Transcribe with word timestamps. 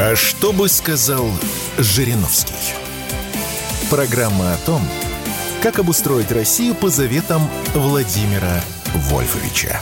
А 0.00 0.14
что 0.14 0.52
бы 0.52 0.68
сказал 0.68 1.26
Жириновский? 1.76 2.54
Программа 3.90 4.52
о 4.52 4.56
том, 4.64 4.80
как 5.60 5.80
обустроить 5.80 6.30
Россию 6.30 6.76
по 6.76 6.88
заветам 6.88 7.42
Владимира 7.74 8.60
Вольфовича. 8.94 9.80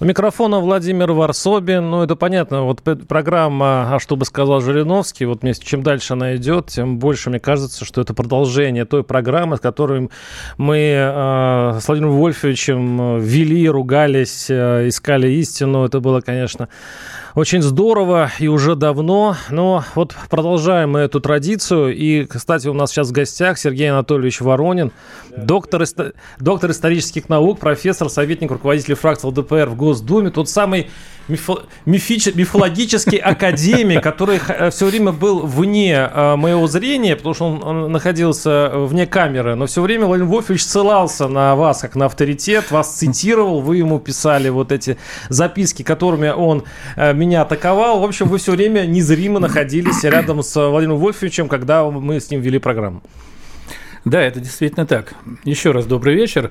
У 0.00 0.06
микрофона 0.06 0.60
Владимир 0.60 1.12
Варсобин. 1.12 1.90
Ну, 1.90 2.02
это 2.02 2.16
понятно. 2.16 2.62
Вот 2.62 2.80
программа 3.06 3.94
«А 3.94 3.98
что 4.00 4.16
бы 4.16 4.24
сказал 4.24 4.62
Жириновский», 4.62 5.26
вот 5.26 5.42
мне, 5.42 5.52
чем 5.52 5.82
дальше 5.82 6.14
она 6.14 6.36
идет, 6.36 6.68
тем 6.68 6.98
больше 6.98 7.28
мне 7.28 7.38
кажется, 7.38 7.84
что 7.84 8.00
это 8.00 8.14
продолжение 8.14 8.86
той 8.86 9.04
программы, 9.04 9.58
с 9.58 9.60
которой 9.60 10.08
мы 10.56 10.78
э, 10.78 11.78
с 11.80 11.86
Владимиром 11.86 12.16
Вольфовичем 12.16 13.20
вели, 13.20 13.68
ругались, 13.68 14.46
э, 14.48 14.88
искали 14.88 15.32
истину. 15.32 15.84
Это 15.84 16.00
было, 16.00 16.22
конечно, 16.22 16.70
очень 17.34 17.62
здорово 17.62 18.30
и 18.38 18.48
уже 18.48 18.74
давно. 18.74 19.36
Но 19.50 19.84
вот 19.94 20.14
продолжаем 20.28 20.92
мы 20.92 21.00
эту 21.00 21.20
традицию. 21.20 21.96
И, 21.96 22.24
кстати, 22.24 22.68
у 22.68 22.74
нас 22.74 22.90
сейчас 22.90 23.08
в 23.08 23.12
гостях 23.12 23.58
Сергей 23.58 23.90
Анатольевич 23.90 24.40
Воронин, 24.40 24.92
доктор, 25.36 25.84
доктор 26.38 26.70
исторических 26.70 27.28
наук, 27.28 27.60
профессор, 27.60 28.08
советник 28.08 28.50
руководителя 28.50 28.96
фракции 28.96 29.28
ЛДПР 29.28 29.68
в 29.68 29.76
Госдуме. 29.76 30.30
Тот 30.30 30.48
самый 30.48 30.88
мифо, 31.30 31.62
мифич, 31.86 32.34
мифологический 32.34 33.18
академик, 33.18 34.02
который 34.02 34.40
э, 34.46 34.70
все 34.70 34.86
время 34.86 35.12
был 35.12 35.46
вне 35.46 36.10
э, 36.12 36.36
моего 36.36 36.66
зрения, 36.66 37.16
потому 37.16 37.34
что 37.34 37.46
он, 37.46 37.92
находился 37.92 38.70
вне 38.74 39.06
камеры, 39.06 39.54
но 39.54 39.66
все 39.66 39.80
время 39.82 40.06
Владимир 40.06 40.30
Вольфович 40.30 40.62
ссылался 40.64 41.28
на 41.28 41.56
вас, 41.56 41.80
как 41.80 41.96
на 41.96 42.06
авторитет, 42.06 42.70
вас 42.70 42.96
цитировал, 42.96 43.60
вы 43.60 43.78
ему 43.78 43.98
писали 43.98 44.48
вот 44.48 44.72
эти 44.72 44.98
записки, 45.28 45.82
которыми 45.82 46.28
он 46.28 46.64
э, 46.96 47.12
меня 47.14 47.42
атаковал. 47.42 48.00
В 48.00 48.04
общем, 48.04 48.28
вы 48.28 48.38
все 48.38 48.52
время 48.52 48.86
незримо 48.86 49.40
находились 49.40 50.04
рядом 50.04 50.42
с 50.42 50.54
Владимиром 50.54 50.98
Вольфовичем, 50.98 51.48
когда 51.48 51.84
мы 51.84 52.20
с 52.20 52.30
ним 52.30 52.40
вели 52.40 52.58
программу. 52.58 53.02
Да, 54.04 54.20
это 54.20 54.40
действительно 54.40 54.86
так. 54.86 55.14
Еще 55.44 55.72
раз 55.72 55.86
добрый 55.86 56.14
вечер. 56.14 56.50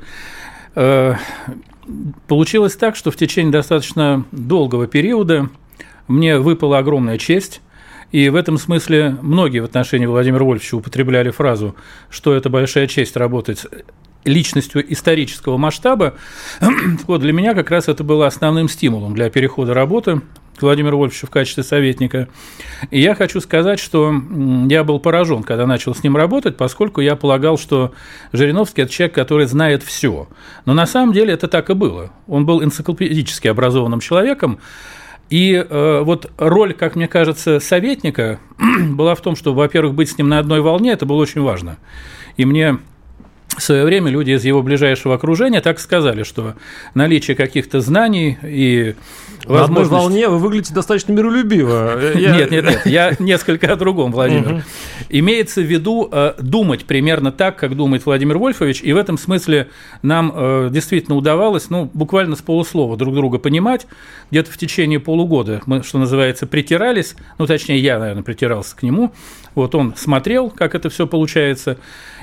Получилось 2.27 2.75
так, 2.75 2.95
что 2.95 3.11
в 3.11 3.15
течение 3.15 3.51
достаточно 3.51 4.25
долгого 4.31 4.87
периода 4.87 5.49
мне 6.07 6.37
выпала 6.39 6.77
огромная 6.79 7.17
честь 7.17 7.61
и 8.11 8.29
в 8.29 8.35
этом 8.35 8.57
смысле 8.57 9.17
многие 9.21 9.59
в 9.59 9.65
отношении 9.65 10.07
Владимира 10.07 10.43
Вольфовича 10.43 10.77
употребляли 10.77 11.29
фразу, 11.29 11.75
что 12.09 12.33
это 12.33 12.49
большая 12.49 12.87
честь 12.87 13.15
работать 13.15 13.65
личностью 14.25 14.91
исторического 14.91 15.57
масштаба. 15.57 16.15
вот 17.07 17.21
для 17.21 17.33
меня 17.33 17.53
как 17.53 17.69
раз 17.69 17.87
это 17.87 18.03
было 18.03 18.27
основным 18.27 18.67
стимулом 18.67 19.13
для 19.13 19.29
перехода 19.29 19.73
работы 19.73 20.21
к 20.59 20.63
Владимиру 20.63 20.97
Вольфовичу 20.97 21.27
в 21.27 21.29
качестве 21.29 21.63
советника. 21.63 22.27
И 22.91 23.01
я 23.01 23.15
хочу 23.15 23.39
сказать, 23.41 23.79
что 23.79 24.13
я 24.69 24.83
был 24.83 24.99
поражен, 24.99 25.43
когда 25.43 25.65
начал 25.65 25.95
с 25.95 26.03
ним 26.03 26.17
работать, 26.17 26.57
поскольку 26.57 27.01
я 27.01 27.15
полагал, 27.15 27.57
что 27.57 27.93
Жириновский– 28.33 28.81
это 28.83 28.91
человек, 28.91 29.15
который 29.15 29.45
знает 29.45 29.83
все. 29.83 30.27
Но 30.65 30.73
на 30.73 30.85
самом 30.85 31.13
деле 31.13 31.33
это 31.33 31.47
так 31.47 31.69
и 31.69 31.73
было. 31.73 32.11
Он 32.27 32.45
был 32.45 32.63
энциклопедически 32.63 33.47
образованным 33.47 34.01
человеком, 34.01 34.59
и 35.29 35.53
э, 35.53 36.01
вот 36.03 36.31
роль, 36.37 36.73
как 36.73 36.95
мне 36.95 37.07
кажется, 37.07 37.59
советника 37.59 38.39
была 38.89 39.15
в 39.15 39.21
том, 39.21 39.35
что, 39.35 39.53
во-первых, 39.53 39.93
быть 39.93 40.11
с 40.11 40.17
ним 40.17 40.27
на 40.27 40.39
одной 40.39 40.61
волне, 40.61 40.91
это 40.91 41.05
было 41.05 41.17
очень 41.17 41.41
важно. 41.41 41.77
И 42.35 42.45
мне 42.45 42.79
в 43.57 43.61
свое 43.63 43.83
время 43.83 44.11
люди 44.11 44.31
из 44.31 44.45
его 44.45 44.61
ближайшего 44.61 45.15
окружения 45.15 45.59
так 45.59 45.79
сказали, 45.79 46.23
что 46.23 46.55
наличие 46.93 47.35
каких-то 47.35 47.81
знаний 47.81 48.37
и 48.43 48.95
возможность... 49.45 49.91
На 49.91 49.97
одной 49.97 50.09
волне 50.09 50.29
вы 50.29 50.37
выглядите 50.37 50.73
достаточно 50.73 51.11
миролюбиво. 51.13 51.99
Нет, 52.15 52.51
нет, 52.51 52.63
нет, 52.63 52.85
я 52.85 53.15
несколько 53.19 53.71
о 53.73 53.75
другом, 53.75 54.11
Владимир. 54.11 54.63
Имеется 55.09 55.61
в 55.61 55.65
виду 55.65 56.07
э, 56.11 56.33
думать 56.39 56.85
примерно 56.85 57.31
так, 57.31 57.55
как 57.55 57.75
думает 57.75 58.05
Владимир 58.05 58.37
Вольфович, 58.37 58.81
и 58.83 58.93
в 58.93 58.97
этом 58.97 59.17
смысле 59.17 59.69
нам 60.01 60.31
э, 60.33 60.69
действительно 60.71 61.15
удавалось, 61.15 61.69
ну, 61.69 61.89
буквально 61.93 62.35
с 62.35 62.41
полуслова 62.41 62.97
друг 62.97 63.15
друга 63.15 63.39
понимать. 63.39 63.87
Где-то 64.31 64.51
в 64.51 64.57
течение 64.57 64.99
полугода 64.99 65.61
мы, 65.65 65.81
что 65.83 65.97
называется, 65.97 66.45
притирались, 66.45 67.15
ну, 67.37 67.47
точнее, 67.47 67.79
я, 67.79 67.99
наверное, 67.99 68.23
притирался 68.23 68.75
к 68.75 68.83
нему, 68.83 69.11
вот 69.59 69.75
он 69.75 69.93
смотрел, 69.95 70.49
как 70.49 70.75
это 70.75 70.89
все 70.89 71.05
получается, 71.05 71.77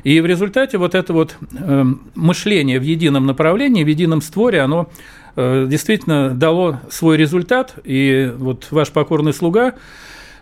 и 0.04 0.20
в 0.20 0.26
результате 0.26 0.78
вот 0.78 0.94
это 0.94 1.12
вот 1.12 1.36
э, 1.52 1.84
мышление 2.14 2.78
в 2.80 2.82
едином 2.82 3.26
направлении, 3.26 3.84
в 3.84 3.88
едином 3.88 4.22
створе, 4.22 4.60
оно 4.60 4.88
э, 5.36 5.66
действительно 5.68 6.30
дало 6.30 6.80
свой 6.90 7.16
результат, 7.16 7.74
и 7.84 8.32
вот 8.36 8.68
ваш 8.70 8.90
покорный 8.90 9.32
слуга 9.32 9.74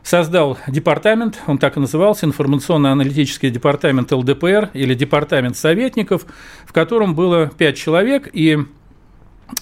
создал 0.05 0.59
департамент, 0.69 1.41
он 1.47 1.59
так 1.59 1.77
и 1.77 1.81
назывался, 1.81 2.27
информационно-аналитический 2.27 3.51
департамент 3.51 4.13
ЛДПР 4.13 4.71
или 4.75 4.95
департамент 4.95 5.57
советников, 5.57 6.27
в 6.67 6.73
котором 6.73 7.15
было 7.15 7.51
пять 7.57 7.77
человек, 7.77 8.29
и 8.33 8.59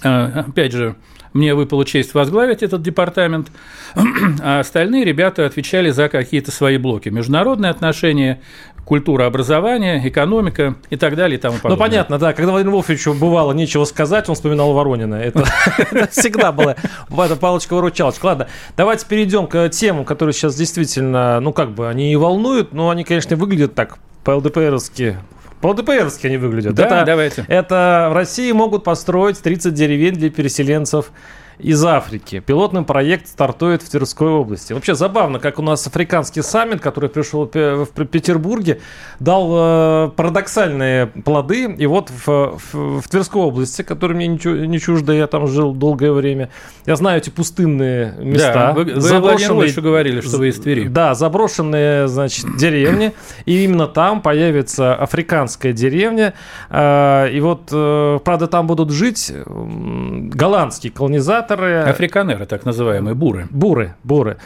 опять 0.03 0.73
же, 0.73 0.97
мне 1.33 1.55
выпала 1.55 1.85
честь 1.85 2.15
возглавить 2.15 2.63
этот 2.63 2.83
департамент, 2.83 3.49
а 4.43 4.61
остальные 4.61 5.05
ребята 5.05 5.47
отвечали 5.47 5.91
за 5.91 6.09
какие-то 6.09 6.51
свои 6.51 6.77
блоки. 6.77 7.09
Международные 7.09 7.71
отношения, 7.71 8.41
культура 8.85 9.27
образования, 9.27 10.07
экономика 10.07 10.75
и 10.91 10.97
так 10.97 11.17
далее 11.17 11.39
и 11.39 11.41
тому 11.41 11.57
подобное. 11.57 11.77
Ну, 11.77 11.79
понятно, 11.79 12.19
да. 12.19 12.33
Когда 12.33 12.53
Владимир 12.53 12.75
Вольфовичу 12.75 13.15
бывало 13.15 13.53
нечего 13.53 13.85
сказать, 13.85 14.29
он 14.29 14.35
вспоминал 14.35 14.73
Воронина. 14.73 15.15
Это 15.15 15.45
всегда 16.11 16.53
было 16.53 16.77
палочка-выручалочка. 17.09 18.27
Ладно, 18.27 18.49
давайте 18.77 19.07
перейдем 19.07 19.47
к 19.47 19.69
темам, 19.71 20.05
которые 20.05 20.35
сейчас 20.35 20.55
действительно, 20.55 21.41
ну, 21.41 21.53
как 21.53 21.71
бы, 21.71 21.89
они 21.89 22.13
и 22.13 22.17
волнуют, 22.17 22.73
но 22.73 22.91
они, 22.91 23.05
конечно, 23.05 23.37
выглядят 23.37 23.75
так 23.75 23.99
по-ЛДПРовски 24.25 25.17
по-ЛДПРски 25.63 26.27
они 26.27 26.37
выглядят. 26.37 26.75
Да, 26.75 26.85
это, 26.85 27.05
давайте. 27.07 27.45
Это 27.49 28.09
в 28.11 28.15
России 28.15 28.51
могут 28.53 28.85
построить 28.85 29.41
30 29.41 29.73
деревень 29.73 30.15
для 30.15 30.29
переселенцев 30.29 31.13
из 31.59 31.85
Африки. 31.85 32.41
Пилотный 32.41 32.83
проект 32.83 33.29
стартует 33.29 33.83
в 33.83 33.91
Тверской 33.91 34.29
области. 34.29 34.73
Вообще 34.73 34.95
забавно, 34.95 35.39
как 35.39 35.59
у 35.59 35.63
нас 35.63 35.87
африканский 35.87 36.43
саммит, 36.43 36.81
который 36.81 37.09
пришел 37.09 37.49
в 37.53 37.87
Петербурге, 37.87 38.81
дал 39.21 39.51
э, 39.53 40.11
парадоксальные 40.17 41.07
плоды. 41.25 41.65
И 41.79 41.87
вот 41.87 42.11
в, 42.11 42.59
в, 42.73 43.01
в 43.01 43.09
Тверской 43.09 43.43
области, 43.43 43.83
которая 43.83 44.17
мне 44.17 44.29
не, 44.29 44.67
не 44.67 44.79
чужда, 44.81 45.13
я 45.13 45.27
там 45.27 45.47
жил 45.47 45.73
долгое 45.73 46.13
время, 46.13 46.51
я 46.87 46.97
знаю 46.97 47.19
эти 47.19 47.31
пустынные 47.31 48.15
места. 48.19 48.53
Да, 48.53 48.73
вы, 48.73 48.85
вы 48.85 49.01
заброшенные, 49.01 49.69
еще 49.69 49.81
говорили, 49.81 50.21
что 50.21 50.39
вы 50.39 50.49
из 50.49 50.59
Твери. 50.59 50.89
Да, 50.89 51.15
заброшенные, 51.15 52.09
значит, 52.09 52.57
деревни. 52.57 53.13
И 53.45 53.65
именно 53.65 53.87
там 53.87 54.23
появится 54.23 54.95
африканская 54.95 55.73
деревня. 55.73 56.35
Э, 56.71 57.29
и 57.31 57.41
вот, 57.41 57.69
э, 57.71 58.19
правда, 58.25 58.47
там 58.47 58.67
будут 58.67 58.91
жить 58.91 59.33
голландские 59.47 60.93
колонизаторы, 60.93 61.42
колонизаторы. 61.43 61.91
Африканеры, 61.91 62.47
так 62.47 62.65
называемые, 62.65 63.15
буры. 63.15 63.49
Буры, 63.51 63.95
буры. 64.05 64.39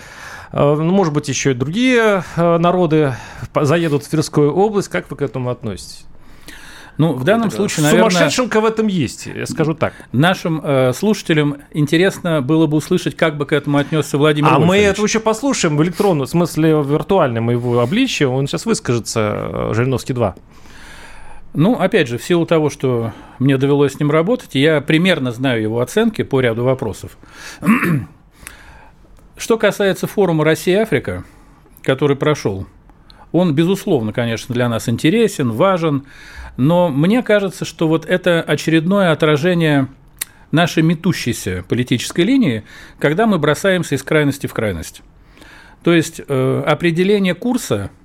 Э, 0.53 0.75
ну, 0.75 0.91
может 0.91 1.13
быть, 1.13 1.29
еще 1.29 1.53
и 1.53 1.55
другие 1.55 2.23
э, 2.37 2.59
народы 2.59 3.15
заедут 3.55 4.05
в 4.05 4.09
Тверскую 4.09 4.53
область. 4.53 4.89
Как 4.89 5.11
вы 5.11 5.17
к 5.17 5.23
этому 5.23 5.51
относитесь? 5.51 6.05
Ну, 6.99 7.13
в 7.13 7.25
данном 7.25 7.51
случае, 7.51 7.85
наверное... 7.85 8.11
Сумасшедшенка 8.11 8.61
в 8.63 8.65
этом 8.65 8.87
есть, 8.87 9.27
я 9.27 9.45
скажу 9.47 9.75
так. 9.75 9.93
Нашим 10.13 10.63
э, 10.65 10.95
слушателям 10.95 11.59
интересно 11.73 12.41
было 12.41 12.67
бы 12.67 12.79
услышать, 12.79 13.15
как 13.17 13.37
бы 13.37 13.45
к 13.45 13.53
этому 13.53 13.77
отнесся 13.77 14.17
Владимир 14.17 14.49
А 14.51 14.59
мы 14.59 14.79
это 14.79 15.03
еще 15.03 15.21
послушаем 15.21 15.77
в 15.77 15.83
электронном, 15.83 16.27
в 16.27 16.31
смысле 16.31 16.77
в 16.77 16.91
виртуальном 16.91 17.51
его 17.51 17.81
обличии. 17.81 18.25
Он 18.25 18.47
сейчас 18.47 18.65
выскажется, 18.65 19.21
э, 19.21 19.75
Жириновский 19.75 20.15
2. 20.15 20.37
Ну, 21.57 21.73
опять 21.73 22.07
же, 22.07 22.19
в 22.19 22.23
силу 22.23 22.45
того, 22.45 22.69
что 22.69 23.15
мне 23.39 23.57
довелось 23.57 23.95
с 23.95 23.99
ним 23.99 24.11
работать, 24.11 24.55
я 24.55 24.83
примерно 24.83 25.33
знаю 25.33 25.63
его 25.63 25.81
оценки 25.81 26.21
по 26.23 26.43
ряду 26.43 26.65
вопросов. 26.65 27.17
Что 29.39 29.57
касается 29.57 30.07
форума 30.07 30.45
«Россия-Африка», 30.45 31.25
который 31.83 32.15
прошел, 32.15 32.67
он, 33.33 33.55
безусловно, 33.55 34.13
конечно, 34.13 34.55
для 34.55 34.69
нас 34.69 34.87
интересен, 34.87 35.51
важен, 35.51 36.05
но 36.59 36.91
мне 36.91 37.23
кажется, 37.23 37.65
что 37.65 37.89
вот 37.89 38.05
это 38.05 38.43
очередное 38.43 39.11
отражение 39.11 39.89
нашей 40.51 40.83
метущейся 40.83 41.65
политической 41.67 42.21
линии, 42.21 42.65
когда 42.99 43.27
мы 43.27 43.39
бросаемся 43.39 43.95
из 43.95 44.03
крайности 44.03 44.47
в 44.47 44.53
крайность. 44.53 45.01
То 45.83 45.95
есть 45.95 46.21
э, 46.21 46.63
определение 46.67 47.35
курса– 47.35 47.91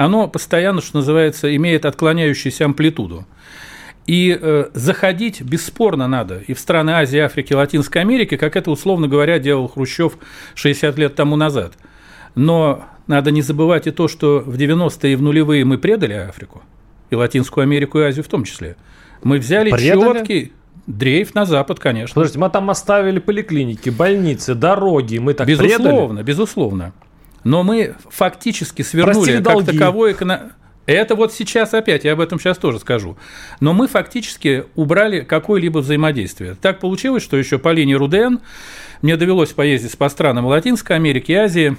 оно 0.00 0.28
постоянно, 0.28 0.80
что 0.80 0.96
называется, 0.96 1.54
имеет 1.54 1.84
отклоняющуюся 1.84 2.64
амплитуду. 2.64 3.26
И 4.06 4.36
э, 4.40 4.70
заходить 4.72 5.42
бесспорно 5.42 6.08
надо 6.08 6.38
и 6.38 6.54
в 6.54 6.58
страны 6.58 6.92
Азии, 6.92 7.18
Африки, 7.18 7.52
Латинской 7.52 8.00
Америки, 8.00 8.38
как 8.38 8.56
это, 8.56 8.70
условно 8.70 9.08
говоря, 9.08 9.38
делал 9.38 9.68
Хрущев 9.68 10.16
60 10.54 10.96
лет 10.96 11.14
тому 11.16 11.36
назад. 11.36 11.74
Но 12.34 12.86
надо 13.08 13.30
не 13.30 13.42
забывать 13.42 13.86
и 13.86 13.90
то, 13.90 14.08
что 14.08 14.38
в 14.40 14.56
90-е 14.56 15.12
и 15.12 15.16
в 15.16 15.22
нулевые 15.22 15.66
мы 15.66 15.76
предали 15.76 16.14
Африку, 16.14 16.62
и 17.10 17.14
Латинскую 17.14 17.64
Америку, 17.64 17.98
и 17.98 18.02
Азию 18.02 18.24
в 18.24 18.28
том 18.28 18.44
числе. 18.44 18.76
Мы 19.22 19.38
взяли 19.38 19.70
четкий, 19.70 20.52
Дрейф 20.86 21.34
на 21.34 21.44
запад, 21.44 21.78
конечно. 21.78 22.14
Подождите, 22.14 22.38
мы 22.38 22.48
там 22.48 22.70
оставили 22.70 23.18
поликлиники, 23.18 23.90
больницы, 23.90 24.54
дороги, 24.54 25.18
мы 25.18 25.34
так 25.34 25.46
Безусловно, 25.46 26.06
предали? 26.06 26.22
безусловно. 26.22 26.92
Но 27.44 27.62
мы 27.62 27.94
фактически 28.08 28.82
свернули 28.82 29.42
как 29.42 29.64
таковой 29.64 30.12
эконом... 30.12 30.52
Это 30.86 31.14
вот 31.14 31.32
сейчас 31.32 31.72
опять, 31.72 32.04
я 32.04 32.14
об 32.14 32.20
этом 32.20 32.40
сейчас 32.40 32.58
тоже 32.58 32.80
скажу. 32.80 33.16
Но 33.60 33.72
мы 33.72 33.86
фактически 33.86 34.64
убрали 34.74 35.20
какое-либо 35.20 35.78
взаимодействие. 35.78 36.56
Так 36.60 36.80
получилось, 36.80 37.22
что 37.22 37.36
еще 37.36 37.58
по 37.58 37.70
линии 37.72 37.94
Руден 37.94 38.40
мне 39.00 39.16
довелось 39.16 39.50
поездить 39.50 39.96
по 39.96 40.08
странам 40.08 40.46
Латинской 40.46 40.96
Америки 40.96 41.32
и 41.32 41.36
Азии. 41.36 41.76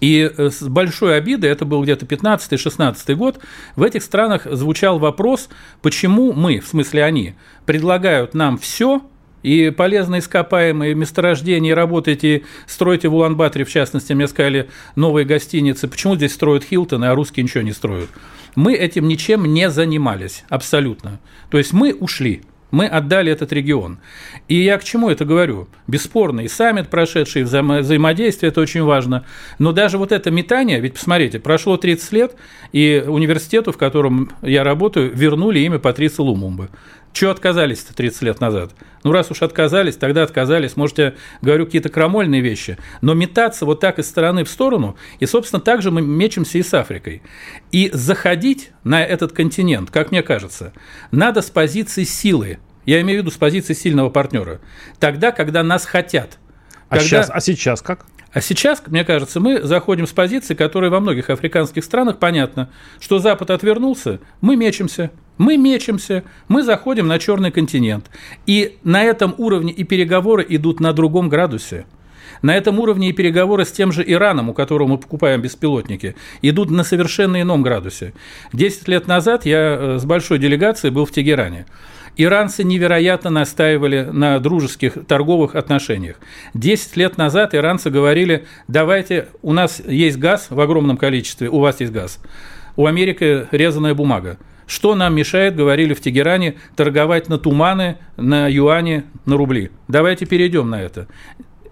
И 0.00 0.30
э, 0.34 0.50
с 0.50 0.62
большой 0.62 1.16
обидой, 1.16 1.50
это 1.50 1.64
был 1.64 1.82
где-то 1.82 2.06
15-16 2.06 3.14
год, 3.14 3.38
в 3.76 3.82
этих 3.82 4.02
странах 4.02 4.46
звучал 4.50 4.98
вопрос, 4.98 5.48
почему 5.82 6.32
мы, 6.32 6.60
в 6.60 6.66
смысле 6.66 7.04
они, 7.04 7.34
предлагают 7.66 8.34
нам 8.34 8.56
все, 8.56 9.02
и 9.42 9.70
полезные 9.70 10.20
ископаемые 10.20 10.94
месторождения 10.94 11.74
работаете, 11.74 12.42
строите 12.66 13.08
в 13.08 13.14
Улан-Баторе, 13.14 13.64
в 13.64 13.70
частности, 13.70 14.12
мне 14.12 14.28
сказали, 14.28 14.68
новые 14.96 15.24
гостиницы. 15.24 15.88
Почему 15.88 16.16
здесь 16.16 16.32
строят 16.32 16.64
Хилтон, 16.64 17.04
а 17.04 17.14
русские 17.14 17.44
ничего 17.44 17.62
не 17.62 17.72
строят? 17.72 18.08
Мы 18.54 18.74
этим 18.74 19.08
ничем 19.08 19.44
не 19.44 19.70
занимались, 19.70 20.44
абсолютно. 20.48 21.20
То 21.50 21.58
есть 21.58 21.72
мы 21.72 21.94
ушли. 21.94 22.42
Мы 22.70 22.86
отдали 22.86 23.32
этот 23.32 23.52
регион. 23.52 23.98
И 24.46 24.62
я 24.62 24.78
к 24.78 24.84
чему 24.84 25.10
это 25.10 25.24
говорю? 25.24 25.68
Бесспорно, 25.88 26.40
и 26.40 26.48
саммит 26.48 26.88
прошедший, 26.88 27.42
и 27.42 27.44
взаимо- 27.44 27.80
взаимодействие, 27.80 28.50
это 28.50 28.60
очень 28.60 28.84
важно. 28.84 29.24
Но 29.58 29.72
даже 29.72 29.98
вот 29.98 30.12
это 30.12 30.30
метание, 30.30 30.80
ведь 30.80 30.94
посмотрите, 30.94 31.40
прошло 31.40 31.76
30 31.76 32.12
лет, 32.12 32.36
и 32.72 33.02
университету, 33.06 33.72
в 33.72 33.76
котором 33.76 34.30
я 34.42 34.62
работаю, 34.62 35.10
вернули 35.12 35.58
имя 35.60 35.78
Патриса 35.80 36.22
Лумумбы. 36.22 36.68
Чего 37.12 37.32
отказались-то 37.32 37.94
30 37.94 38.22
лет 38.22 38.40
назад? 38.40 38.72
Ну, 39.02 39.12
раз 39.12 39.30
уж 39.30 39.42
отказались, 39.42 39.96
тогда 39.96 40.22
отказались. 40.22 40.76
Может, 40.76 40.98
я 40.98 41.14
говорю 41.42 41.66
какие-то 41.66 41.88
крамольные 41.88 42.40
вещи. 42.40 42.78
Но 43.00 43.14
метаться 43.14 43.64
вот 43.66 43.80
так 43.80 43.98
из 43.98 44.08
стороны 44.08 44.44
в 44.44 44.48
сторону, 44.48 44.96
и, 45.18 45.26
собственно, 45.26 45.60
так 45.60 45.82
же 45.82 45.90
мы 45.90 46.02
мечемся 46.02 46.58
и 46.58 46.62
с 46.62 46.72
Африкой. 46.72 47.22
И 47.72 47.90
заходить 47.92 48.70
на 48.84 49.04
этот 49.04 49.32
континент, 49.32 49.90
как 49.90 50.12
мне 50.12 50.22
кажется, 50.22 50.72
надо 51.10 51.42
с 51.42 51.50
позиции 51.50 52.04
силы. 52.04 52.58
Я 52.86 53.00
имею 53.00 53.20
в 53.20 53.22
виду 53.22 53.30
с 53.30 53.36
позиции 53.38 53.74
сильного 53.74 54.08
партнера. 54.10 54.60
Тогда, 54.98 55.32
когда 55.32 55.62
нас 55.62 55.86
хотят. 55.86 56.38
А, 56.88 56.96
Когда- 56.96 57.04
сейчас, 57.04 57.30
а 57.32 57.40
сейчас 57.40 57.82
как? 57.82 58.06
а 58.32 58.40
сейчас, 58.40 58.82
мне 58.86 59.04
кажется, 59.04 59.40
мы 59.40 59.62
заходим 59.62 60.06
с 60.06 60.10
позиции, 60.12 60.54
которая 60.54 60.90
во 60.90 61.00
многих 61.00 61.30
африканских 61.30 61.84
странах 61.84 62.18
понятно, 62.18 62.70
что 63.00 63.18
Запад 63.18 63.50
отвернулся, 63.50 64.20
мы 64.40 64.56
мечемся, 64.56 65.10
мы 65.40 65.56
мечемся, 65.56 66.22
мы 66.48 66.62
заходим 66.62 67.08
на 67.08 67.18
черный 67.18 67.50
континент. 67.50 68.10
И 68.46 68.76
на 68.84 69.02
этом 69.02 69.34
уровне 69.38 69.72
и 69.72 69.84
переговоры 69.84 70.44
идут 70.46 70.80
на 70.80 70.92
другом 70.92 71.30
градусе. 71.30 71.86
На 72.42 72.54
этом 72.54 72.78
уровне 72.78 73.08
и 73.08 73.14
переговоры 73.14 73.64
с 73.64 73.72
тем 73.72 73.90
же 73.90 74.04
Ираном, 74.06 74.50
у 74.50 74.52
которого 74.52 74.88
мы 74.88 74.98
покупаем 74.98 75.40
беспилотники, 75.40 76.14
идут 76.42 76.70
на 76.70 76.84
совершенно 76.84 77.40
ином 77.40 77.62
градусе. 77.62 78.12
Десять 78.52 78.86
лет 78.86 79.06
назад 79.08 79.46
я 79.46 79.56
э, 79.58 79.98
с 79.98 80.04
большой 80.04 80.38
делегацией 80.38 80.92
был 80.92 81.06
в 81.06 81.10
Тегеране. 81.10 81.64
Иранцы 82.18 82.62
невероятно 82.62 83.30
настаивали 83.30 84.10
на 84.12 84.38
дружеских 84.40 84.98
торговых 85.08 85.54
отношениях. 85.54 86.16
Десять 86.52 86.98
лет 86.98 87.16
назад 87.16 87.54
иранцы 87.54 87.88
говорили, 87.88 88.44
давайте, 88.68 89.28
у 89.40 89.54
нас 89.54 89.80
есть 89.86 90.18
газ 90.18 90.48
в 90.50 90.60
огромном 90.60 90.98
количестве, 90.98 91.48
у 91.48 91.60
вас 91.60 91.80
есть 91.80 91.92
газ. 91.92 92.18
У 92.76 92.84
Америки 92.84 93.46
резаная 93.50 93.94
бумага. 93.94 94.36
Что 94.70 94.94
нам 94.94 95.16
мешает, 95.16 95.56
говорили 95.56 95.94
в 95.94 96.00
Тегеране, 96.00 96.54
торговать 96.76 97.28
на 97.28 97.38
туманы, 97.38 97.98
на 98.16 98.46
юани, 98.46 99.02
на 99.26 99.36
рубли? 99.36 99.72
Давайте 99.88 100.26
перейдем 100.26 100.70
на 100.70 100.80
это. 100.80 101.08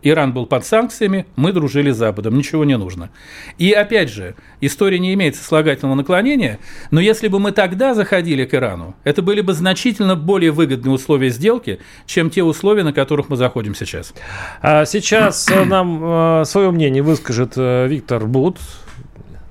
Иран 0.02 0.32
был 0.32 0.46
под 0.46 0.66
санкциями, 0.66 1.24
мы 1.36 1.52
дружили 1.52 1.92
с 1.92 1.96
Западом, 1.96 2.36
ничего 2.36 2.64
не 2.64 2.76
нужно. 2.76 3.10
И 3.56 3.70
опять 3.70 4.10
же, 4.10 4.34
история 4.60 4.98
не 4.98 5.14
имеет 5.14 5.36
сослагательного 5.36 5.94
наклонения, 5.94 6.58
но 6.90 6.98
если 6.98 7.28
бы 7.28 7.38
мы 7.38 7.52
тогда 7.52 7.94
заходили 7.94 8.44
к 8.44 8.52
Ирану, 8.52 8.96
это 9.04 9.22
были 9.22 9.42
бы 9.42 9.52
значительно 9.52 10.16
более 10.16 10.50
выгодные 10.50 10.92
условия 10.92 11.30
сделки, 11.30 11.78
чем 12.04 12.30
те 12.30 12.42
условия, 12.42 12.82
на 12.82 12.92
которых 12.92 13.28
мы 13.28 13.36
заходим 13.36 13.76
сейчас. 13.76 14.12
А 14.60 14.84
сейчас 14.86 15.48
э, 15.48 15.64
нам 15.64 16.44
свое 16.44 16.72
мнение 16.72 17.04
выскажет 17.04 17.52
э, 17.54 17.86
Виктор 17.86 18.26
Бут, 18.26 18.58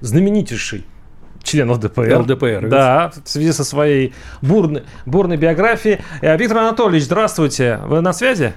знаменитейший 0.02 0.84
член 1.48 1.72
ЛДПР. 1.72 2.20
ЛДПР. 2.20 2.68
Да, 2.68 3.12
в 3.24 3.28
связи 3.28 3.52
со 3.52 3.64
своей 3.64 4.14
бурной, 4.42 4.84
бурной 5.06 5.38
биографией. 5.38 6.00
Э, 6.22 6.38
Виктор 6.38 6.58
Анатольевич, 6.60 7.06
здравствуйте. 7.06 7.80
Вы 7.86 8.02
на 8.02 8.14
связи? 8.14 8.54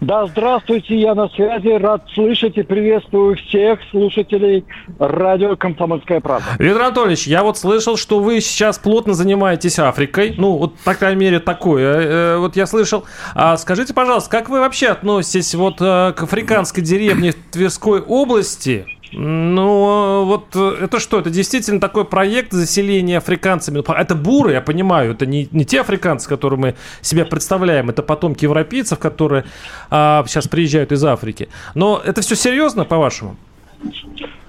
Да, 0.00 0.26
здравствуйте, 0.28 0.96
я 0.96 1.12
на 1.16 1.28
связи, 1.28 1.76
рад 1.76 2.04
слышать 2.14 2.56
и 2.56 2.62
приветствую 2.62 3.34
всех 3.34 3.80
слушателей 3.90 4.64
радио 5.00 5.56
«Комсомольская 5.56 6.20
правда». 6.20 6.46
Виктор 6.60 6.82
Анатольевич, 6.82 7.26
я 7.26 7.42
вот 7.42 7.58
слышал, 7.58 7.96
что 7.96 8.20
вы 8.20 8.40
сейчас 8.40 8.78
плотно 8.78 9.14
занимаетесь 9.14 9.80
Африкой. 9.80 10.34
Ну, 10.38 10.56
вот, 10.56 10.78
по 10.84 10.94
крайней 10.94 11.20
мере, 11.20 11.40
такое. 11.40 12.00
э, 12.00 12.36
вот 12.38 12.54
я 12.54 12.66
слышал. 12.66 13.06
А 13.34 13.56
скажите, 13.56 13.92
пожалуйста, 13.92 14.30
как 14.30 14.48
вы 14.48 14.60
вообще 14.60 14.88
относитесь 14.88 15.56
вот 15.56 15.80
э, 15.80 16.12
к 16.16 16.22
африканской 16.22 16.84
деревне 16.84 17.32
в 17.32 17.50
Тверской 17.50 18.00
области? 18.00 18.86
Ну, 19.12 20.24
вот 20.24 20.54
э, 20.54 20.84
это 20.84 21.00
что? 21.00 21.18
Это 21.18 21.30
действительно 21.30 21.80
такой 21.80 22.04
проект 22.04 22.52
заселения 22.52 23.18
африканцами? 23.18 23.82
Это 23.98 24.14
буры, 24.14 24.52
я 24.52 24.60
понимаю. 24.60 25.12
Это 25.12 25.26
не, 25.26 25.48
не 25.52 25.64
те 25.64 25.80
африканцы, 25.80 26.28
которые 26.28 26.58
мы 26.58 26.74
себя 27.00 27.24
представляем. 27.24 27.88
Это 27.88 28.02
потомки 28.02 28.44
европейцев, 28.44 28.98
которые 28.98 29.44
а, 29.90 30.24
сейчас 30.26 30.48
приезжают 30.48 30.92
из 30.92 31.04
Африки. 31.04 31.48
Но 31.74 32.00
это 32.04 32.20
все 32.20 32.34
серьезно, 32.34 32.84
по-вашему? 32.84 33.36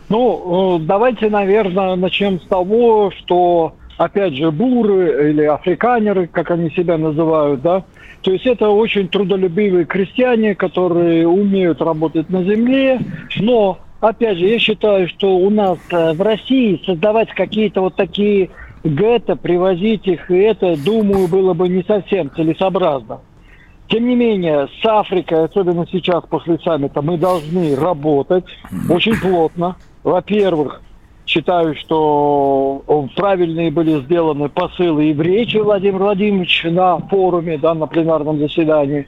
Ну, 0.09 0.77
э, 0.77 0.85
давайте, 0.85 1.29
наверное, 1.29 1.95
начнем 1.95 2.41
с 2.41 2.45
того, 2.45 3.11
что, 3.17 3.75
опять 3.97 4.35
же, 4.35 4.51
буры 4.51 5.29
или 5.29 5.43
африканеры, 5.43 6.27
как 6.27 6.51
они 6.51 6.71
себя 6.71 6.97
называют, 6.97 7.61
да, 7.61 7.83
то 8.21 8.31
есть 8.31 8.45
это 8.45 8.69
очень 8.69 9.07
трудолюбивые 9.07 9.85
крестьяне, 9.85 10.55
которые 10.55 11.27
умеют 11.27 11.81
работать 11.81 12.29
на 12.29 12.43
земле, 12.43 12.99
но, 13.37 13.79
опять 13.99 14.37
же, 14.37 14.45
я 14.45 14.59
считаю, 14.59 15.07
что 15.07 15.37
у 15.37 15.49
нас 15.49 15.77
э, 15.91 16.13
в 16.13 16.21
России 16.21 16.81
создавать 16.85 17.29
какие-то 17.29 17.81
вот 17.81 17.95
такие 17.95 18.49
гетто, 18.83 19.35
привозить 19.35 20.07
их, 20.07 20.29
и 20.31 20.37
это, 20.37 20.75
думаю, 20.83 21.27
было 21.27 21.53
бы 21.53 21.67
не 21.67 21.83
совсем 21.83 22.31
целесообразно. 22.35 23.19
Тем 23.87 24.07
не 24.07 24.15
менее, 24.15 24.67
с 24.81 24.85
Африкой, 24.85 25.45
особенно 25.45 25.85
сейчас 25.91 26.23
после 26.29 26.59
саммита, 26.59 27.01
мы 27.01 27.17
должны 27.17 27.75
работать 27.75 28.45
очень 28.87 29.19
плотно. 29.19 29.77
Во-первых, 30.03 30.81
считаю, 31.25 31.75
что 31.75 32.83
правильные 33.15 33.71
были 33.71 33.99
сделаны 34.01 34.47
посылы 34.47 35.09
и 35.09 35.13
в 35.13 35.21
речи 35.21 35.57
Владимира 35.57 36.05
Владимировича 36.05 36.69
на 36.69 36.99
форуме, 36.99 37.57
да, 37.57 37.73
на 37.73 37.87
пленарном 37.87 38.37
заседании, 38.37 39.07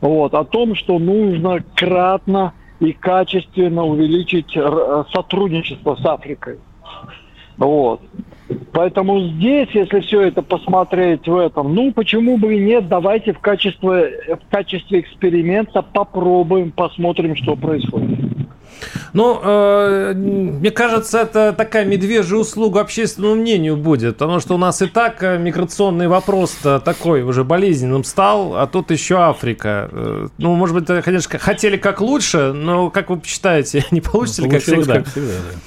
вот, 0.00 0.34
о 0.34 0.44
том, 0.44 0.76
что 0.76 0.98
нужно 0.98 1.58
кратно 1.74 2.52
и 2.82 2.92
качественно 2.92 3.84
увеличить 3.84 4.56
р- 4.56 5.06
сотрудничество 5.12 5.94
с 5.94 6.04
Африкой. 6.04 6.58
Вот. 7.56 8.02
Поэтому 8.72 9.20
здесь, 9.20 9.68
если 9.72 10.00
все 10.00 10.22
это 10.22 10.42
посмотреть 10.42 11.28
в 11.28 11.36
этом, 11.36 11.74
ну 11.74 11.92
почему 11.92 12.38
бы 12.38 12.54
и 12.54 12.58
нет, 12.58 12.88
давайте 12.88 13.34
в 13.34 13.38
качестве, 13.38 14.36
в 14.36 14.50
качестве 14.50 15.00
эксперимента 15.00 15.82
попробуем, 15.82 16.72
посмотрим, 16.72 17.36
что 17.36 17.54
происходит. 17.54 18.18
Ну, 19.12 19.40
э, 19.42 20.12
мне 20.14 20.70
кажется, 20.70 21.20
это 21.20 21.52
такая 21.52 21.84
медвежья 21.84 22.36
услуга 22.36 22.80
общественному 22.80 23.36
мнению 23.36 23.76
будет, 23.76 24.16
потому 24.18 24.40
что 24.40 24.54
у 24.54 24.58
нас 24.58 24.82
и 24.82 24.86
так 24.86 25.22
э, 25.22 25.38
миграционный 25.38 26.08
вопрос 26.08 26.56
такой 26.84 27.22
уже 27.22 27.44
болезненным 27.44 28.04
стал, 28.04 28.56
а 28.56 28.66
тут 28.66 28.90
еще 28.90 29.18
Африка. 29.18 29.88
Э, 29.92 30.28
Ну, 30.38 30.54
может 30.54 30.74
быть, 30.74 31.04
конечно, 31.04 31.38
хотели 31.38 31.76
как 31.76 32.00
лучше, 32.00 32.52
но 32.52 32.90
как 32.90 33.10
вы 33.10 33.20
считаете, 33.24 33.84
не 33.90 34.00
получится 34.00 34.42
ли 34.42 34.50
как 34.50 34.62
всегда? 34.62 34.94
как 34.94 35.06
всегда, 35.06 35.32
да. 35.32 35.58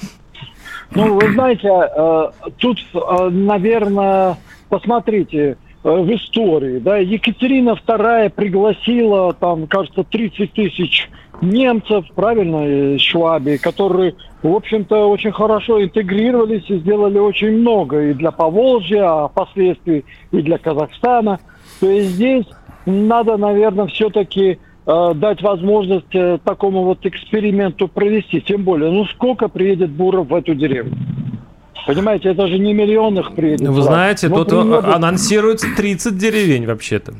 Ну, 0.94 1.14
вы 1.18 1.32
знаете, 1.32 1.68
э, 1.68 2.30
тут, 2.58 2.78
э, 2.94 3.28
наверное, 3.30 4.36
посмотрите, 4.68 5.56
в 5.82 6.12
истории, 6.12 6.80
да, 6.80 6.96
Екатерина 6.96 7.78
II 7.86 8.30
пригласила, 8.30 9.32
там, 9.34 9.68
кажется, 9.68 10.02
30 10.02 10.52
тысяч 10.52 11.08
немцев, 11.40 12.04
правильно, 12.14 12.94
из 12.94 13.00
Швабии, 13.00 13.56
которые, 13.56 14.14
в 14.42 14.54
общем-то, 14.54 15.08
очень 15.08 15.32
хорошо 15.32 15.82
интегрировались 15.82 16.68
и 16.68 16.78
сделали 16.78 17.18
очень 17.18 17.58
много 17.58 18.10
и 18.10 18.14
для 18.14 18.30
Поволжья, 18.30 19.04
а 19.04 19.28
впоследствии 19.28 20.04
и 20.32 20.42
для 20.42 20.58
Казахстана. 20.58 21.40
То 21.80 21.90
есть 21.90 22.10
здесь 22.10 22.46
надо, 22.86 23.36
наверное, 23.36 23.86
все-таки 23.86 24.58
э, 24.86 25.12
дать 25.14 25.42
возможность 25.42 26.14
э, 26.14 26.38
такому 26.44 26.84
вот 26.84 27.04
эксперименту 27.04 27.88
провести. 27.88 28.40
Тем 28.40 28.62
более, 28.62 28.90
ну 28.90 29.04
сколько 29.06 29.48
приедет 29.48 29.90
буров 29.90 30.28
в 30.28 30.34
эту 30.34 30.54
деревню? 30.54 30.96
Понимаете, 31.86 32.30
это 32.30 32.48
же 32.48 32.58
не 32.58 32.74
Ну, 32.74 32.82
э, 32.82 32.86
миллионных 32.86 33.34
приедет. 33.34 33.68
Вы 33.68 33.82
знаете, 33.82 34.28
Но 34.28 34.44
тут 34.44 34.84
анонсируется 34.84 35.68
30 35.76 36.16
деревень 36.16 36.66
вообще-то. 36.66 37.14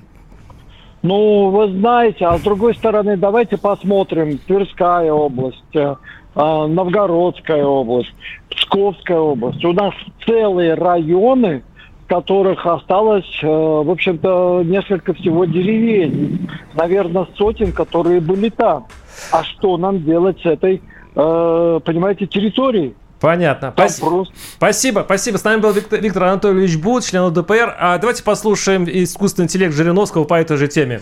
Ну, 1.02 1.50
вы 1.50 1.68
знаете, 1.78 2.26
а 2.26 2.38
с 2.38 2.42
другой 2.42 2.74
стороны, 2.74 3.16
давайте 3.16 3.56
посмотрим. 3.56 4.38
Тверская 4.38 5.12
область, 5.12 5.74
э, 5.74 5.94
а, 6.34 6.66
Новгородская 6.66 7.64
область, 7.64 8.12
Псковская 8.50 9.18
область. 9.18 9.64
У 9.64 9.72
нас 9.72 9.94
целые 10.26 10.74
районы, 10.74 11.62
в 12.04 12.08
которых 12.08 12.66
осталось, 12.66 13.28
э, 13.42 13.46
в 13.46 13.90
общем-то, 13.90 14.62
несколько 14.64 15.14
всего 15.14 15.44
деревень. 15.44 16.48
Наверное, 16.74 17.26
сотен, 17.36 17.72
которые 17.72 18.20
были 18.20 18.48
там. 18.48 18.86
А 19.32 19.44
что 19.44 19.76
нам 19.76 20.02
делать 20.02 20.40
с 20.40 20.46
этой, 20.46 20.82
э, 21.14 21.80
понимаете, 21.84 22.26
территорией? 22.26 22.94
Понятно. 23.20 23.72
Спасибо. 23.72 24.26
спасибо. 24.56 25.02
Спасибо. 25.04 25.36
С 25.38 25.44
нами 25.44 25.60
был 25.60 25.72
Виктор, 25.72 26.00
Виктор 26.00 26.24
Анатольевич 26.24 26.76
Бут, 26.76 27.04
член 27.04 27.24
ЛДПР. 27.24 27.76
А 27.78 27.98
давайте 27.98 28.22
послушаем 28.22 28.84
искусственный 28.88 29.46
интеллект 29.46 29.74
Жириновского 29.74 30.24
по 30.24 30.34
этой 30.34 30.56
же 30.56 30.68
теме. 30.68 31.00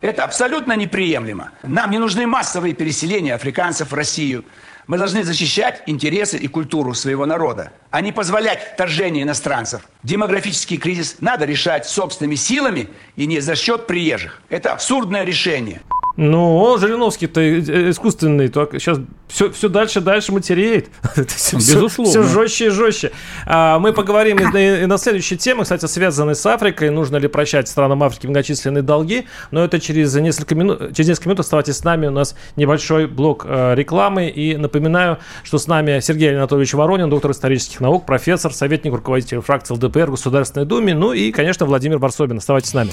Это 0.00 0.24
абсолютно 0.24 0.76
неприемлемо. 0.76 1.52
Нам 1.62 1.90
не 1.92 1.98
нужны 1.98 2.26
массовые 2.26 2.74
переселения 2.74 3.34
африканцев 3.34 3.92
в 3.92 3.94
Россию. 3.94 4.44
Мы 4.88 4.98
должны 4.98 5.22
защищать 5.22 5.82
интересы 5.86 6.36
и 6.36 6.48
культуру 6.48 6.92
своего 6.92 7.24
народа, 7.24 7.72
а 7.90 8.00
не 8.00 8.10
позволять 8.10 8.72
вторжения 8.74 9.22
иностранцев. 9.22 9.82
Демографический 10.02 10.76
кризис 10.76 11.18
надо 11.20 11.44
решать 11.44 11.86
собственными 11.86 12.34
силами 12.34 12.88
и 13.14 13.26
не 13.26 13.38
за 13.38 13.54
счет 13.54 13.86
приезжих. 13.86 14.42
Это 14.48 14.72
абсурдное 14.72 15.22
решение. 15.22 15.82
Ну, 16.16 16.58
он 16.58 16.78
Жириновский-то 16.78 17.90
искусственный, 17.90 18.48
только 18.48 18.78
сейчас 18.78 18.98
все, 19.28 19.50
все 19.50 19.68
дальше 19.70 20.00
дальше 20.00 20.30
матереет. 20.32 20.90
Безусловно. 21.16 21.88
Все, 21.88 22.22
все 22.22 22.22
жестче 22.22 22.66
и 22.66 22.68
жестче. 22.68 23.12
А, 23.46 23.78
мы 23.78 23.94
поговорим 23.94 24.38
и, 24.38 24.58
и, 24.58 24.82
и 24.82 24.86
на 24.86 24.98
следующей 24.98 25.38
теме, 25.38 25.62
кстати, 25.62 25.86
связанной 25.86 26.34
с 26.34 26.44
Африкой. 26.44 26.90
Нужно 26.90 27.16
ли 27.16 27.28
прощать 27.28 27.66
странам 27.68 28.02
Африки 28.02 28.26
многочисленные 28.26 28.82
долги? 28.82 29.26
Но 29.50 29.64
это 29.64 29.80
через 29.80 30.14
несколько 30.14 30.54
минут. 30.54 30.94
Через 30.94 31.08
несколько 31.08 31.30
минут 31.30 31.40
оставайтесь 31.40 31.76
с 31.76 31.84
нами. 31.84 32.08
У 32.08 32.10
нас 32.10 32.36
небольшой 32.56 33.06
блок 33.06 33.46
э, 33.48 33.74
рекламы. 33.74 34.28
И 34.28 34.56
напоминаю, 34.56 35.18
что 35.44 35.56
с 35.56 35.66
нами 35.66 36.00
Сергей 36.00 36.36
Анатольевич 36.36 36.74
Воронин, 36.74 37.08
доктор 37.08 37.30
исторических 37.30 37.80
наук, 37.80 38.04
профессор, 38.04 38.52
советник 38.52 38.92
руководитель 38.92 39.40
фракции 39.40 39.72
ЛДПР 39.74 40.08
в 40.08 40.12
Государственной 40.12 40.66
Думе. 40.66 40.94
Ну 40.94 41.14
и, 41.14 41.32
конечно, 41.32 41.64
Владимир 41.64 41.96
Варсобин. 41.96 42.36
Оставайтесь 42.36 42.70
с 42.70 42.74
нами. 42.74 42.90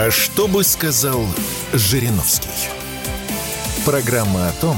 А 0.00 0.12
что 0.12 0.46
бы 0.46 0.62
сказал 0.62 1.22
Жириновский? 1.72 2.70
Программа 3.84 4.48
о 4.48 4.52
том, 4.60 4.76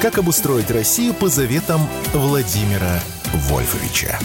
как 0.00 0.18
обустроить 0.18 0.68
Россию 0.68 1.14
по 1.14 1.28
заветам 1.28 1.80
Владимира 2.12 2.98
Вольфовича. 3.32 4.18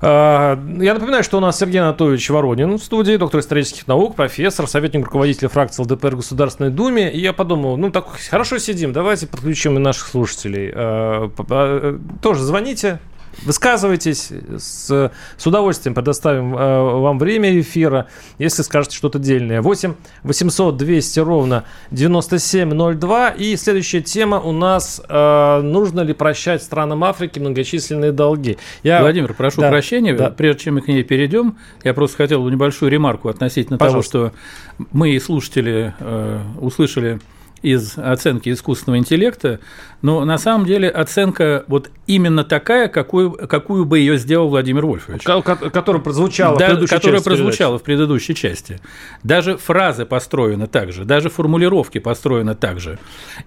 А, 0.00 0.58
я 0.80 0.94
напоминаю, 0.94 1.22
что 1.22 1.36
у 1.36 1.40
нас 1.40 1.56
Сергей 1.56 1.80
Анатольевич 1.80 2.28
Воронин 2.30 2.78
в 2.78 2.82
студии, 2.82 3.16
доктор 3.16 3.38
исторических 3.38 3.86
наук, 3.86 4.16
профессор, 4.16 4.66
советник 4.66 5.04
руководителя 5.04 5.48
фракции 5.48 5.84
ЛДПР 5.84 6.14
в 6.14 6.16
Государственной 6.16 6.70
Думе. 6.70 7.12
И 7.12 7.20
я 7.20 7.32
подумал, 7.32 7.76
ну 7.76 7.92
так 7.92 8.08
хорошо 8.28 8.58
сидим, 8.58 8.92
давайте 8.92 9.28
подключим 9.28 9.76
и 9.76 9.78
наших 9.78 10.08
слушателей. 10.08 10.72
А, 10.74 11.30
а, 11.48 12.00
тоже 12.20 12.42
звоните, 12.42 12.98
Высказывайтесь, 13.44 14.30
с, 14.58 15.10
с 15.36 15.46
удовольствием 15.46 15.94
предоставим 15.94 16.54
э, 16.56 16.98
вам 17.00 17.18
время 17.18 17.58
эфира, 17.60 18.06
если 18.38 18.62
скажете 18.62 18.96
что-то 18.96 19.18
дельное. 19.18 19.62
8 19.62 19.94
800 20.22 20.76
200 20.76 21.20
ровно 21.20 21.64
9702. 21.90 23.30
И 23.30 23.56
следующая 23.56 24.00
тема 24.00 24.40
у 24.40 24.52
нас 24.52 25.00
э, 25.08 25.60
нужно 25.62 26.00
ли 26.00 26.12
прощать 26.12 26.62
странам 26.62 27.04
Африки 27.04 27.38
многочисленные 27.38 28.12
долги. 28.12 28.58
Я... 28.82 29.00
Владимир, 29.00 29.34
прошу 29.34 29.60
да, 29.60 29.70
прощения, 29.70 30.14
да. 30.14 30.30
прежде 30.30 30.64
чем 30.64 30.74
мы 30.74 30.82
к 30.82 30.88
ней 30.88 31.02
перейдем, 31.02 31.56
я 31.84 31.94
просто 31.94 32.18
хотел 32.18 32.48
небольшую 32.48 32.90
ремарку 32.90 33.28
относительно 33.28 33.78
Пожалуйста. 33.78 34.12
того, 34.12 34.28
что 34.28 34.86
мы 34.92 35.10
и 35.10 35.18
слушатели 35.18 35.94
э, 35.98 36.40
услышали 36.60 37.20
из 37.62 37.96
оценки 37.96 38.50
искусственного 38.52 38.98
интеллекта, 38.98 39.60
но 40.02 40.24
на 40.24 40.36
самом 40.36 40.66
деле 40.66 40.88
оценка 40.88 41.64
вот 41.68 41.90
именно 42.06 42.44
такая, 42.44 42.88
какую, 42.88 43.32
какую 43.32 43.84
бы 43.84 44.00
ее 44.00 44.18
сделал 44.18 44.48
Владимир 44.48 44.84
Вольфович. 44.84 45.22
Которая 45.22 46.02
прозвучала 46.02 46.58
да, 46.58 46.66
в 46.66 46.68
предыдущей 46.70 46.94
Которая 46.94 47.18
части 47.18 47.28
прозвучала 47.28 47.78
в 47.78 47.82
предыдущей 47.82 48.34
части. 48.34 48.80
Даже 49.22 49.56
фразы 49.56 50.04
построены 50.04 50.66
так 50.66 50.92
же, 50.92 51.04
даже 51.04 51.30
формулировки 51.30 51.98
построены 51.98 52.54
так 52.54 52.80
же. 52.80 52.98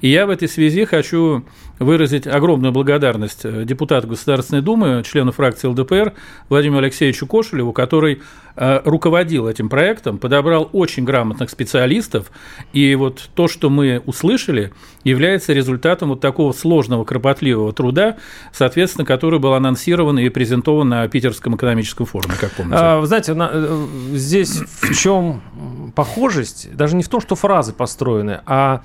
И 0.02 0.10
я 0.10 0.26
в 0.26 0.30
этой 0.30 0.48
связи 0.48 0.86
хочу 0.86 1.44
выразить 1.80 2.28
огромную 2.28 2.72
благодарность 2.72 3.42
э, 3.44 3.66
депутату 3.66 4.08
Государственной 4.08 4.62
Думы, 4.62 5.04
члену 5.06 5.32
фракции 5.32 5.68
ЛДПР 5.68 6.14
Владимиру 6.50 6.80
Алексеевичу 6.80 7.28
Кошелеву, 7.28 7.74
который 7.74 8.22
э, 8.56 8.82
руководил 8.86 9.48
этим 9.48 9.70
проектом, 9.70 10.18
подобрал 10.18 10.70
очень 10.72 11.04
грамотных 11.04 11.50
специалистов, 11.50 12.32
и 12.74 12.96
вот 12.96 13.30
то, 13.36 13.48
что 13.48 13.70
мы 13.70 14.02
услышали, 14.06 14.72
является 15.04 15.54
результатом 15.54 16.10
вот 16.10 16.22
такого 16.22 16.54
сложного, 16.54 17.04
кропотливого 17.04 17.74
труда, 17.74 18.18
соответственно, 18.54 19.06
который 19.06 19.40
был 19.40 19.54
анонсирован 19.54 20.18
и 20.20 20.30
презентован 20.30 20.90
на 20.90 21.08
Питерском 21.08 21.56
экономическом 21.56 22.06
форуме, 22.06 22.36
как 22.40 22.52
помните. 22.52 22.78
А, 22.80 23.06
знаете, 23.06 23.34
на, 23.34 23.50
э, 23.52 23.86
здесь 24.14 24.62
в 24.82 24.96
чем 24.96 25.42
похожесть? 25.94 26.76
Даже 26.76 26.96
не 26.96 27.04
в 27.04 27.10
том, 27.10 27.22
что 27.22 27.36
фразы 27.36 27.74
построены, 27.74 28.42
а 28.46 28.84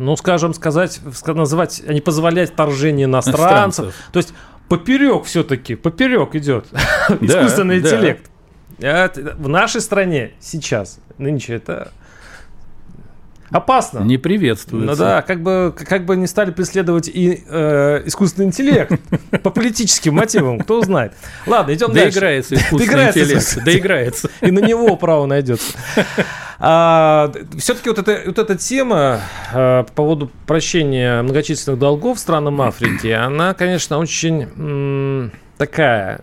ну, 0.00 0.16
скажем, 0.16 0.54
сказать, 0.54 0.98
называть, 1.26 1.82
а 1.86 1.92
не 1.92 2.00
позволять 2.00 2.50
вторжение 2.50 3.04
иностранцев. 3.04 3.84
иностранцев. 3.84 3.94
То 4.12 4.16
есть 4.16 4.32
поперек 4.66 5.24
все-таки, 5.24 5.74
поперек 5.74 6.34
идет 6.34 6.66
искусственный 7.20 7.80
интеллект. 7.80 8.30
В 8.78 9.48
нашей 9.48 9.82
стране 9.82 10.32
сейчас, 10.40 11.00
нынче, 11.18 11.52
это 11.52 11.92
опасно. 13.50 13.98
Не 13.98 14.16
приветствуется. 14.16 14.90
Ну 14.90 14.96
да, 14.96 15.20
как 15.20 15.42
бы, 15.42 15.74
как 15.76 16.06
бы 16.06 16.16
не 16.16 16.26
стали 16.26 16.50
преследовать 16.50 17.08
и 17.08 17.44
э, 17.46 18.02
искусственный 18.06 18.46
интеллект 18.46 18.98
по 19.42 19.50
политическим 19.50 20.14
мотивам, 20.14 20.60
кто 20.60 20.80
знает. 20.80 21.12
Ладно, 21.46 21.74
идем 21.74 21.92
дальше. 21.92 22.18
Доиграется 22.20 22.54
искусственный 22.56 23.08
интеллект. 23.08 23.64
Доиграется. 23.64 24.30
И 24.40 24.50
на 24.50 24.60
него 24.60 24.96
право 24.96 25.26
найдется. 25.26 25.74
А, 26.62 27.32
все-таки 27.56 27.88
вот, 27.88 27.98
это, 27.98 28.22
вот 28.26 28.38
эта 28.38 28.54
тема 28.56 29.20
а, 29.52 29.84
по 29.84 29.92
поводу 29.92 30.30
прощения 30.46 31.22
многочисленных 31.22 31.80
долгов 31.80 32.18
странам 32.18 32.60
Африки, 32.60 33.08
она, 33.08 33.54
конечно, 33.54 33.96
очень 33.98 34.42
м, 34.42 35.32
такая, 35.56 36.20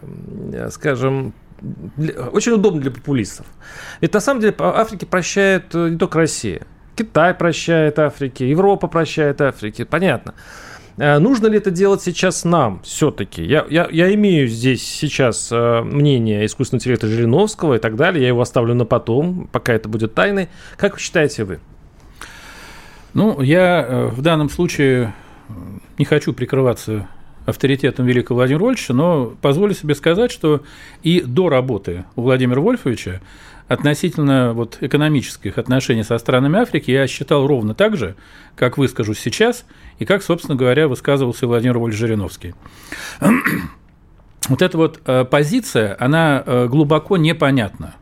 скажем, 0.70 1.34
очень 2.32 2.51
удобна 2.51 2.82
для 2.82 2.91
популистов. 2.91 3.48
Ведь 4.00 4.13
на 4.13 4.20
самом 4.20 4.41
деле 4.41 4.53
Африке 4.60 5.08
прощает 5.08 5.74
э, 5.74 5.89
не 5.89 5.98
только 5.98 6.20
Россия. 6.20 6.62
Китай 6.96 7.34
прощает 7.34 7.98
Африке, 7.98 8.48
Европа 8.48 8.88
прощает 8.88 9.41
Африке, 9.41 9.86
понятно. 9.86 10.36
А 11.00 11.20
нужно 11.20 11.48
ли 11.48 11.58
это 11.58 11.70
делать 11.70 12.01
сейчас 12.01 12.44
нам 12.44 12.82
все-таки? 12.84 13.44
Я, 13.44 13.66
я, 13.70 13.88
я 13.92 14.13
имею 14.16 14.48
здесь 14.48 14.84
сейчас 14.84 15.50
э, 15.51 15.82
мнение 15.82 16.46
искусственного 16.46 16.82
интеллекта 16.82 17.08
Жириновского 17.08 17.75
и 17.75 17.80
так 17.80 17.96
далее. 17.96 18.24
Я 18.24 18.30
его 18.30 18.42
оставлю 18.42 18.74
на 18.74 18.86
потом, 18.86 19.48
пока 19.51 19.74
это 19.74 19.89
будет 19.89 20.16
тайной. 20.16 20.50
Как 20.75 20.94
вы 20.94 21.00
считаете 21.00 21.44
вы? 21.44 21.60
Ну, 23.13 23.42
я 23.42 23.86
э, 23.88 24.08
в 24.08 24.22
данном 24.22 24.50
случае 24.50 25.13
не 26.00 26.06
хочу 26.06 26.34
прикрываться 26.34 27.08
авторитетом 27.46 28.06
великого 28.06 28.38
Владимира 28.38 28.66
Вольфовича, 28.66 28.94
но 28.94 29.34
позволю 29.42 29.74
себе 29.74 29.96
сказать, 29.96 30.32
что 30.32 30.63
и 31.04 31.22
до 31.22 31.48
работы 31.48 32.06
у 32.16 32.24
Владимира 32.24 32.60
Вольфовича 32.60 33.22
относительно 33.68 34.54
вот 34.54 34.78
экономических 34.82 35.58
отношений 35.58 36.04
со 36.04 36.18
странами 36.18 36.60
Африки 36.60 36.92
я 36.92 37.08
считал 37.08 37.46
ровно 37.48 37.74
так 37.74 37.98
же, 37.98 38.16
как 38.56 38.78
выскажу 38.78 39.14
сейчас, 39.14 39.66
и 40.00 40.06
как, 40.06 40.24
собственно 40.24 40.56
говоря, 40.56 40.88
высказывался 40.88 41.48
Владимир 41.48 41.78
Вольф 41.78 41.96
Жириновский. 41.96 42.54
Вот 44.48 44.62
эта 44.62 44.78
вот 44.78 45.02
э, 45.06 45.26
позиция, 45.26 45.98
она 46.00 46.42
э, 46.46 46.68
глубоко 46.68 47.18
непонятна. 47.18 47.96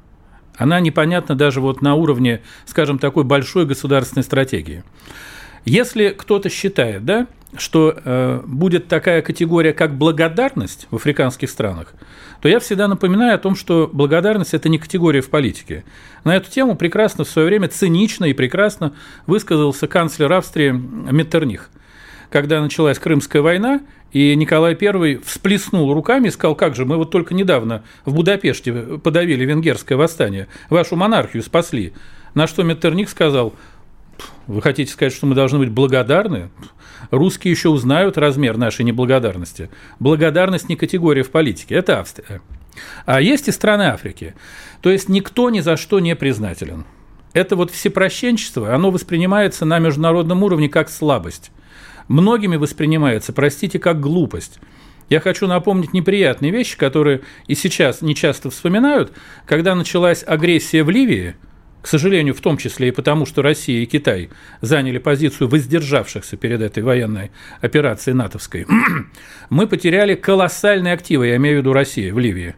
Она 0.58 0.80
непонятна 0.80 1.36
даже 1.36 1.60
вот 1.60 1.82
на 1.82 1.96
уровне, 1.96 2.42
скажем, 2.66 3.00
такой 3.00 3.24
большой 3.24 3.66
государственной 3.66 4.24
стратегии. 4.24 4.84
Если 5.66 6.10
кто-то 6.10 6.50
считает, 6.50 7.06
да, 7.06 7.28
что 7.58 7.96
э, 7.98 8.42
будет 8.46 8.88
такая 8.88 9.22
категория, 9.22 9.74
как 9.74 9.98
благодарность 9.98 10.88
в 10.92 10.96
африканских 10.96 11.50
странах, 11.50 11.94
то 12.42 12.50
я 12.50 12.60
всегда 12.60 12.88
напоминаю 12.88 13.36
о 13.36 13.40
том, 13.40 13.56
что 13.56 13.90
благодарность– 13.92 14.54
это 14.54 14.70
не 14.70 14.78
категория 14.78 15.22
в 15.22 15.30
политике. 15.30 15.84
На 16.24 16.36
эту 16.36 16.52
тему 16.52 16.76
прекрасно 16.76 17.24
в 17.24 17.30
свое 17.30 17.48
время, 17.48 17.68
цинично 17.68 18.26
и 18.26 18.34
прекрасно 18.34 18.94
высказался 19.26 19.88
канцлер 19.88 20.32
Австрии 20.32 20.72
Меттерних. 20.72 21.70
Когда 22.30 22.62
началась 22.62 23.00
Крымская 23.00 23.42
война, 23.42 23.82
и 24.12 24.36
Николай 24.36 24.78
I 24.80 25.18
всплеснул 25.24 25.94
руками 25.94 26.28
и 26.28 26.32
сказал, 26.32 26.56
как 26.56 26.76
же, 26.76 26.86
мы 26.86 26.98
вот 26.98 27.12
только 27.12 27.34
недавно 27.34 27.84
в 28.06 28.14
Будапеште 28.14 28.72
подавили 28.74 29.46
венгерское 29.46 29.98
восстание, 29.98 30.48
вашу 30.70 30.96
монархию 30.96 31.44
спасли. 31.44 31.94
На 32.34 32.48
что 32.48 32.64
Меттерних 32.64 33.10
сказал– 33.10 33.54
Вы 34.48 34.62
хотите 34.62 34.92
сказать, 34.92 35.14
что 35.14 35.26
мы 35.26 35.36
должны 35.36 35.60
быть 35.60 35.72
благодарны? 35.72 36.50
Русские 37.12 37.52
еще 37.52 37.70
узнают 37.70 38.18
размер 38.18 38.58
нашей 38.58 38.86
неблагодарности. 38.86 39.70
Благодарность 40.00 40.70
не 40.70 40.76
категория 40.76 41.24
в 41.24 41.32
политике, 41.32 41.76
это 41.76 42.00
Австрия. 42.00 42.42
А 43.06 43.22
есть 43.22 43.48
и 43.48 43.52
страны 43.52 43.84
Африки. 43.84 44.36
То 44.82 44.90
есть 44.90 45.10
никто 45.10 45.50
ни 45.50 45.62
за 45.62 45.78
что 45.78 46.00
не 46.00 46.16
признателен. 46.16 46.86
Это 47.34 47.56
вот 47.56 47.72
всепрощенчество, 47.72 48.74
оно 48.74 48.92
воспринимается 48.92 49.66
на 49.66 49.80
международном 49.80 50.44
уровне 50.44 50.70
как 50.70 50.90
слабость. 50.90 51.52
Многими 52.08 52.56
воспринимается, 52.56 53.34
простите, 53.34 53.80
как 53.80 54.00
глупость. 54.00 54.60
Я 55.10 55.20
хочу 55.20 55.48
напомнить 55.48 55.94
неприятные 55.94 56.52
вещи, 56.52 56.78
которые 56.78 57.22
и 57.48 57.56
сейчас 57.56 58.02
не 58.02 58.16
часто 58.16 58.50
вспоминают. 58.50 59.12
Когда 59.46 59.76
началась 59.76 60.24
агрессия 60.26 60.84
в 60.84 60.90
Ливии, 60.90 61.36
к 61.86 61.88
сожалению, 61.88 62.34
в 62.34 62.42
том 62.42 62.58
числе 62.58 62.88
и 62.88 62.92
потому, 62.92 63.28
что 63.28 63.44
Россия 63.44 63.84
и 63.84 63.86
Китай 63.86 64.32
заняли 64.60 64.98
позицию 64.98 65.50
воздержавшихся 65.50 66.36
перед 66.36 66.60
этой 66.60 66.82
военной 66.82 67.30
операцией 67.62 68.16
натовской, 68.16 68.66
мы 69.52 69.68
потеряли 69.68 70.16
колоссальные 70.16 70.96
активы, 70.96 71.28
я 71.28 71.36
имею 71.36 71.58
в 71.58 71.60
виду 71.60 71.74
Россию, 71.74 72.16
в 72.16 72.20
Ливии. 72.20 72.56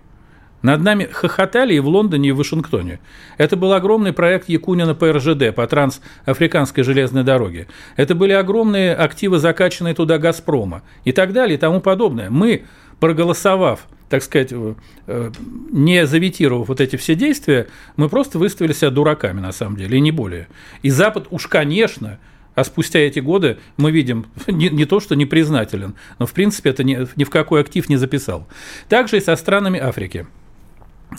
Над 0.61 0.81
нами 0.81 1.07
хохотали 1.11 1.75
и 1.75 1.79
в 1.79 1.87
Лондоне, 1.87 2.29
и 2.29 2.31
в 2.31 2.37
Вашингтоне. 2.37 2.99
Это 3.37 3.55
был 3.55 3.73
огромный 3.73 4.11
проект 4.11 4.49
Якунина 4.49 4.95
по 4.95 5.11
РЖД, 5.11 5.53
по 5.55 5.67
трансафриканской 5.67 6.83
железной 6.83 7.23
дороге. 7.23 7.67
Это 7.95 8.15
были 8.15 8.31
огромные 8.31 8.95
активы, 8.95 9.37
закачанные 9.37 9.93
туда 9.93 10.17
«Газпрома» 10.17 10.81
и 11.03 11.11
так 11.11 11.31
далее 11.31 11.57
и 11.57 11.59
тому 11.59 11.79
подобное. 11.79 12.31
Мы, 12.31 12.63
проголосовав, 12.99 13.87
так 14.09 14.23
сказать, 14.23 14.51
э, 14.51 15.31
не 15.71 16.07
заветировав 16.07 16.69
вот 16.69 16.81
эти 16.81 16.95
все 16.95 17.13
действия, 17.13 17.67
мы 17.95 18.09
просто 18.09 18.39
выставили 18.39 18.73
себя 18.73 18.89
дураками, 18.89 19.39
на 19.39 19.51
самом 19.51 19.75
деле, 19.75 19.97
и 19.97 20.01
не 20.01 20.11
более. 20.11 20.47
И 20.81 20.89
Запад 20.89 21.27
уж, 21.29 21.47
конечно, 21.47 22.19
а 22.55 22.63
спустя 22.63 22.99
эти 22.99 23.19
годы 23.19 23.59
мы 23.77 23.91
видим 23.91 24.25
не, 24.47 24.69
не 24.69 24.85
то, 24.85 24.99
что 24.99 25.15
непризнателен, 25.15 25.95
но 26.17 26.25
в 26.25 26.33
принципе 26.33 26.71
это 26.71 26.83
ни, 26.83 27.07
ни 27.15 27.23
в 27.23 27.29
какой 27.29 27.61
актив 27.61 27.87
не 27.89 27.97
записал. 27.97 28.47
Также 28.89 29.17
и 29.17 29.21
со 29.21 29.35
странами 29.35 29.79
Африки. 29.79 30.25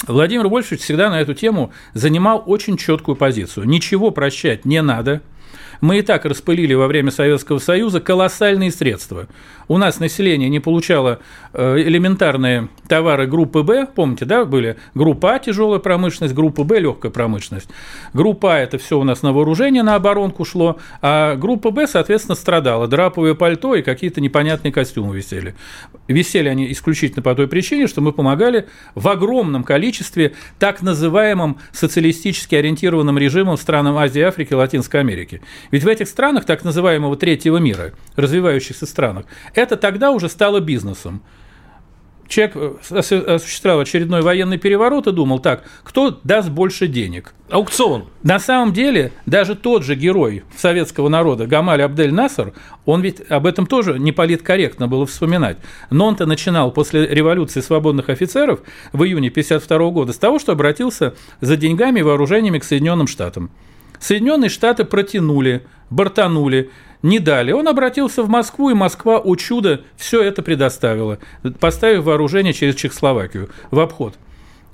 Владимир 0.07 0.49
Вольфович 0.49 0.83
всегда 0.83 1.11
на 1.11 1.21
эту 1.21 1.35
тему 1.35 1.73
занимал 1.95 2.43
очень 2.47 2.77
четкую 2.77 3.17
позицию. 3.17 3.67
Ничего 3.67 4.11
прощать 4.11 4.65
не 4.65 4.83
надо– 4.83 5.23
мы 5.81 5.99
и 5.99 6.03
так 6.03 6.25
распылили 6.25 6.75
во 6.75 6.87
время 6.87 7.11
Советского 7.11 7.59
Союза 7.59 8.01
колоссальные 8.01 8.71
средства. 8.71 9.29
У 9.69 9.77
нас 9.77 10.01
население 10.01 10.49
не 10.49 10.61
получало 10.61 11.21
э, 11.53 11.79
элементарные 11.81 12.69
товары 12.89 13.27
группы 13.27 13.63
Б, 13.63 13.87
помните, 13.87 14.25
да, 14.25 14.47
были 14.47 14.77
группа 14.95 15.35
А– 15.35 15.39
тяжелая 15.41 15.79
промышленность, 15.79 16.35
группа 16.35 16.65
Б– 16.65 16.79
легкая 16.81 17.13
промышленность. 17.13 17.69
Группа 18.15 18.55
А– 18.55 18.59
это 18.61 18.79
все 18.79 18.99
у 18.99 19.05
нас 19.05 19.23
на 19.23 19.33
вооружение, 19.33 19.83
на 19.83 19.95
оборонку 19.95 20.47
шло, 20.47 20.79
а 21.03 21.37
группа 21.37 21.71
Б, 21.71 21.87
соответственно, 21.87 22.35
страдала. 22.35 22.89
Драповое 22.89 23.35
пальто 23.35 23.75
и 23.75 23.83
какие-то 23.83 24.23
непонятные 24.23 24.73
костюмы 24.73 25.15
висели. 25.15 25.55
Висели 26.07 26.49
они 26.49 26.73
исключительно 26.73 27.23
по 27.23 27.35
той 27.35 27.47
причине, 27.47 27.87
что 27.89 28.01
мы 28.01 28.13
помогали 28.13 28.67
в 28.95 29.07
огромном 29.07 29.65
количестве 29.65 30.33
так 30.59 30.81
называемым 30.81 31.59
социалистически 31.73 32.55
ориентированным 32.55 33.19
режимам 33.19 33.59
странам 33.59 33.99
Азии, 33.99 34.23
Африки, 34.23 34.55
Латинской 34.55 35.01
Америки. 35.01 35.43
Ведь 35.71 35.85
в 35.85 35.89
этих 35.89 36.09
странах, 36.09 36.45
так 36.45 36.65
называемого 36.65 37.17
третьего 37.17 37.59
мира, 37.59 37.93
развивающихся 38.17 38.87
странах, 38.87 39.27
это 39.55 39.77
тогда 39.77 40.11
уже 40.11 40.29
стало 40.29 40.61
бизнесом. 40.61 41.23
Человек 42.29 42.57
э, 42.57 42.99
осуществлял 42.99 43.81
очередной 43.81 44.21
военный 44.21 44.59
переворот 44.59 45.07
и 45.07 45.13
думал, 45.13 45.39
так, 45.39 45.65
кто 45.83 46.21
даст 46.25 46.51
больше 46.51 46.87
денег? 46.87 47.33
Аукцион. 47.51 48.05
На 48.23 48.39
самом 48.39 48.75
деле, 48.75 49.13
даже 49.25 49.55
тот 49.55 49.83
же 49.83 49.95
герой 49.95 50.45
советского 50.55 51.09
народа 51.09 51.47
Гамаль 51.47 51.83
Абдель 51.83 52.13
Наср, 52.13 52.53
он 52.85 53.01
ведь 53.01 53.23
об 53.31 53.47
этом 53.47 53.67
тоже 53.67 53.99
не 53.99 54.13
политкорректно 54.13 54.89
было 54.89 55.07
вспоминать. 55.07 55.57
Но 55.89 56.07
он-то 56.07 56.27
начинал 56.27 56.71
после 56.71 57.07
революции 57.07 57.63
свободных 57.63 58.11
офицеров 58.11 58.61
в 58.93 59.03
июне 59.05 59.29
1952 59.29 59.91
года 59.91 60.13
с 60.13 60.19
того, 60.19 60.39
что 60.39 60.53
обратился 60.53 61.15
за 61.41 61.57
деньгами 61.57 62.01
и 62.01 62.03
вооружениями 62.03 62.59
к 62.59 62.65
Соединенным 62.65 63.07
Штатам. 63.07 63.51
Соединенные 64.01 64.49
Штаты 64.49 64.85
протянули, 64.85 65.67
бортанули, 65.91 66.71
не 67.03 67.19
дали. 67.19 67.53
Он 67.53 67.69
обратился 67.69 68.23
в 68.23 68.29
Москву, 68.29 68.71
и 68.71 68.75
Москва, 68.75 69.19
о 69.19 69.37
чудо, 69.37 69.83
все 69.97 70.23
это 70.23 70.43
предоставила, 70.43 71.19
поставив 71.61 72.05
вооружение 72.05 72.53
через 72.53 72.75
Чехословакию 72.75 73.51
в 73.71 73.79
обход. 73.81 74.15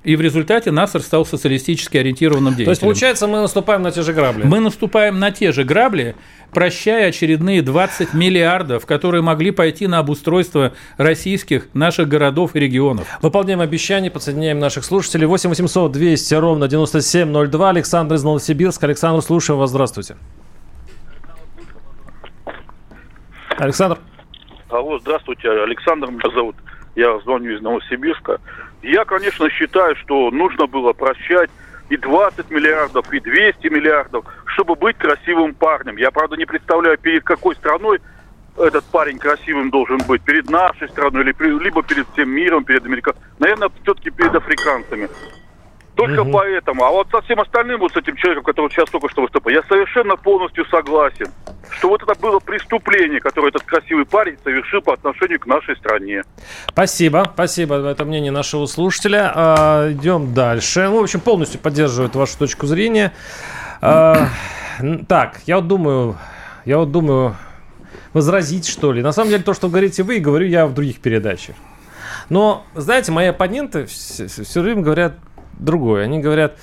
И 0.04 0.16
в 0.16 0.20
результате 0.20 0.70
Насар 0.70 1.00
стал 1.00 1.24
социалистически 1.24 1.96
ориентированным 1.96 2.50
деятелем. 2.50 2.66
То 2.66 2.70
есть, 2.70 2.82
получается, 2.82 3.26
мы 3.26 3.40
наступаем 3.40 3.80
на 3.80 3.90
те 3.90 4.02
же 4.02 4.12
грабли? 4.12 4.44
Мы 4.44 4.60
наступаем 4.60 5.18
на 5.18 5.30
те 5.30 5.50
же 5.50 5.64
грабли, 5.64 6.14
прощая 6.52 7.08
очередные 7.08 7.62
20 7.62 8.12
миллиардов, 8.12 8.84
которые 8.84 9.22
могли 9.22 9.50
пойти 9.50 9.86
на 9.86 9.98
обустройство 9.98 10.74
российских 10.98 11.68
наших 11.72 12.08
городов 12.08 12.54
и 12.54 12.60
регионов. 12.60 13.08
Выполняем 13.22 13.62
обещание, 13.62 14.10
подсоединяем 14.10 14.58
наших 14.58 14.84
слушателей. 14.84 15.26
8 15.26 15.48
800 15.48 15.92
200 15.92 16.34
ровно 16.34 16.68
9702. 16.68 17.70
Александр 17.70 18.16
из 18.16 18.24
Новосибирска. 18.24 18.84
Александр, 18.84 19.22
слушаем 19.22 19.58
вас. 19.58 19.70
Здравствуйте. 19.70 20.16
Александр. 23.56 23.98
Алло, 24.68 24.98
здравствуйте. 24.98 25.48
Александр 25.48 26.10
меня 26.10 26.30
зовут. 26.34 26.56
Я 26.94 27.18
звоню 27.20 27.56
из 27.56 27.62
Новосибирска. 27.62 28.38
Я, 28.84 29.06
конечно, 29.06 29.48
считаю, 29.48 29.96
что 29.96 30.30
нужно 30.30 30.66
было 30.66 30.92
прощать 30.92 31.48
и 31.88 31.96
20 31.96 32.50
миллиардов, 32.50 33.10
и 33.12 33.18
200 33.18 33.68
миллиардов, 33.68 34.26
чтобы 34.44 34.74
быть 34.74 34.98
красивым 34.98 35.54
парнем. 35.54 35.96
Я, 35.96 36.10
правда, 36.10 36.36
не 36.36 36.44
представляю, 36.44 36.98
перед 36.98 37.24
какой 37.24 37.56
страной 37.56 38.00
этот 38.58 38.84
парень 38.84 39.18
красивым 39.18 39.70
должен 39.70 39.98
быть. 40.06 40.22
Перед 40.22 40.50
нашей 40.50 40.88
страной, 40.90 41.22
или, 41.22 41.34
либо 41.64 41.82
перед 41.82 42.06
всем 42.12 42.28
миром, 42.28 42.64
перед 42.64 42.84
Америкой. 42.84 43.14
Наверное, 43.38 43.70
все-таки 43.82 44.10
перед 44.10 44.34
африканцами. 44.34 45.08
Только 45.94 46.22
угу. 46.22 46.32
поэтому. 46.32 46.84
А 46.84 46.90
вот 46.90 47.08
со 47.10 47.20
всем 47.22 47.40
остальным, 47.40 47.78
вот 47.78 47.92
с 47.92 47.96
этим 47.96 48.16
человеком, 48.16 48.44
который 48.44 48.70
сейчас 48.70 48.90
только 48.90 49.08
что 49.08 49.22
выступал, 49.22 49.52
я 49.52 49.62
совершенно 49.62 50.16
полностью 50.16 50.64
согласен, 50.66 51.26
что 51.70 51.88
вот 51.88 52.02
это 52.02 52.14
было 52.20 52.40
преступление, 52.40 53.20
которое 53.20 53.48
этот 53.48 53.62
красивый 53.62 54.04
парень 54.04 54.36
совершил 54.42 54.82
по 54.82 54.94
отношению 54.94 55.38
к 55.38 55.46
нашей 55.46 55.76
стране. 55.76 56.22
Спасибо, 56.68 57.30
спасибо. 57.34 57.76
Это 57.76 58.04
мнение 58.04 58.32
нашего 58.32 58.66
слушателя. 58.66 59.32
А, 59.34 59.92
идем 59.92 60.34
дальше. 60.34 60.88
Ну, 60.88 61.00
в 61.00 61.02
общем, 61.04 61.20
полностью 61.20 61.60
поддерживает 61.60 62.16
вашу 62.16 62.38
точку 62.38 62.66
зрения. 62.66 63.12
А, 63.80 64.28
так, 65.08 65.40
я 65.46 65.56
вот 65.56 65.68
думаю, 65.68 66.16
я 66.64 66.78
вот 66.78 66.90
думаю, 66.90 67.36
возразить, 68.14 68.66
что 68.66 68.92
ли. 68.92 69.00
На 69.00 69.12
самом 69.12 69.30
деле, 69.30 69.44
то, 69.44 69.54
что 69.54 69.68
говорите 69.68 70.02
вы, 70.02 70.18
говорю 70.18 70.46
я 70.46 70.66
в 70.66 70.74
других 70.74 71.00
передачах. 71.00 71.54
Но, 72.30 72.64
знаете, 72.74 73.12
мои 73.12 73.26
оппоненты 73.26 73.86
все, 73.86 74.26
все 74.26 74.60
время 74.60 74.82
говорят 74.82 75.14
другое. 75.64 76.04
Они 76.04 76.20
говорят, 76.20 76.56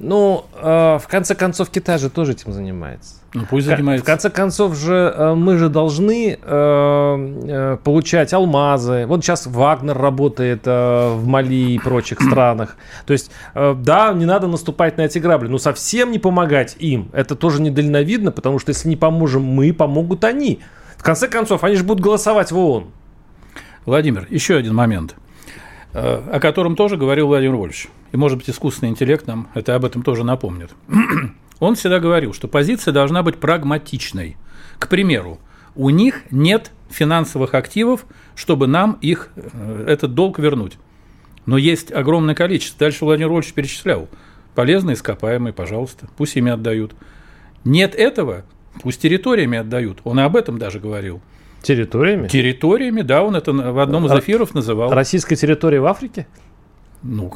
ну, 0.00 0.44
э, 0.54 0.98
в 1.02 1.08
конце 1.08 1.34
концов, 1.34 1.70
Китай 1.70 1.98
же 1.98 2.08
тоже 2.08 2.32
этим 2.32 2.52
занимается. 2.52 3.16
Ну, 3.34 3.44
пусть 3.50 3.66
занимается. 3.66 4.04
В 4.04 4.06
конце 4.06 4.30
концов 4.30 4.76
же 4.76 5.12
э, 5.14 5.34
мы 5.34 5.58
же 5.58 5.68
должны 5.68 6.38
э, 6.40 6.40
э, 6.40 7.76
получать 7.82 8.32
алмазы. 8.32 9.06
Вот 9.06 9.24
сейчас 9.24 9.46
Вагнер 9.46 9.98
работает 9.98 10.62
э, 10.66 11.14
в 11.14 11.26
Мали 11.26 11.72
и 11.72 11.78
прочих 11.80 12.20
странах. 12.20 12.76
То 13.06 13.12
есть, 13.12 13.32
э, 13.54 13.74
да, 13.76 14.12
не 14.12 14.24
надо 14.24 14.46
наступать 14.46 14.98
на 14.98 15.02
эти 15.02 15.18
грабли, 15.18 15.48
но 15.48 15.58
совсем 15.58 16.12
не 16.12 16.20
помогать 16.20 16.76
им. 16.78 17.10
Это 17.12 17.34
тоже 17.34 17.60
недальновидно, 17.60 18.30
потому 18.30 18.60
что 18.60 18.70
если 18.70 18.88
не 18.88 18.96
поможем 18.96 19.42
мы, 19.42 19.72
помогут 19.72 20.22
они. 20.22 20.60
В 20.96 21.02
конце 21.02 21.26
концов, 21.26 21.64
они 21.64 21.74
же 21.74 21.82
будут 21.82 22.04
голосовать 22.04 22.52
в 22.52 22.58
ООН. 22.58 22.86
Владимир, 23.84 24.26
еще 24.30 24.56
один 24.56 24.74
момент– 24.74 25.16
о 25.92 26.38
котором 26.40 26.76
тоже 26.76 26.96
говорил 26.96 27.28
Владимир 27.28 27.56
Вольфович. 27.56 27.88
И, 28.12 28.16
может 28.16 28.38
быть, 28.38 28.50
искусственный 28.50 28.90
интеллект 28.90 29.26
нам 29.26 29.48
это 29.54 29.74
об 29.74 29.84
этом 29.84 30.02
тоже 30.02 30.24
напомнит. 30.24 30.70
Он 31.60 31.74
всегда 31.74 31.98
говорил, 31.98 32.32
что 32.32 32.48
позиция 32.48 32.92
должна 32.92 33.22
быть 33.22 33.36
прагматичной. 33.36 34.36
К 34.78 34.88
примеру, 34.88 35.38
у 35.74 35.90
них 35.90 36.22
нет 36.30 36.70
финансовых 36.90 37.54
активов, 37.54 38.06
чтобы 38.34 38.66
нам 38.66 38.98
их, 39.00 39.30
э, 39.36 39.84
этот 39.88 40.14
долг 40.14 40.38
вернуть. 40.38 40.78
Но 41.46 41.56
есть 41.56 41.92
огромное 41.92 42.34
количество. 42.34 42.78
Дальше 42.80 43.04
Владимир 43.04 43.30
Вольфович 43.30 43.54
перечислял. 43.54 44.08
Полезные 44.54 44.94
ископаемые, 44.94 45.52
пожалуйста, 45.52 46.08
пусть 46.16 46.36
ими 46.36 46.50
отдают. 46.50 46.94
Нет 47.64 47.94
этого, 47.94 48.44
пусть 48.82 49.00
территориями 49.00 49.58
отдают. 49.58 50.00
Он 50.04 50.20
и 50.20 50.22
об 50.22 50.36
этом 50.36 50.58
даже 50.58 50.80
говорил. 50.80 51.20
Территориями? 51.62 52.28
Территориями, 52.28 53.02
да, 53.02 53.22
он 53.22 53.36
это 53.36 53.52
в 53.52 53.78
одном 53.78 54.06
из 54.06 54.12
эфиров 54.12 54.54
называл. 54.54 54.90
Российская 54.92 55.36
территория 55.36 55.80
в 55.80 55.86
Африке? 55.86 56.26
Ну, 57.02 57.32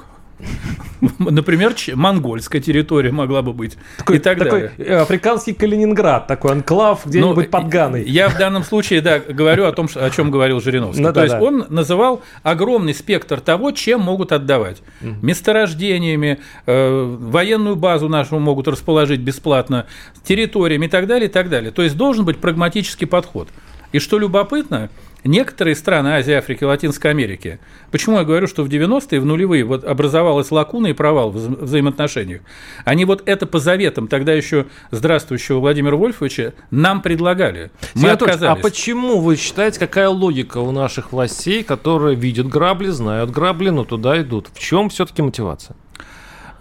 Например, 1.18 1.74
монгольская 1.94 2.60
территория 2.60 3.12
могла 3.12 3.42
бы 3.42 3.52
быть. 3.52 3.76
Такой, 3.98 4.16
и 4.16 4.18
так 4.18 4.38
такой 4.38 4.70
далее. 4.76 4.98
африканский 4.98 5.52
Калининград, 5.52 6.26
такой 6.26 6.52
анклав 6.52 7.06
где-нибудь 7.06 7.46
ну, 7.46 7.50
под 7.50 7.68
Ганой. 7.68 8.04
Я 8.04 8.28
в 8.28 8.38
данном 8.38 8.64
случае, 8.64 9.00
да, 9.00 9.18
говорю 9.18 9.66
о 9.66 9.72
том, 9.72 9.88
о 9.94 10.10
чем 10.10 10.30
говорил 10.30 10.60
Жириновский. 10.60 11.02
Ну, 11.02 11.08
То 11.08 11.14
да, 11.14 11.22
есть 11.22 11.34
да. 11.34 11.42
он 11.42 11.66
называл 11.68 12.22
огромный 12.42 12.94
спектр 12.94 13.40
того, 13.40 13.70
чем 13.72 14.00
могут 14.00 14.32
отдавать. 14.32 14.82
Угу. 15.00 15.10
Месторождениями, 15.22 16.40
э, 16.66 17.16
военную 17.20 17.76
базу 17.76 18.08
нашу 18.08 18.38
могут 18.38 18.68
расположить 18.68 19.20
бесплатно, 19.20 19.86
территориями 20.24 20.86
и 20.86 20.88
так 20.88 21.06
далее, 21.06 21.28
и 21.28 21.32
так 21.32 21.48
далее. 21.48 21.70
То 21.70 21.82
есть 21.82 21.96
должен 21.96 22.24
быть 22.24 22.38
прагматический 22.38 23.06
подход. 23.06 23.48
И 23.92 23.98
что 23.98 24.18
любопытно, 24.18 24.88
некоторые 25.22 25.76
страны 25.76 26.08
Азии, 26.08 26.32
Африки, 26.32 26.64
Латинской 26.64 27.10
Америки, 27.10 27.60
почему 27.90 28.18
я 28.18 28.24
говорю, 28.24 28.46
что 28.46 28.64
в 28.64 28.68
90-е, 28.68 29.20
в 29.20 29.26
нулевые 29.26 29.64
вот 29.64 29.84
образовалась 29.84 30.50
лакуна 30.50 30.88
и 30.88 30.92
провал 30.94 31.30
в 31.30 31.64
взаимоотношениях, 31.64 32.40
они 32.84 33.04
вот 33.04 33.22
это 33.26 33.46
по 33.46 33.58
заветам 33.58 34.08
тогда 34.08 34.32
еще 34.32 34.66
здравствующего 34.90 35.60
Владимира 35.60 35.96
Вольфовича 35.96 36.54
нам 36.70 37.02
предлагали. 37.02 37.70
Мы 37.94 38.10
отказались. 38.10 38.58
А 38.58 38.60
почему 38.60 39.20
вы 39.20 39.36
считаете, 39.36 39.78
какая 39.78 40.08
логика 40.08 40.58
у 40.58 40.72
наших 40.72 41.12
властей, 41.12 41.62
которые 41.62 42.16
видят 42.16 42.48
грабли, 42.48 42.88
знают 42.88 43.30
грабли, 43.30 43.68
но 43.68 43.84
туда 43.84 44.20
идут? 44.22 44.48
В 44.54 44.58
чем 44.58 44.88
все-таки 44.88 45.20
мотивация? 45.22 45.76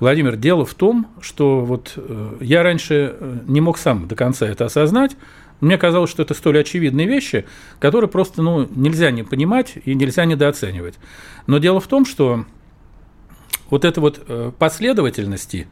Владимир, 0.02 0.36
дело 0.36 0.65
в 0.65 0.74
том, 0.74 1.08
что 1.22 1.60
вот 1.62 1.94
э, 1.96 2.38
я 2.41 2.63
раньше 2.63 3.15
э, 3.20 3.38
не 3.46 3.62
мог 3.62 3.78
сам 3.78 4.08
до 4.08 4.15
конца 4.15 4.48
это 4.48 4.65
осознать, 4.65 5.15
мне 5.62 5.78
казалось, 5.78 6.10
что 6.10 6.24
это 6.24 6.34
столь 6.34 6.60
очевидные 6.60 7.08
вещи, 7.08 7.45
которые 7.80 8.10
просто 8.10 8.41
ну, 8.41 8.67
нельзя 8.76 9.12
не 9.12 9.24
понимать 9.24 9.76
и 9.86 9.93
нельзя 9.93 10.26
недооценивать. 10.26 10.95
Но 11.45 11.60
дело 11.60 11.80
в 11.80 11.88
том, 11.88 12.06
что 12.06 12.45
вот 13.69 13.86
эта 13.86 14.02
вот 14.02 14.24
э, 14.28 14.52
последовательности, 14.58 15.67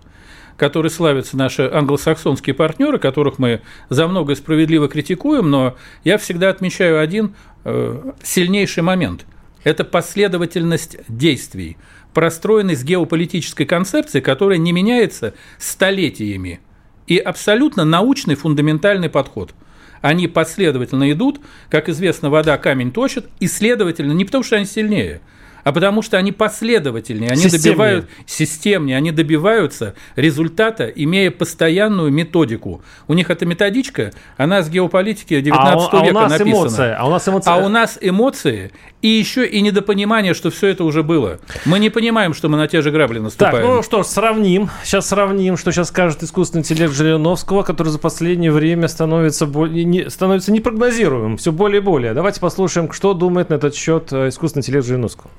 которой 0.58 0.90
славятся 0.90 1.38
наши 1.38 1.64
англосаксонские 1.64 2.54
партнеры, 2.54 3.00
которых 3.00 3.40
мы 3.40 3.62
за 3.90 4.08
многое 4.08 4.36
справедливо 4.36 4.88
критикуем, 4.88 5.50
но 5.50 5.76
я 6.04 6.20
всегда 6.20 6.50
отмечаю 6.50 7.00
один 7.00 7.36
э, 7.66 8.12
сильнейший 8.22 8.84
момент. 8.84 9.26
Это 9.64 9.84
последовательность 9.84 10.98
действий, 11.08 11.78
простроенной 12.14 12.76
с 12.76 12.84
геополитической 12.84 13.66
концепцией, 13.66 14.22
которая 14.22 14.60
не 14.60 14.72
меняется 14.72 15.34
столетиями, 15.58 16.60
и 17.08 17.18
абсолютно 17.18 17.86
научный 17.86 18.36
фундаментальный 18.36 19.10
подход– 19.10 19.56
они 20.02 20.28
последовательно 20.28 21.12
идут, 21.12 21.40
как 21.70 21.90
известно, 21.90 22.30
вода 22.30 22.58
камень 22.58 22.92
точит, 22.92 23.28
и 23.40 23.48
следовательно, 23.48 24.14
не 24.14 24.26
потому 24.26 24.44
что 24.44 24.56
они 24.56 24.66
сильнее– 24.66 25.22
а 25.64 25.72
потому 25.72 26.02
что 26.02 26.18
они 26.18 26.32
последовательнее, 26.32 27.32
они 27.32 27.44
системнее. 27.44 27.64
добивают 27.64 28.10
системнее, 28.26 28.98
они 28.98 29.12
добиваются 29.12 29.96
результата, 30.16 30.88
имея 30.88 31.32
постоянную 31.32 32.12
методику. 32.12 32.82
У 33.08 33.14
них 33.14 33.30
эта 33.30 33.46
методичка, 33.46 34.12
она 34.38 34.62
с 34.62 34.70
геополитики 34.70 35.40
19 35.40 35.90
а, 35.92 36.06
века 36.06 36.08
а 36.08 36.10
у 36.10 36.14
нас 36.14 36.32
написана. 36.32 36.52
Эмоция, 36.52 36.96
а 36.98 37.08
у 37.08 37.10
нас 37.10 37.28
эмоции. 37.28 37.50
А 37.52 37.58
у 37.58 37.70
нас 37.70 37.98
эмоции 38.02 38.72
и 39.02 39.08
еще 39.08 39.48
и 39.48 39.62
недопонимание, 39.62 40.34
что 40.34 40.50
все 40.50 40.68
это 40.68 40.84
уже 40.84 41.04
было. 41.04 41.40
Мы 41.66 41.80
не 41.80 41.90
понимаем, 41.90 42.34
что 42.34 42.50
мы 42.50 42.58
на 42.58 42.68
те 42.68 42.82
же 42.82 42.92
грабли 42.92 43.20
наступаем. 43.20 43.56
Так, 43.56 43.66
ну 43.66 43.84
что 43.84 44.04
ж, 44.04 44.08
сравним. 44.08 44.70
Сейчас 44.84 45.08
сравним, 45.08 45.58
что 45.58 45.72
сейчас 45.72 45.88
скажет 45.88 46.22
искусственный 46.24 46.62
интеллект 46.62 46.94
Жириновского, 46.94 47.64
который 47.64 47.90
за 47.90 48.00
последнее 48.00 48.52
время 48.52 48.88
становится, 48.88 49.46
более, 49.46 49.86
не, 49.86 50.10
становится 50.10 50.52
непрогнозируемым, 50.52 51.38
все 51.38 51.52
более 51.52 51.82
и 51.82 51.84
более. 51.84 52.14
Давайте 52.14 52.42
послушаем, 52.42 52.92
что 52.92 53.14
думает 53.14 53.50
на 53.50 53.56
этот 53.56 53.76
счет 53.76 54.12
э, 54.12 54.30
искусственный 54.30 54.62
интеллект 54.62 54.86
Жириновского. 54.86 55.30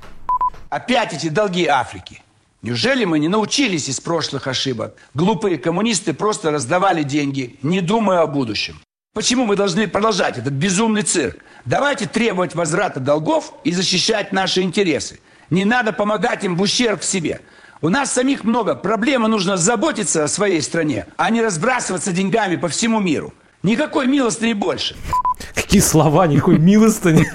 Опять 0.71 1.11
эти 1.11 1.27
долги 1.27 1.65
Африки. 1.65 2.21
Неужели 2.61 3.03
мы 3.03 3.19
не 3.19 3.27
научились 3.27 3.89
из 3.89 3.99
прошлых 3.99 4.47
ошибок? 4.47 4.95
Глупые 5.13 5.57
коммунисты 5.57 6.13
просто 6.13 6.49
раздавали 6.49 7.03
деньги, 7.03 7.59
не 7.61 7.81
думая 7.81 8.21
о 8.21 8.27
будущем. 8.27 8.79
Почему 9.13 9.45
мы 9.45 9.57
должны 9.57 9.89
продолжать 9.89 10.37
этот 10.37 10.53
безумный 10.53 11.01
цирк? 11.01 11.39
Давайте 11.65 12.07
требовать 12.07 12.55
возврата 12.55 13.01
долгов 13.01 13.53
и 13.65 13.73
защищать 13.73 14.31
наши 14.31 14.61
интересы. 14.61 15.19
Не 15.49 15.65
надо 15.65 15.91
помогать 15.91 16.45
им 16.45 16.55
в 16.55 16.61
ущерб 16.61 17.03
себе. 17.03 17.41
У 17.81 17.89
нас 17.89 18.13
самих 18.13 18.45
много. 18.45 18.73
Проблемы 18.73 19.27
нужно 19.27 19.57
заботиться 19.57 20.23
о 20.23 20.29
своей 20.29 20.61
стране, 20.61 21.05
а 21.17 21.31
не 21.31 21.41
разбрасываться 21.41 22.13
деньгами 22.13 22.55
по 22.55 22.69
всему 22.69 23.01
миру. 23.01 23.33
Никакой 23.63 24.07
милостыни 24.07 24.53
больше. 24.53 24.95
Какие 25.53 25.81
слова, 25.81 26.27
никакой 26.27 26.57
милостыни. 26.57 27.27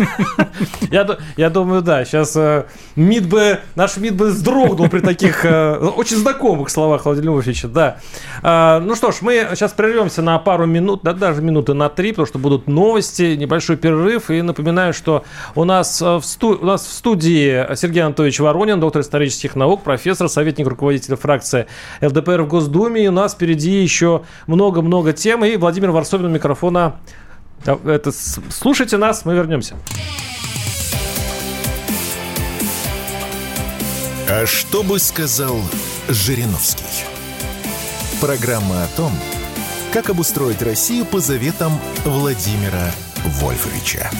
Я, 0.90 1.18
я 1.36 1.50
думаю, 1.50 1.82
да, 1.82 2.04
сейчас 2.04 2.34
э, 2.36 2.64
МИД 2.94 3.26
бы, 3.26 3.60
наш 3.74 3.96
МИД 3.96 4.14
бы 4.14 4.26
вздрогнул 4.26 4.88
при 4.88 5.00
таких 5.00 5.44
э, 5.44 5.74
очень 5.74 6.16
знакомых 6.16 6.70
словах 6.70 7.04
Владимира 7.04 7.32
Львовича, 7.32 7.68
да. 7.68 7.98
Э, 8.42 8.78
ну 8.78 8.94
что 8.94 9.10
ж, 9.10 9.16
мы 9.20 9.48
сейчас 9.54 9.72
прервемся 9.72 10.22
на 10.22 10.38
пару 10.38 10.66
минут, 10.66 11.00
да, 11.02 11.12
даже 11.12 11.42
минуты 11.42 11.74
на 11.74 11.88
три, 11.88 12.12
потому 12.12 12.26
что 12.26 12.38
будут 12.38 12.68
новости, 12.68 13.36
небольшой 13.36 13.76
перерыв. 13.76 14.30
И 14.30 14.40
напоминаю, 14.42 14.94
что 14.94 15.24
у 15.54 15.64
нас 15.64 16.00
в, 16.00 16.22
сту, 16.22 16.58
у 16.60 16.64
нас 16.64 16.86
в 16.86 16.92
студии 16.92 17.74
Сергей 17.74 18.02
Анатольевич 18.02 18.40
Воронин, 18.40 18.80
доктор 18.80 19.02
исторических 19.02 19.56
наук, 19.56 19.82
профессор, 19.82 20.28
советник 20.28 20.66
руководителя 20.66 21.16
фракции 21.16 21.66
ЛДПР 22.00 22.42
в 22.42 22.48
Госдуме. 22.48 23.04
И 23.04 23.08
у 23.08 23.12
нас 23.12 23.34
впереди 23.34 23.82
еще 23.82 24.22
много-много 24.46 25.12
тем. 25.12 25.44
И 25.44 25.56
Владимир 25.56 25.90
Варсобин 25.90 26.15
у 26.24 26.28
микрофона 26.28 26.96
это, 27.64 28.12
слушайте 28.12 28.96
нас, 28.96 29.24
мы 29.24 29.34
вернемся. 29.34 29.76
А 34.28 34.44
что 34.46 34.82
бы 34.82 34.98
сказал 34.98 35.56
Жириновский? 36.08 37.04
Программа 38.20 38.84
о 38.84 38.86
том, 38.96 39.12
как 39.92 40.10
обустроить 40.10 40.62
Россию 40.62 41.04
по 41.06 41.20
заветам 41.20 41.72
Владимира 42.04 42.90
Вольфовича. 43.24 44.10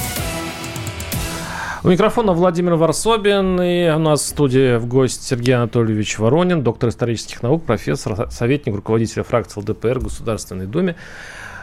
У 1.83 1.89
микрофона 1.89 2.33
Владимир 2.33 2.75
Варсобин, 2.75 3.61
и 3.61 3.89
у 3.91 3.99
нас 3.99 4.23
в 4.23 4.27
студии 4.27 4.77
в 4.77 4.87
гость 4.87 5.23
Сергей 5.23 5.55
Анатольевич 5.55 6.19
Воронин, 6.19 6.63
доктор 6.63 6.91
исторических 6.91 7.43
наук, 7.43 7.65
профессор, 7.65 8.29
советник 8.31 8.75
руководителя 8.75 9.23
фракции 9.23 9.61
ЛДПР 9.61 10.01
в 10.01 10.05
Государственной 10.05 10.67
Думе. 10.67 10.97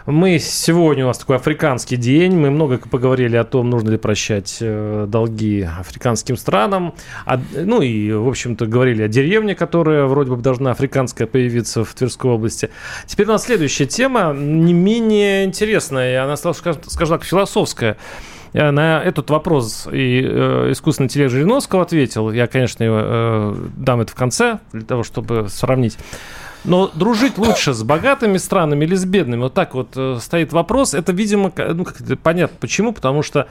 Мы 0.06 0.38
сегодня 0.38 1.06
у 1.06 1.08
нас 1.08 1.18
такой 1.18 1.38
африканский 1.38 1.96
день. 1.96 2.36
Мы 2.36 2.52
много 2.52 2.78
поговорили 2.78 3.38
о 3.38 3.46
том, 3.46 3.70
нужно 3.70 3.92
ли 3.92 3.98
прощать 3.98 4.58
э, 4.60 5.06
долги 5.08 5.62
африканским 5.62 6.36
странам. 6.36 6.94
А, 7.26 7.40
ну 7.54 7.82
и, 7.82 8.12
в 8.12 8.28
общем-то, 8.28 8.66
говорили 8.66 9.04
о 9.04 9.08
деревне, 9.08 9.56
которая 9.56 10.04
вроде 10.04 10.32
бы 10.32 10.42
должна 10.42 10.72
африканская 10.72 11.26
появиться 11.26 11.86
в 11.86 11.94
Тверской 11.94 12.32
области. 12.32 12.70
Теперь 13.06 13.28
у 13.28 13.32
нас 13.32 13.46
следующая 13.46 13.86
тема, 13.86 14.34
не 14.34 14.74
менее 14.74 15.46
интересная, 15.46 16.22
она, 16.22 16.36
скажем 16.36 16.82
так, 16.82 17.24
философская 17.24 17.96
на 18.52 19.02
этот 19.02 19.30
вопрос 19.30 19.88
и 19.92 20.22
э, 20.24 20.72
искусственный 20.72 21.06
интеллект 21.06 21.32
Жириновского 21.32 21.82
ответил. 21.82 22.30
Я, 22.30 22.48
конечно, 22.48 22.84
э, 22.84 23.56
дам 23.78 24.02
это 24.02 24.12
в 24.12 24.16
конце, 24.16 24.60
для 24.74 24.86
того, 24.86 25.04
чтобы 25.04 25.48
сравнить. 25.50 25.98
Но 26.66 26.90
дружить 26.94 27.38
лучше 27.38 27.74
с 27.74 27.84
богатыми 27.84 28.38
странами 28.38 28.86
или 28.86 28.96
с 28.96 29.06
бедными? 29.06 29.42
Вот 29.42 29.54
так 29.54 29.74
вот 29.74 29.90
э, 29.96 30.18
стоит 30.22 30.54
вопрос. 30.54 30.94
Это, 30.94 31.12
видимо, 31.12 31.52
ну, 31.56 31.84
как 31.84 32.02
это 32.02 32.16
понятно 32.16 32.58
почему, 32.60 32.94
потому 32.94 33.22
что 33.22 33.48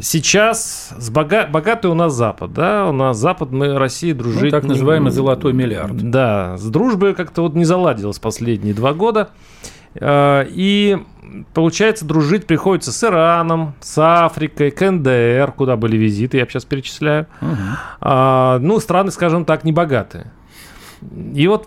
сейчас 0.00 0.92
с 0.98 1.10
бога... 1.10 1.46
богатый 1.46 1.86
у 1.86 1.94
нас 1.94 2.12
Запад, 2.12 2.52
да, 2.52 2.86
у 2.86 2.92
нас 2.92 3.16
Запад, 3.16 3.50
мы 3.50 3.78
России 3.78 4.12
дружить... 4.12 4.44
Ну, 4.44 4.50
так 4.50 4.64
называемый 4.64 5.10
золотой 5.10 5.52
миллиард. 5.52 6.10
Да, 6.10 6.56
с 6.58 6.64
дружбой 6.68 7.14
как-то 7.14 7.42
вот 7.42 7.54
не 7.54 7.64
заладилось 7.64 8.18
последние 8.18 8.74
два 8.74 8.92
года. 8.92 9.30
Э, 9.94 10.44
и 10.48 10.98
получается, 11.54 12.04
дружить 12.04 12.46
приходится 12.46 12.92
с 12.92 13.04
Ираном, 13.04 13.74
с 13.80 13.98
Африкой, 13.98 14.70
КНДР, 14.70 15.52
куда 15.56 15.76
были 15.76 15.96
визиты, 15.96 16.36
я 16.36 16.46
сейчас 16.46 16.64
перечисляю. 16.64 17.26
Угу. 17.40 17.56
А, 18.00 18.58
ну, 18.58 18.78
страны, 18.80 19.10
скажем 19.10 19.44
так, 19.44 19.64
небогатые. 19.64 20.30
И 21.34 21.46
вот 21.48 21.66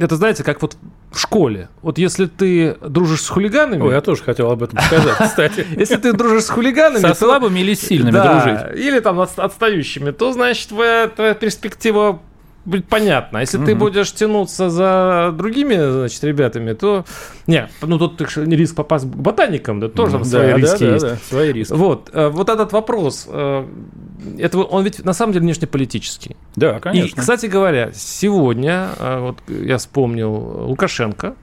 это, 0.00 0.16
знаете, 0.16 0.44
как 0.44 0.62
вот 0.62 0.76
в 1.10 1.18
школе. 1.18 1.68
Вот 1.82 1.98
если 1.98 2.26
ты 2.26 2.76
дружишь 2.86 3.22
с 3.22 3.28
хулиганами... 3.28 3.82
Ой, 3.82 3.94
я 3.94 4.00
тоже 4.00 4.22
хотел 4.22 4.50
об 4.50 4.62
этом 4.62 4.78
сказать, 4.80 5.16
кстати. 5.18 5.66
Если 5.76 5.96
ты 5.96 6.12
дружишь 6.12 6.44
с 6.44 6.50
хулиганами... 6.50 7.00
Со 7.00 7.14
слабыми 7.14 7.60
или 7.60 7.74
сильными 7.74 8.12
дружить. 8.12 8.76
Или 8.76 9.00
там 9.00 9.20
отстающими, 9.20 10.10
то, 10.10 10.32
значит, 10.32 10.68
твоя 10.68 11.34
перспектива 11.34 12.20
будет 12.66 12.88
понятно. 12.88 13.38
А 13.38 13.40
если 13.40 13.58
угу. 13.58 13.66
ты 13.66 13.74
будешь 13.74 14.12
тянуться 14.12 14.68
за 14.70 15.32
другими, 15.36 15.74
значит, 15.74 16.22
ребятами, 16.24 16.72
то... 16.72 17.04
Не, 17.46 17.68
ну 17.80 17.98
тут 17.98 18.20
риск 18.36 18.74
попасть 18.74 19.04
к 19.04 19.08
ботаникам, 19.08 19.80
да, 19.80 19.88
тоже 19.88 20.12
там 20.12 20.22
да, 20.22 20.28
свои 20.28 20.50
да, 20.50 20.56
риски 20.56 20.84
да, 20.84 20.92
есть. 20.92 21.06
Да, 21.06 21.16
свои 21.16 21.52
риски. 21.52 21.72
Вот, 21.72 22.10
э, 22.12 22.28
вот 22.28 22.48
этот 22.48 22.72
вопрос, 22.72 23.26
э, 23.28 23.66
это, 24.38 24.58
он 24.58 24.84
ведь 24.84 25.04
на 25.04 25.12
самом 25.12 25.32
деле 25.32 25.44
внешнеполитический. 25.44 26.36
Да, 26.56 26.80
конечно. 26.80 27.16
И, 27.16 27.20
кстати 27.20 27.46
говоря, 27.46 27.92
сегодня, 27.94 28.88
э, 28.98 29.18
вот 29.20 29.38
я 29.48 29.78
вспомнил 29.78 30.32
Лукашенко, 30.66 31.34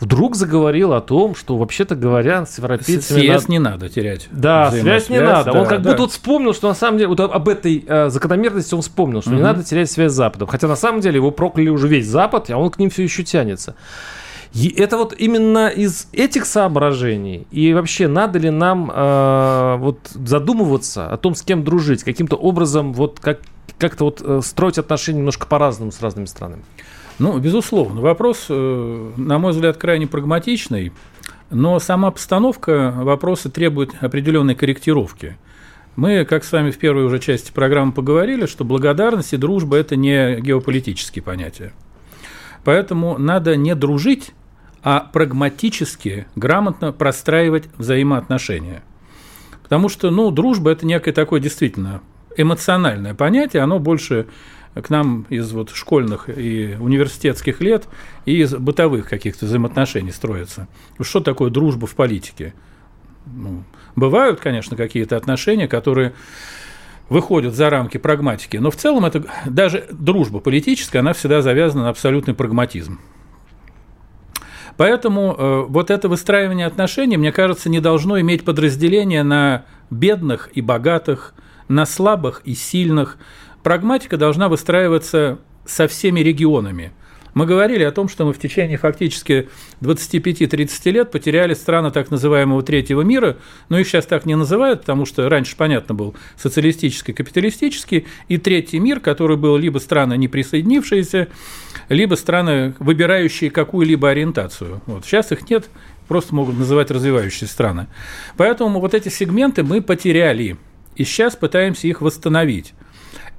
вдруг 0.00 0.34
заговорил 0.34 0.92
о 0.94 1.00
том, 1.00 1.34
что 1.34 1.56
вообще-то 1.56 1.94
говоря, 1.94 2.46
с 2.46 2.58
европейцами... 2.58 3.20
Связь 3.20 3.42
надо... 3.42 3.52
не 3.52 3.58
надо 3.58 3.88
терять. 3.88 4.28
Да, 4.30 4.70
связь 4.70 5.08
не 5.08 5.20
надо. 5.20 5.52
Да, 5.52 5.60
он 5.60 5.66
как 5.66 5.82
да. 5.82 5.90
будто 5.90 6.02
вот 6.02 6.12
вспомнил, 6.12 6.54
что 6.54 6.68
на 6.68 6.74
самом 6.74 6.98
деле, 6.98 7.08
вот 7.08 7.20
об 7.20 7.48
этой 7.48 7.84
э, 7.86 8.08
закономерности 8.08 8.74
он 8.74 8.82
вспомнил, 8.82 9.20
что 9.20 9.30
угу. 9.30 9.36
не 9.36 9.42
надо 9.42 9.62
терять 9.62 9.90
связь 9.90 10.12
с 10.12 10.14
Западом. 10.14 10.48
Хотя 10.48 10.66
на 10.66 10.76
самом 10.76 11.00
деле 11.00 11.16
его 11.16 11.30
прокляли 11.30 11.68
уже 11.68 11.86
весь 11.86 12.06
Запад, 12.06 12.50
а 12.50 12.56
он 12.56 12.70
к 12.70 12.78
ним 12.78 12.90
все 12.90 13.02
еще 13.02 13.22
тянется. 13.22 13.74
И 14.52 14.68
это 14.68 14.96
вот 14.96 15.14
именно 15.16 15.68
из 15.68 16.08
этих 16.12 16.44
соображений 16.44 17.46
и 17.52 17.72
вообще 17.72 18.08
надо 18.08 18.40
ли 18.40 18.50
нам 18.50 18.90
э, 18.92 19.76
вот 19.78 20.10
задумываться 20.12 21.06
о 21.06 21.16
том, 21.18 21.36
с 21.36 21.42
кем 21.42 21.62
дружить, 21.62 22.02
каким-то 22.02 22.34
образом 22.34 22.92
вот 22.92 23.20
как 23.20 23.40
как-то 23.78 24.04
вот 24.04 24.20
э, 24.22 24.40
строить 24.42 24.76
отношения 24.78 25.18
немножко 25.18 25.46
по-разному 25.46 25.92
с 25.92 26.00
разными 26.00 26.26
странами? 26.26 26.62
Ну, 27.20 27.38
безусловно. 27.38 28.00
Вопрос, 28.00 28.46
э, 28.48 29.12
на 29.16 29.38
мой 29.38 29.52
взгляд, 29.52 29.76
крайне 29.76 30.06
прагматичный, 30.06 30.90
но 31.50 31.78
сама 31.78 32.10
постановка 32.10 32.94
вопроса 32.96 33.50
требует 33.50 33.92
определенной 34.00 34.54
корректировки. 34.54 35.36
Мы, 35.96 36.24
как 36.24 36.44
с 36.44 36.52
вами 36.52 36.70
в 36.70 36.78
первой 36.78 37.04
уже 37.04 37.18
части 37.18 37.52
программы 37.52 37.92
поговорили, 37.92 38.46
что 38.46 38.64
благодарность 38.64 39.34
и 39.34 39.36
дружба– 39.36 39.76
это 39.78 39.96
не 39.96 40.40
геополитические 40.40 41.22
понятия. 41.22 41.74
Поэтому 42.64 43.18
надо 43.18 43.54
не 43.54 43.74
дружить, 43.74 44.32
а 44.82 45.00
прагматически, 45.00 46.26
грамотно 46.36 46.90
простраивать 46.90 47.64
взаимоотношения. 47.76 48.82
Потому 49.62 49.90
что, 49.90 50.10
ну, 50.10 50.30
дружба– 50.30 50.70
это 50.72 50.86
некое 50.86 51.12
такое 51.12 51.38
действительно 51.38 52.00
эмоциональное 52.34 53.12
понятие, 53.12 53.62
оно 53.62 53.78
больше 53.78 54.26
к 54.74 54.90
нам 54.90 55.26
из 55.28 55.50
вот 55.52 55.70
школьных 55.70 56.28
и 56.28 56.76
университетских 56.78 57.60
лет 57.60 57.88
и 58.24 58.40
из 58.40 58.54
бытовых 58.54 59.08
каких-то 59.08 59.46
взаимоотношений 59.46 60.12
строится. 60.12 60.68
Что 61.00 61.20
такое 61.20 61.50
дружба 61.50 61.86
в 61.86 61.94
политике? 61.94 62.54
Ну, 63.26 63.64
бывают, 63.96 64.40
конечно, 64.40 64.76
какие-то 64.76 65.16
отношения, 65.16 65.68
которые 65.68 66.12
выходят 67.08 67.54
за 67.54 67.68
рамки 67.68 67.98
прагматики, 67.98 68.56
но 68.56 68.70
в 68.70 68.76
целом 68.76 69.04
это 69.04 69.24
даже 69.44 69.86
дружба 69.90 70.38
политическая, 70.38 71.00
она 71.00 71.12
всегда 71.12 71.42
завязана 71.42 71.84
на 71.84 71.88
абсолютный 71.90 72.34
прагматизм. 72.34 73.00
Поэтому 74.76 75.34
э, 75.36 75.64
вот 75.68 75.90
это 75.90 76.08
выстраивание 76.08 76.66
отношений, 76.66 77.16
мне 77.16 77.32
кажется, 77.32 77.68
не 77.68 77.80
должно 77.80 78.18
иметь 78.20 78.44
подразделения 78.44 79.22
на 79.22 79.66
бедных 79.90 80.48
и 80.54 80.62
богатых, 80.62 81.34
на 81.68 81.84
слабых 81.84 82.42
и 82.44 82.54
сильных. 82.54 83.18
Прагматика 83.62 84.16
должна 84.16 84.48
выстраиваться 84.48 85.38
со 85.66 85.86
всеми 85.88 86.20
регионами. 86.20 86.92
Мы 87.34 87.46
говорили 87.46 87.84
о 87.84 87.92
том, 87.92 88.08
что 88.08 88.26
мы 88.26 88.32
в 88.32 88.38
течение 88.38 88.76
фактически 88.76 89.48
25-30 89.80 90.90
лет 90.90 91.10
потеряли 91.12 91.54
страны 91.54 91.90
так 91.90 92.10
называемого 92.10 92.62
третьего 92.62 93.02
мира, 93.02 93.36
но 93.68 93.78
их 93.78 93.86
сейчас 93.86 94.06
так 94.06 94.26
не 94.26 94.34
называют, 94.34 94.80
потому 94.80 95.06
что 95.06 95.28
раньше, 95.28 95.56
понятно, 95.56 95.94
был 95.94 96.14
социалистический, 96.36 97.14
капиталистический, 97.14 98.06
и 98.28 98.36
третий 98.38 98.80
мир, 98.80 99.00
который 99.00 99.36
был 99.36 99.56
либо 99.56 99.78
страны 99.78 100.16
не 100.16 100.26
присоединившиеся, 100.26 101.28
либо 101.88 102.14
страны, 102.16 102.74
выбирающие 102.78 103.50
какую-либо 103.50 104.10
ориентацию. 104.10 104.82
Вот. 104.86 105.04
Сейчас 105.04 105.30
их 105.30 105.48
нет, 105.48 105.70
просто 106.08 106.34
могут 106.34 106.58
называть 106.58 106.90
развивающиеся 106.90 107.46
страны. 107.46 107.86
Поэтому 108.36 108.80
вот 108.80 108.94
эти 108.94 109.08
сегменты 109.08 109.62
мы 109.62 109.82
потеряли, 109.82 110.56
и 110.96 111.04
сейчас 111.04 111.36
пытаемся 111.36 111.86
их 111.86 112.00
восстановить. 112.00 112.74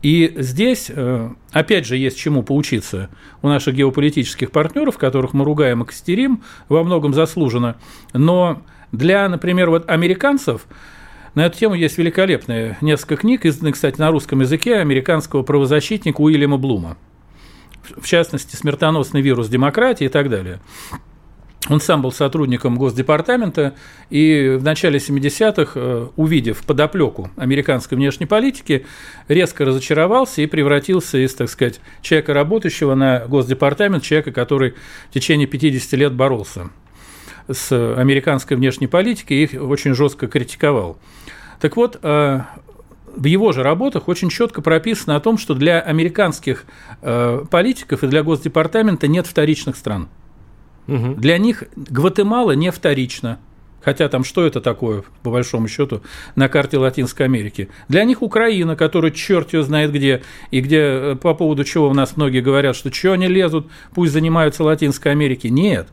И 0.02 0.34
здесь, 0.38 0.90
э, 0.90 1.30
опять 1.52 1.86
же, 1.86 1.96
есть 1.96 2.18
чему 2.18 2.42
поучиться 2.42 3.10
у 3.42 3.48
наших 3.48 3.76
геополитических 3.76 4.52
партнеров, 4.52 4.98
которых 4.98 5.34
мы 5.34 5.46
ругаем 5.46 5.84
и 5.84 5.86
костерим, 5.86 6.42
во 6.70 6.84
многом 6.84 7.14
заслуженно. 7.14 7.78
Но 8.14 8.64
для, 8.92 9.30
например, 9.30 9.70
вот 9.70 9.90
американцев 9.90 10.66
на 11.36 11.46
эту 11.46 11.58
тему 11.58 11.76
есть 11.76 11.98
великолепные 11.98 12.78
несколько 12.82 13.18
книг, 13.18 13.46
изданных, 13.46 13.76
кстати, 13.76 14.00
на 14.00 14.12
русском 14.12 14.42
языке, 14.42 14.78
американского 14.78 15.44
правозащитника 15.44 16.20
Уильяма 16.20 16.58
Блума. 16.58 16.98
В 17.98 18.06
частности, 18.08 18.56
«Смертоносный 18.56 19.22
вирус 19.22 19.50
демократии» 19.50 20.06
и 20.06 20.10
так 20.10 20.30
далее. 20.30 20.60
Он 21.70 21.80
сам 21.80 22.02
был 22.02 22.12
сотрудником 22.12 22.76
Госдепартамента 22.76 23.76
и 24.10 24.58
в 24.60 24.64
начале 24.64 24.98
70-х, 24.98 25.74
э, 25.76 26.08
увидев 26.16 26.64
подоплеку 26.66 27.30
американской 27.38 27.98
внешней 27.98 28.26
политики, 28.26 28.86
резко 29.28 29.64
разочаровался 29.64 30.42
и 30.42 30.48
превратился 30.48 31.20
из, 31.24 31.36
так 31.36 31.50
сказать, 31.50 31.80
человека 32.02 32.34
работающего 32.34 32.96
на 32.96 33.28
Госдепартамент, 33.28 34.02
человека, 34.02 34.32
который 34.32 34.74
в 35.10 35.14
течение 35.14 35.46
50 35.46 35.94
лет 35.94 36.14
боролся 36.14 36.72
с 37.48 37.72
американской 37.72 38.58
внешней 38.58 38.88
политикой 38.88 39.38
и 39.38 39.44
их 39.44 39.62
очень 39.62 39.94
жестко 39.94 40.28
критиковал. 40.28 40.98
Так 41.60 41.78
вот, 41.78 42.00
э, 42.02 42.42
в 43.16 43.26
его 43.26 43.52
же 43.52 43.62
работах 43.62 44.08
очень 44.08 44.30
четко 44.30 44.64
прописано 44.64 45.16
о 45.16 45.20
том, 45.20 45.38
что 45.38 45.54
для 45.54 45.80
американских 45.80 46.66
э, 47.04 47.46
политиков 47.52 48.04
и 48.04 48.08
для 48.08 48.24
Госдепартамента 48.24 49.08
нет 49.08 49.28
вторичных 49.28 49.76
стран– 49.76 50.10
Угу. 50.88 51.16
Для 51.16 51.38
них 51.38 51.64
Гватемала 51.76 52.52
не 52.52 52.72
вторично. 52.72 53.40
Хотя 53.84 54.08
там 54.10 54.24
что 54.24 54.46
это 54.46 54.62
такое, 54.62 55.04
по 55.24 55.32
большому 55.32 55.68
счету, 55.68 56.02
на 56.36 56.50
карте 56.50 56.78
Латинской 56.78 57.26
Америки? 57.26 57.70
Для 57.88 58.04
них 58.04 58.22
Украина, 58.22 58.76
которая 58.76 59.12
черт 59.12 59.54
ее 59.54 59.64
знает 59.64 59.92
где, 59.92 60.22
и 60.52 60.62
где 60.62 60.78
э, 60.78 61.16
по 61.16 61.34
поводу 61.34 61.64
чего 61.64 61.90
у 61.90 61.94
нас 61.94 62.16
многие 62.16 62.42
говорят, 62.42 62.76
что 62.76 62.94
что 62.94 63.14
они 63.14 63.28
лезут, 63.28 63.68
пусть 63.96 64.14
занимаются 64.14 64.64
Латинской 64.64 65.12
Америкой. 65.12 65.50
Нет. 65.50 65.88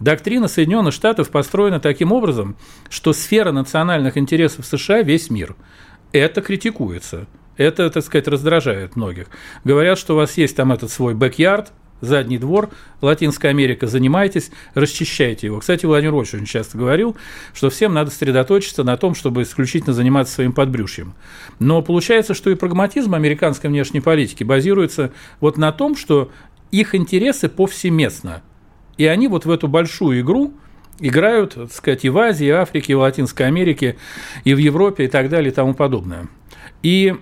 Доктрина 0.00 0.48
Соединенных 0.48 0.94
Штатов 0.94 1.30
построена 1.30 1.80
таким 1.80 2.12
образом, 2.12 2.56
что 2.88 3.12
сфера 3.12 3.52
национальных 3.52 4.16
интересов 4.16 4.64
США– 4.64 5.02
весь 5.02 5.28
мир. 5.28 5.54
Это 6.12 6.40
критикуется. 6.40 7.26
Это, 7.56 7.90
так 7.90 8.04
сказать, 8.04 8.28
раздражает 8.28 8.94
многих. 8.94 9.26
Говорят, 9.64 9.98
что 9.98 10.14
у 10.14 10.16
вас 10.16 10.38
есть 10.38 10.56
там 10.56 10.72
этот 10.72 10.90
свой 10.90 11.14
бэк-ярд, 11.14 11.72
задний 12.00 12.38
двор, 12.38 12.70
Латинская 13.00 13.48
Америка, 13.48 13.86
занимайтесь, 13.86 14.50
расчищайте 14.74 15.46
его. 15.46 15.60
Кстати, 15.60 15.86
Владимир 15.86 16.14
Вольфович 16.14 16.42
очень 16.42 16.46
часто 16.46 16.78
говорил, 16.78 17.16
что 17.54 17.70
всем 17.70 17.94
надо 17.94 18.10
сосредоточиться 18.10 18.84
на 18.84 18.96
том, 18.96 19.14
чтобы 19.14 19.42
исключительно 19.42 19.92
заниматься 19.92 20.34
своим 20.34 20.52
подбрюшьем. 20.52 21.14
Но 21.58 21.82
получается, 21.82 22.34
что 22.34 22.50
и 22.50 22.54
прагматизм 22.54 23.14
американской 23.14 23.70
внешней 23.70 24.00
политики 24.00 24.44
базируется 24.44 25.12
вот 25.40 25.56
на 25.56 25.72
том, 25.72 25.96
что 25.96 26.30
их 26.70 26.94
интересы 26.94 27.48
повсеместно. 27.48 28.42
И 28.96 29.06
они 29.06 29.28
вот 29.28 29.44
в 29.44 29.50
эту 29.50 29.68
большую 29.68 30.20
игру 30.20 30.52
играют, 31.00 31.54
так 31.54 31.72
сказать, 31.72 32.04
и 32.04 32.10
в 32.10 32.18
Азии, 32.18 32.48
и 32.48 32.52
в 32.52 32.56
Африке, 32.56 32.92
и 32.92 32.96
в 32.96 33.00
Латинской 33.00 33.46
Америке, 33.46 33.96
и 34.44 34.54
в 34.54 34.58
Европе, 34.58 35.04
и 35.04 35.08
так 35.08 35.28
далее, 35.28 35.50
и 35.50 35.54
тому 35.54 35.74
подобное. 35.74 36.28
И 36.82 37.14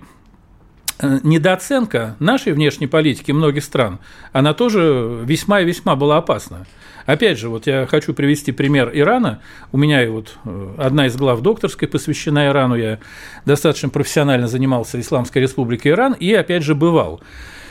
недооценка 1.01 2.15
нашей 2.19 2.53
внешней 2.53 2.87
политики 2.87 3.31
многих 3.31 3.63
стран, 3.63 3.99
она 4.31 4.53
тоже 4.53 5.21
весьма 5.23 5.61
и 5.61 5.65
весьма 5.65 5.95
была 5.95 6.17
опасна. 6.17 6.65
Опять 7.05 7.39
же, 7.39 7.47
вот 7.47 7.67
я 7.67 7.87
хочу 7.87 8.13
привести 8.13 8.51
пример 8.51 8.91
Ирана. 8.93 9.39
У 9.71 9.77
меня 9.77 10.03
и 10.03 10.09
вот 10.09 10.37
э, 10.43 10.73
одна 10.77 11.07
из 11.07 11.15
глав 11.15 11.41
докторской 11.41 11.87
посвящена 11.87 12.47
Ирану. 12.47 12.75
Я 12.75 12.99
достаточно 13.45 13.87
профессионально 13.87 14.49
занимался 14.49 14.99
Исламской 14.99 15.41
Республикой 15.41 15.93
Иран 15.93 16.13
и, 16.19 16.33
опять 16.33 16.63
же, 16.63 16.75
бывал 16.75 17.21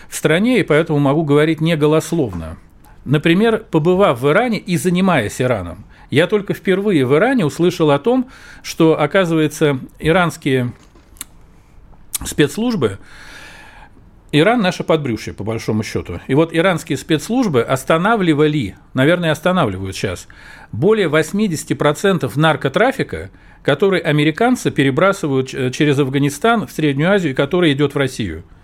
в 0.09 0.17
стране, 0.17 0.61
и 0.61 0.63
поэтому 0.63 1.01
могу 1.01 1.23
говорить 1.23 1.61
не 1.61 1.77
голословно. 1.77 2.57
Например, 3.05 3.63
побывав 3.71 4.21
в 4.21 4.29
Иране 4.29 4.59
и 4.59 4.79
занимаясь 4.79 5.41
Ираном, 5.41 5.85
я 6.11 6.27
только 6.27 6.55
впервые 6.55 7.05
в 7.05 7.15
Иране 7.15 7.45
услышал 7.45 7.91
о 7.91 7.99
том, 7.99 8.31
что, 8.63 8.99
оказывается, 8.99 9.79
иранские 9.99 10.73
спецслужбы 12.25 12.99
Иран 14.33 14.61
наше 14.61 14.83
подбрюшье, 14.83 15.33
по 15.33 15.45
большому 15.45 15.83
счету. 15.83 16.21
И 16.27 16.35
вот 16.35 16.53
иранские 16.53 16.99
спецслужбы 16.99 17.63
останавливали, 17.63 18.77
наверное, 18.93 19.31
останавливают 19.31 19.95
сейчас, 19.95 20.27
более 20.73 21.09
80% 21.09 22.31
наркотрафика, 22.35 23.31
который 23.63 24.01
американцы 24.01 24.71
перебрасывают 24.71 25.49
через 25.75 25.99
Афганистан 25.99 26.67
в 26.67 26.73
Среднюю 26.73 27.13
Азию, 27.13 27.33
и 27.33 27.37
который 27.37 27.73
идет 27.73 27.95
в 27.95 27.99
Россию– 27.99 28.45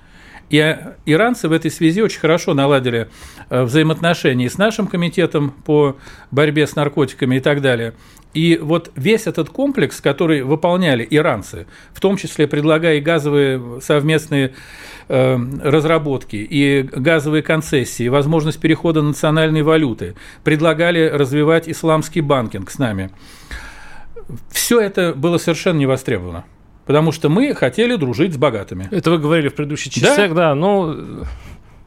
и 0.50 0.58
а, 0.58 0.96
иранцы 1.06 1.48
в 1.48 1.52
этой 1.52 1.70
связи 1.70 2.02
очень 2.02 2.20
хорошо 2.20 2.54
наладили 2.54 3.08
э, 3.48 3.62
взаимоотношения 3.62 4.48
с 4.48 4.58
нашим 4.58 4.86
комитетом 4.86 5.50
по 5.64 5.96
борьбе 6.30 6.66
с 6.66 6.76
наркотиками 6.76 7.36
и 7.36 7.40
так 7.40 7.60
далее. 7.60 7.94
И 8.34 8.58
вот 8.60 8.90
весь 8.96 9.26
этот 9.26 9.50
комплекс, 9.50 10.00
который 10.00 10.42
выполняли 10.42 11.06
иранцы, 11.08 11.66
в 11.92 12.00
том 12.00 12.16
числе 12.16 12.46
предлагая 12.46 13.00
газовые 13.00 13.80
совместные 13.82 14.54
э, 15.08 15.38
разработки, 15.62 16.36
и 16.36 16.82
газовые 16.82 17.42
концессии, 17.42 18.08
возможность 18.08 18.60
перехода 18.60 19.02
национальной 19.02 19.62
валюты, 19.62 20.14
предлагали 20.44 21.08
развивать 21.08 21.68
исламский 21.68 22.22
банкинг 22.22 22.70
с 22.70 22.78
нами. 22.78 23.10
Все 24.50 24.80
это 24.80 25.12
было 25.14 25.36
совершенно 25.36 25.78
не 25.78 25.86
востребовано. 25.86 26.44
Потому 26.86 27.12
что 27.12 27.28
мы 27.28 27.54
хотели 27.54 27.96
дружить 27.96 28.34
с 28.34 28.36
богатыми. 28.36 28.88
Это 28.90 29.10
вы 29.10 29.18
говорили 29.18 29.48
в 29.48 29.54
предыдущих 29.54 29.92
частях, 29.92 30.34
да, 30.34 30.50
да 30.50 30.54
но 30.54 30.96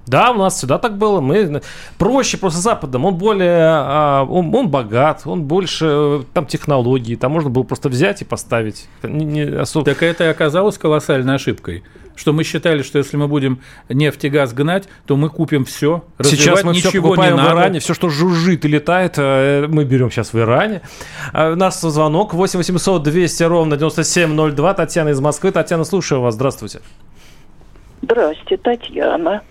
Да, 0.07 0.31
у 0.31 0.35
нас 0.35 0.55
всегда 0.55 0.77
так 0.77 0.97
было. 0.97 1.19
Мы 1.19 1.61
проще 1.97 2.37
просто 2.37 2.59
Западом. 2.59 3.05
Он 3.05 3.15
более, 3.15 3.57
а, 3.59 4.23
он, 4.23 4.53
он 4.53 4.69
богат, 4.69 5.23
он 5.25 5.43
больше 5.43 5.85
э, 5.87 6.23
там 6.33 6.45
технологий. 6.45 7.15
Там 7.15 7.31
можно 7.31 7.49
было 7.49 7.63
просто 7.63 7.89
взять 7.89 8.21
и 8.21 8.25
поставить. 8.25 8.87
Не, 9.03 9.25
не 9.25 9.41
особо... 9.41 9.85
Так 9.85 10.03
это 10.03 10.25
и 10.25 10.27
оказалось 10.27 10.77
колоссальной 10.77 11.35
ошибкой. 11.35 11.83
Что 12.15 12.33
мы 12.33 12.43
считали, 12.43 12.81
что 12.81 12.97
если 12.97 13.17
мы 13.17 13.27
будем 13.27 13.59
нефть 13.89 14.25
и 14.25 14.29
газ 14.29 14.53
гнать, 14.53 14.87
то 15.05 15.15
мы 15.17 15.29
купим 15.29 15.65
все. 15.65 16.03
Сейчас 16.21 16.63
мы 16.63 16.73
ничего 16.73 16.89
все 16.89 17.01
покупаем 17.01 17.35
не 17.35 17.37
надо. 17.37 17.55
в 17.55 17.59
Иране. 17.59 17.79
Все, 17.79 17.93
что 17.93 18.09
жужжит 18.09 18.65
и 18.65 18.67
летает, 18.67 19.15
э, 19.17 19.67
мы 19.67 19.83
берем 19.83 20.09
сейчас 20.09 20.33
в 20.33 20.39
Иране. 20.39 20.81
А 21.33 21.51
у 21.51 21.55
нас 21.55 21.81
звонок 21.81 22.33
8 22.33 22.57
800 22.57 23.03
200 23.03 23.43
ровно 23.43 23.77
9702. 23.77 24.73
Татьяна 24.73 25.09
из 25.09 25.19
Москвы. 25.19 25.51
Татьяна, 25.51 25.83
слушаю 25.83 26.21
вас. 26.21 26.35
Здравствуйте. 26.35 26.79
Здрасте, 28.01 28.57
Татьяна. 28.57 29.41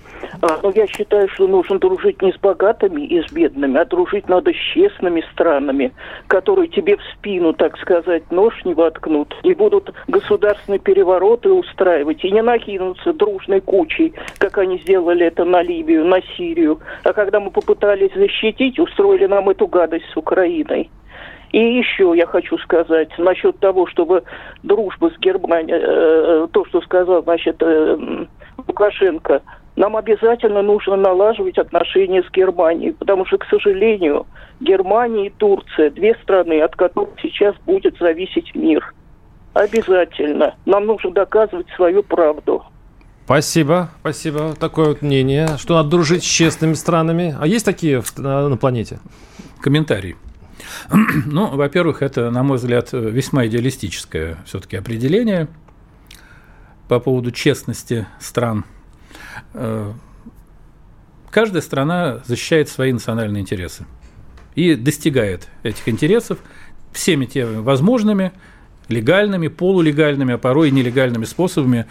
А, 0.43 0.61
ну, 0.63 0.73
я 0.75 0.87
считаю, 0.87 1.29
что 1.29 1.47
нужно 1.47 1.79
дружить 1.79 2.21
не 2.23 2.33
с 2.33 2.37
богатыми 2.39 3.03
и 3.03 3.27
с 3.27 3.33
бедными, 3.33 3.79
а 3.79 3.85
дружить 3.85 4.29
надо 4.29 4.53
с 4.53 4.57
честными 4.75 5.25
странами, 5.33 5.93
которые 6.27 6.69
тебе 6.69 6.97
в 6.97 7.03
спину, 7.13 7.53
так 7.53 7.79
сказать, 7.79 8.31
нож 8.31 8.55
не 8.65 8.75
воткнут, 8.75 9.35
и 9.43 9.55
будут 9.55 9.93
государственные 10.09 10.79
перевороты 10.81 11.51
устраивать, 11.51 12.25
и 12.25 12.31
не 12.31 12.43
накинутся 12.43 13.13
дружной 13.13 13.61
кучей, 13.61 14.15
как 14.39 14.59
они 14.59 14.79
сделали 14.79 15.27
это 15.27 15.45
на 15.45 15.63
Ливию, 15.63 16.05
на 16.05 16.21
Сирию. 16.37 16.81
А 17.05 17.13
когда 17.13 17.41
мы 17.41 17.51
попытались 17.51 18.15
защитить, 18.15 18.79
устроили 18.79 19.27
нам 19.27 19.49
эту 19.49 19.67
гадость 19.67 20.07
с 20.13 20.17
Украиной. 20.17 20.91
И 21.55 21.79
еще 21.79 22.13
я 22.17 22.27
хочу 22.27 22.59
сказать 22.59 23.17
насчет 23.17 23.57
того, 23.61 23.87
чтобы 23.87 24.25
дружба 24.65 25.13
с 25.17 25.19
Германией, 25.21 25.79
э, 25.79 25.83
э 25.87 26.49
то, 26.51 26.65
что 26.65 26.81
сказал, 26.81 27.23
значит, 27.23 27.59
э, 27.61 28.27
Лукашенко, 28.67 29.41
нам 29.77 29.97
обязательно 29.97 30.63
нужно 30.63 30.97
налаживать 30.97 31.57
отношения 31.57 32.25
с 32.25 32.33
Германией, 32.33 32.91
потому 32.91 33.25
что, 33.25 33.39
к 33.39 33.47
сожалению, 33.49 34.27
Германия 34.59 35.29
и 35.29 35.31
Турция– 35.31 35.91
две 35.93 36.17
страны, 36.25 36.61
от 36.61 36.75
которых 36.75 37.11
сейчас 37.23 37.55
будет 37.65 37.97
зависеть 38.01 38.53
мир. 38.57 38.93
Обязательно. 39.53 40.57
Нам 40.67 40.87
нужно 40.87 41.13
доказывать 41.13 41.69
свою 41.77 42.03
правду. 42.03 42.65
Спасибо, 43.27 43.91
спасибо. 44.01 44.55
Такое 44.59 44.89
вот 44.89 45.03
мнение, 45.03 45.47
что 45.59 45.75
надо 45.75 45.89
дружить 45.89 46.25
с 46.25 46.27
честными 46.27 46.75
странами. 46.75 47.37
А 47.41 47.47
есть 47.47 47.65
такие 47.65 48.03
на 48.17 48.57
планете? 48.57 48.99
Комментарий. 49.61 50.17
Ну, 51.27 51.49
во-первых, 51.57 52.03
это, 52.03 52.31
на 52.31 52.43
мой 52.43 52.59
взгляд, 52.59 52.91
весьма 52.93 53.47
идеалистическое 53.47 54.39
все-таки 54.47 54.77
определение 54.77 55.49
по 56.89 57.01
поводу 57.01 57.31
честности 57.31 58.07
стран– 58.21 58.65
Э, 59.55 59.93
каждая 61.31 61.63
страна 61.63 62.21
защищает 62.27 62.69
свои 62.69 62.93
национальные 62.93 63.43
интересы 63.43 63.87
и 64.55 64.75
достигает 64.75 65.49
этих 65.63 65.89
интересов 65.89 66.39
всеми 66.93 67.27
теми 67.27 67.57
возможными, 67.57 68.33
легальными, 68.89 69.49
полулегальными, 69.49 70.35
а 70.35 70.39
порой 70.39 70.69
и 70.69 70.73
нелегальными 70.73 71.25
способами, 71.25 71.87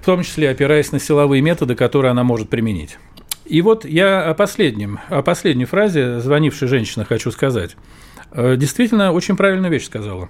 в 0.00 0.04
том 0.04 0.22
числе 0.22 0.50
опираясь 0.50 0.92
на 0.92 0.98
силовые 0.98 1.40
методы, 1.42 1.74
которые 1.74 2.10
она 2.10 2.24
может 2.24 2.50
применить. 2.50 2.98
И 3.50 3.62
вот 3.62 3.84
я 3.84 4.30
о 4.30 4.34
последнем, 4.34 5.00
о 5.08 5.22
последней 5.22 5.64
фразе 5.64 6.20
звонившей 6.20 6.68
женщины 6.68 7.04
хочу 7.04 7.32
сказать. 7.32 7.74
Э, 8.30 8.54
действительно, 8.56 9.10
очень 9.10 9.36
правильную 9.36 9.72
вещь 9.72 9.86
сказала 9.86 10.28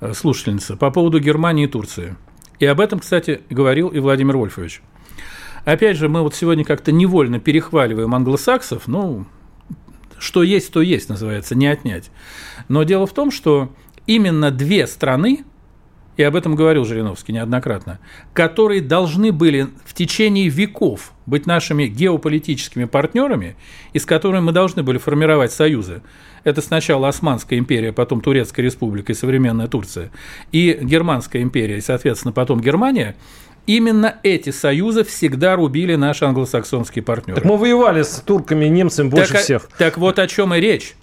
э, 0.00 0.12
слушательница 0.14 0.76
по 0.76 0.92
поводу 0.92 1.18
Германии 1.18 1.64
и 1.64 1.66
Турции. 1.66 2.14
И 2.60 2.66
об 2.66 2.78
этом, 2.78 3.00
кстати, 3.00 3.40
говорил 3.50 3.88
и 3.88 3.98
Владимир 3.98 4.36
Вольфович. 4.36 4.82
Опять 5.64 5.96
же, 5.96 6.08
мы 6.08 6.22
вот 6.22 6.36
сегодня 6.36 6.64
как-то 6.64 6.92
невольно 6.92 7.40
перехваливаем 7.40 8.14
англосаксов, 8.14 8.86
ну, 8.86 9.26
что 10.16 10.44
есть, 10.44 10.72
то 10.72 10.80
есть, 10.80 11.08
называется, 11.08 11.56
не 11.56 11.66
отнять. 11.66 12.12
Но 12.68 12.84
дело 12.84 13.08
в 13.08 13.14
том, 13.14 13.32
что 13.32 13.74
именно 14.06 14.52
две 14.52 14.86
страны, 14.86 15.44
и 16.18 16.22
об 16.24 16.36
этом 16.36 16.56
говорил 16.56 16.84
Жириновский 16.84 17.32
неоднократно, 17.32 18.00
которые 18.34 18.82
должны 18.82 19.32
были 19.32 19.68
в 19.86 19.94
течение 19.94 20.48
веков 20.48 21.12
быть 21.24 21.46
нашими 21.46 21.86
геополитическими 21.86 22.84
партнерами, 22.84 23.56
и 23.92 24.00
с 24.00 24.04
которыми 24.04 24.42
мы 24.42 24.52
должны 24.52 24.82
были 24.82 24.98
формировать 24.98 25.52
союзы. 25.52 26.02
Это 26.42 26.60
сначала 26.60 27.08
Османская 27.08 27.58
империя, 27.58 27.92
потом 27.92 28.20
Турецкая 28.20 28.66
республика 28.66 29.12
и 29.12 29.14
современная 29.14 29.68
Турция, 29.68 30.10
и 30.50 30.76
Германская 30.82 31.40
империя, 31.40 31.78
и, 31.78 31.80
соответственно, 31.80 32.32
потом 32.32 32.60
Германия– 32.60 33.16
именно 33.68 34.16
эти 34.22 34.48
союзы 34.48 35.04
всегда 35.04 35.54
рубили 35.54 35.94
наши 35.94 36.24
англосаксонские 36.24 37.04
партнеры. 37.04 37.42
Так 37.42 37.44
мы 37.44 37.58
воевали 37.58 38.02
с 38.02 38.22
турками 38.24 38.64
и 38.64 38.70
немцами 38.70 39.10
больше 39.10 39.34
так, 39.34 39.42
всех. 39.42 39.68
Так 39.76 39.98
вот 39.98 40.18
о 40.18 40.26
чем 40.26 40.54
и 40.54 40.58
речь. 40.58 40.94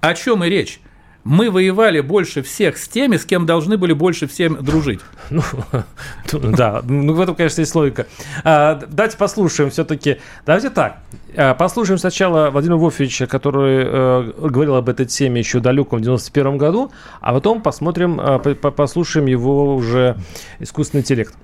О 0.00 0.14
чем 0.14 0.44
и 0.44 0.48
речь. 0.48 0.80
Мы 1.26 1.50
воевали 1.50 1.98
больше 1.98 2.40
всех 2.42 2.78
с 2.78 2.86
теми, 2.86 3.16
с 3.16 3.24
кем 3.24 3.46
должны 3.46 3.76
были 3.76 3.92
больше 3.92 4.28
всем 4.28 4.62
дружить. 4.62 5.00
Ну, 5.28 5.42
да, 6.56 6.82
ну 6.84 7.14
в 7.14 7.20
этом, 7.20 7.34
конечно, 7.34 7.62
есть 7.62 7.74
логика. 7.74 8.06
А, 8.44 8.80
давайте 8.88 9.16
послушаем 9.16 9.70
все-таки. 9.70 10.18
Давайте 10.44 10.70
так. 10.70 10.98
А, 11.36 11.54
послушаем 11.54 11.98
сначала 11.98 12.50
Владимира 12.50 12.76
Вольфовича, 12.76 13.26
который 13.26 13.84
э, 13.84 14.32
говорил 14.38 14.76
об 14.76 14.88
этой 14.88 15.04
теме 15.06 15.40
еще 15.40 15.58
далеком 15.58 15.98
в 15.98 16.02
91 16.02 16.58
году, 16.58 16.92
а 17.20 17.32
потом 17.32 17.60
посмотрим, 17.60 18.20
э, 18.20 18.54
послушаем 18.54 19.26
его 19.26 19.74
уже 19.74 20.16
искусственный 20.60 21.00
интеллект. 21.00 21.34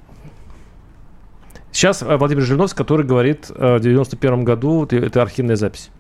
Сейчас 1.72 2.02
э, 2.02 2.16
Владимир 2.16 2.44
Жириновский, 2.44 2.78
который 2.78 3.04
говорит 3.04 3.50
э, 3.52 3.78
в 3.78 3.80
91 3.80 4.44
году, 4.44 4.84
это 4.84 5.22
архивная 5.22 5.56
запись. 5.56 5.90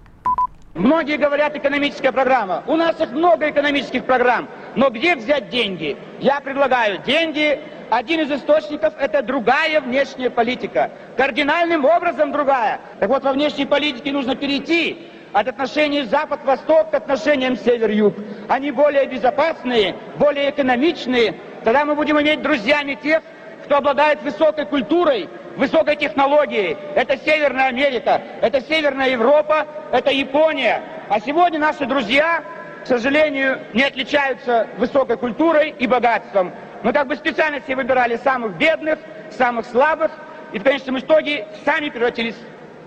Многие 0.74 1.18
говорят 1.18 1.54
экономическая 1.54 2.12
программа. 2.12 2.64
У 2.66 2.76
нас 2.76 2.98
их 2.98 3.10
много 3.10 3.50
экономических 3.50 4.04
программ. 4.04 4.48
Но 4.74 4.88
где 4.88 5.14
взять 5.16 5.50
деньги? 5.50 5.98
Я 6.18 6.40
предлагаю 6.40 6.98
деньги. 6.98 7.60
Один 7.90 8.20
из 8.20 8.32
источников– 8.32 8.94
это 8.98 9.20
другая 9.20 9.82
внешняя 9.82 10.30
политика. 10.30 10.90
Кардинальным 11.18 11.84
образом 11.84 12.32
другая. 12.32 12.80
Так 13.00 13.10
вот, 13.10 13.22
во 13.22 13.34
внешней 13.34 13.66
политике 13.66 14.12
нужно 14.12 14.34
перейти 14.34 15.10
от 15.34 15.46
отношений 15.46 16.04
Запад-Восток 16.04 16.90
к 16.90 16.94
отношениям 16.94 17.58
Север-Юг. 17.58 18.14
Они 18.48 18.70
более 18.70 19.04
безопасные, 19.04 19.94
более 20.16 20.48
экономичные. 20.48 21.34
Тогда 21.64 21.84
мы 21.84 21.94
будем 21.94 22.18
иметь 22.18 22.40
друзьями 22.40 22.98
тех, 23.02 23.22
кто 23.66 23.76
обладает 23.76 24.22
высокой 24.22 24.64
культурой, 24.64 25.28
высокой 25.56 25.96
технологией. 25.96 26.76
Это 26.94 27.16
Северная 27.16 27.68
Америка, 27.68 28.20
это 28.40 28.60
Северная 28.60 29.10
Европа, 29.10 29.66
это 29.92 30.10
Япония. 30.10 30.82
А 31.08 31.20
сегодня 31.20 31.58
наши 31.58 31.86
друзья, 31.86 32.42
к 32.84 32.86
сожалению, 32.86 33.58
не 33.74 33.82
отличаются 33.82 34.66
высокой 34.76 35.16
культурой 35.16 35.74
и 35.78 35.86
богатством. 35.86 36.52
Мы 36.82 36.92
как 36.92 37.06
бы 37.06 37.16
специально 37.16 37.60
себе 37.60 37.76
выбирали 37.76 38.16
самых 38.16 38.56
бедных, 38.56 38.98
самых 39.30 39.66
слабых, 39.66 40.10
и 40.52 40.58
в 40.58 40.64
конечном 40.64 40.98
итоге 40.98 41.46
сами 41.64 41.88
превратились 41.90 42.36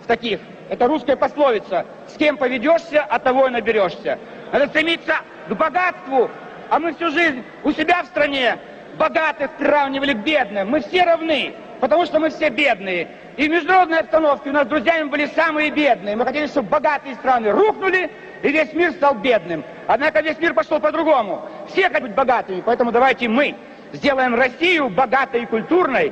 в 0.03 0.07
таких. 0.07 0.39
Это 0.69 0.87
русская 0.87 1.15
пословица. 1.15 1.85
С 2.07 2.17
кем 2.17 2.37
поведешься, 2.37 3.01
от 3.01 3.23
того 3.23 3.47
и 3.47 3.51
наберешься. 3.51 4.19
Надо 4.51 4.67
стремиться 4.67 5.17
к 5.47 5.53
богатству, 5.53 6.29
а 6.69 6.79
мы 6.79 6.93
всю 6.93 7.11
жизнь 7.11 7.43
у 7.63 7.71
себя 7.71 8.03
в 8.03 8.07
стране 8.07 8.57
богатых 8.97 9.51
приравнивали 9.51 10.13
к 10.13 10.17
бедным. 10.17 10.69
Мы 10.69 10.81
все 10.81 11.03
равны 11.03 11.53
потому 11.85 12.07
что 12.07 12.19
мы 12.19 12.31
все 12.31 12.49
бедные. 12.49 13.07
И 13.37 13.47
в 13.47 13.51
международной 13.51 13.99
обстановке 13.99 14.49
у 14.49 14.53
нас 14.53 14.65
друзьями 14.67 15.07
были 15.07 15.27
самые 15.35 15.69
бедные. 15.69 16.15
Мы 16.15 16.25
хотели, 16.25 16.47
чтобы 16.47 16.67
богатые 16.67 17.13
страны 17.13 17.51
рухнули, 17.51 18.09
и 18.41 18.49
весь 18.49 18.73
мир 18.73 18.91
стал 18.93 19.13
бедным. 19.13 19.63
Однако 19.85 20.21
весь 20.21 20.39
мир 20.39 20.55
пошел 20.55 20.79
по-другому. 20.79 21.47
Все 21.71 21.83
хотят 21.83 22.01
быть 22.01 22.15
богатыми, 22.15 22.63
поэтому 22.65 22.91
давайте 22.91 23.27
мы 23.27 23.55
сделаем 23.93 24.33
Россию 24.33 24.89
богатой 24.89 25.43
и 25.43 25.45
культурной. 25.45 26.11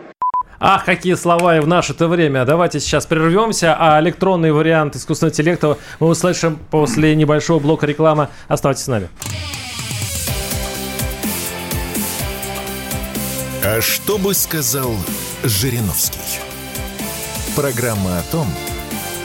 Ах, 0.59 0.86
какие 0.86 1.15
слова 1.15 1.57
и 1.57 1.59
в 1.59 1.67
наше-то 1.67 2.07
время. 2.07 2.45
Давайте 2.45 2.79
сейчас 2.79 3.07
прервемся, 3.07 3.75
а 3.79 3.99
электронный 3.99 4.51
вариант 4.51 4.95
искусственного 4.95 5.33
интеллекта 5.33 5.79
мы 5.99 6.07
услышим 6.07 6.59
после 6.69 7.15
небольшого 7.15 7.59
блока 7.59 7.88
рекламы. 7.88 8.27
Оставайтесь 8.47 8.83
с 8.83 8.88
нами. 8.88 9.09
А 13.65 13.81
что 13.81 14.19
бы 14.19 14.36
сказал 14.36 14.91
Жириновский? 15.43 16.39
Программа 17.53 18.17
о 18.17 18.21
том, 18.32 18.47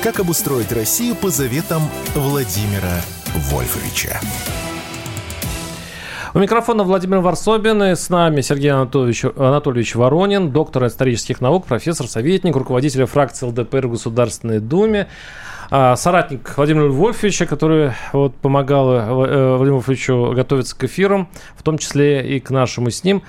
как 0.03 0.19
обустроить 0.19 0.73
Россию 0.73 1.15
по 1.15 1.31
заветам 1.31 1.83
Владимира 2.17 3.01
Вольфовича. 3.37 4.19
У 6.35 6.41
микрофона 6.41 6.83
Владимир 6.83 7.19
Варсобин 7.19 7.81
и 7.85 7.95
с 7.95 8.11
нами 8.11 8.41
Сергей 8.41 8.73
Анатольевич, 8.73 9.27
Анатольевич 9.37 9.95
Воронин, 9.95 10.51
доктор 10.51 10.89
исторических 10.89 11.41
наук, 11.41 11.67
профессор, 11.67 12.09
советник, 12.09 12.57
руководитель 12.57 13.05
фракции 13.05 13.47
ЛДПР 13.47 13.87
в 13.87 13.93
Государственной 13.93 14.59
Думе, 14.59 15.07
а, 15.71 15.95
соратник 15.95 16.53
Владимира 16.57 16.89
Вольфовича, 16.89 17.47
который 17.47 17.93
вот, 18.13 18.35
помогал 18.35 18.91
э, 18.93 19.55
Владимиру 19.57 19.77
Вольфовичу 19.77 20.33
готовиться 20.35 20.77
к 20.77 20.83
эфирам, 20.83 21.29
в 21.57 21.63
том 21.63 21.79
числе 21.79 22.37
и 22.37 22.41
к 22.41 22.51
нашему 22.51 22.91
с 22.91 23.05
ним. 23.05 23.23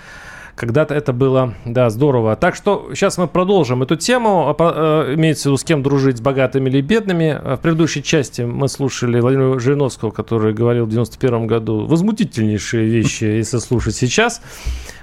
Когда-то 0.59 0.93
это 0.93 1.13
было, 1.13 1.53
да, 1.63 1.89
здорово. 1.89 2.35
Так 2.35 2.53
что 2.53 2.89
сейчас 2.93 3.17
мы 3.17 3.29
продолжим 3.29 3.81
эту 3.81 3.95
тему. 3.95 4.53
Э, 4.59 5.13
имеется 5.15 5.43
в 5.43 5.45
виду, 5.45 5.57
с 5.57 5.63
кем 5.63 5.81
дружить, 5.81 6.17
с 6.17 6.21
богатыми 6.21 6.69
или 6.69 6.81
бедными. 6.81 7.39
В 7.55 7.57
предыдущей 7.61 8.03
части 8.03 8.41
мы 8.41 8.67
слушали 8.67 9.21
Владимира 9.21 9.57
Жириновского, 9.57 10.11
который 10.11 10.53
говорил 10.53 10.85
в 10.85 10.89
91 10.89 11.47
году 11.47 11.85
возмутительнейшие 11.85 12.89
вещи, 12.89 13.23
если 13.23 13.57
слушать 13.59 13.95
сейчас. 13.95 14.41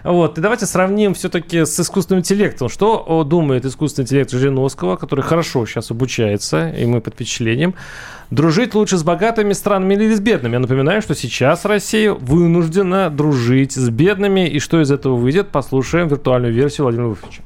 Вот. 0.06 0.38
И 0.38 0.40
давайте 0.40 0.66
сравним 0.66 1.14
все-таки 1.14 1.64
с 1.64 1.80
искусственным 1.80 2.20
интеллектом. 2.20 2.68
Что 2.68 3.24
думает 3.24 3.64
искусственный 3.64 4.04
интеллект 4.04 4.30
Жириновского, 4.30 4.96
который 4.96 5.22
хорошо 5.22 5.66
сейчас 5.66 5.90
обучается, 5.90 6.68
и 6.70 6.86
мы 6.86 7.00
под 7.00 7.14
впечатлением. 7.14 7.74
Дружить 8.30 8.74
лучше 8.74 8.98
с 8.98 9.02
богатыми 9.02 9.52
странами 9.52 9.94
или 9.94 10.14
с 10.14 10.20
бедными? 10.20 10.54
Я 10.54 10.60
напоминаю, 10.60 11.02
что 11.02 11.16
сейчас 11.16 11.64
Россия 11.64 12.12
вынуждена 12.12 13.10
дружить 13.10 13.72
с 13.72 13.88
бедными. 13.88 14.48
И 14.48 14.60
что 14.60 14.80
из 14.80 14.92
этого 14.92 15.16
выйдет, 15.16 15.48
послушаем 15.48 16.06
виртуальную 16.06 16.54
версию 16.54 16.84
Владимира 16.84 17.08
Вольфовича. 17.08 17.42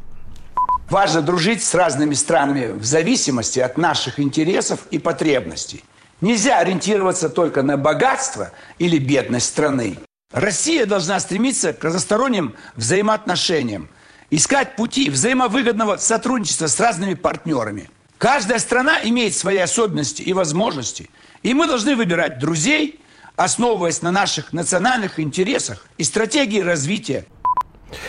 Важно 0.91 1.23
дружить 1.23 1.63
с 1.63 1.75
разными 1.75 2.15
странами 2.15 2.73
в 2.73 2.85
зависимости 2.85 3.61
от 3.61 3.79
наших 3.79 4.21
интересов 4.21 4.81
и 4.91 4.99
потребностей. 4.99 5.83
Нельзя 6.21 6.59
ориентироваться 6.59 7.31
только 7.31 7.63
на 7.63 7.79
богатство 7.79 8.51
или 8.79 8.99
бедность 8.99 9.47
страны. 9.47 9.97
Россия 10.31 10.87
должна 10.87 11.19
стремиться 11.21 11.73
к 11.73 11.83
разносторонним 11.85 12.55
взаимоотношениям, 12.77 13.89
искать 14.31 14.77
пути 14.77 15.11
взаимовыгодного 15.11 15.97
сотрудничества 15.97 16.67
с 16.67 16.79
разными 16.81 17.15
партнерами– 17.15 17.91
Каждая 18.21 18.59
страна 18.59 18.99
имеет 19.03 19.35
свои 19.35 19.57
особенности 19.57 20.21
и 20.21 20.35
возможности. 20.35 21.09
И 21.43 21.55
мы 21.55 21.67
должны 21.67 21.97
выбирать 21.97 22.39
друзей, 22.39 23.01
основываясь 23.35 24.03
на 24.03 24.11
наших 24.11 24.53
национальных 24.53 25.19
интересах 25.19 25.87
и 25.97 26.05
стратегии 26.05 26.61
развития. 26.61 27.25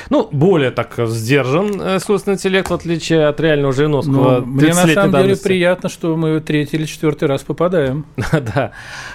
Ну, 0.09 0.27
более 0.31 0.71
так 0.71 0.93
сдержан 0.97 1.81
э, 1.81 1.97
искусственный 1.97 2.35
интеллект, 2.35 2.69
в 2.69 2.73
отличие 2.73 3.27
от 3.27 3.39
реального 3.39 3.73
Жириновского. 3.73 4.39
Ну, 4.39 4.45
мне 4.45 4.69
на 4.69 4.87
самом 4.87 5.11
деле 5.11 5.35
приятно, 5.35 5.89
что 5.89 6.15
мы 6.15 6.39
третий 6.39 6.77
или 6.77 6.85
четвертый 6.85 7.27
раз 7.27 7.41
попадаем. 7.43 8.05
да, 8.31 8.71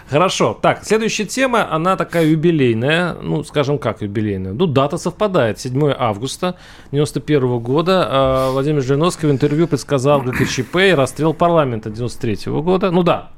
хорошо. 0.09 0.59
Так, 0.61 0.85
следующая 0.85 1.25
тема, 1.25 1.73
она 1.73 1.97
такая 1.97 2.27
юбилейная, 2.27 3.15
ну, 3.15 3.45
скажем 3.45 3.79
как 3.79 4.03
юбилейная. 4.03 4.53
Ну, 4.53 4.67
дата 4.67 4.99
совпадает, 4.99 5.59
7 5.59 5.95
августа 5.97 6.57
91 6.93 7.59
года. 7.59 8.07
А 8.09 8.51
Владимир 8.51 8.83
Жириновский 8.83 9.27
в 9.27 9.31
интервью 9.31 9.67
предсказал 9.69 10.23
ГКЧП 10.23 10.77
и 10.77 10.93
расстрел 10.93 11.35
парламента 11.35 11.91
93 11.91 12.53
года. 12.53 12.91
Ну 12.91 13.03
да, 13.03 13.31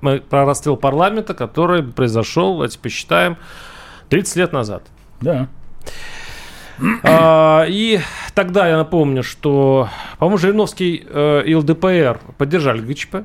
мы 0.00 0.20
про 0.20 0.44
расстрел 0.44 0.76
парламента, 0.76 1.32
который 1.32 1.82
произошел, 1.82 2.54
давайте 2.54 2.78
посчитаем, 2.78 3.36
30 4.08 4.36
лет 4.36 4.52
назад. 4.52 4.82
Да. 5.20 5.48
А, 7.02 7.64
и 7.68 8.00
тогда 8.34 8.68
я 8.68 8.76
напомню, 8.76 9.22
что, 9.22 9.88
по-моему, 10.18 10.38
Жириновский 10.38 11.04
э, 11.08 11.42
и 11.46 11.54
ЛДПР 11.54 12.20
поддержали 12.38 12.80
ГЧП. 12.80 13.16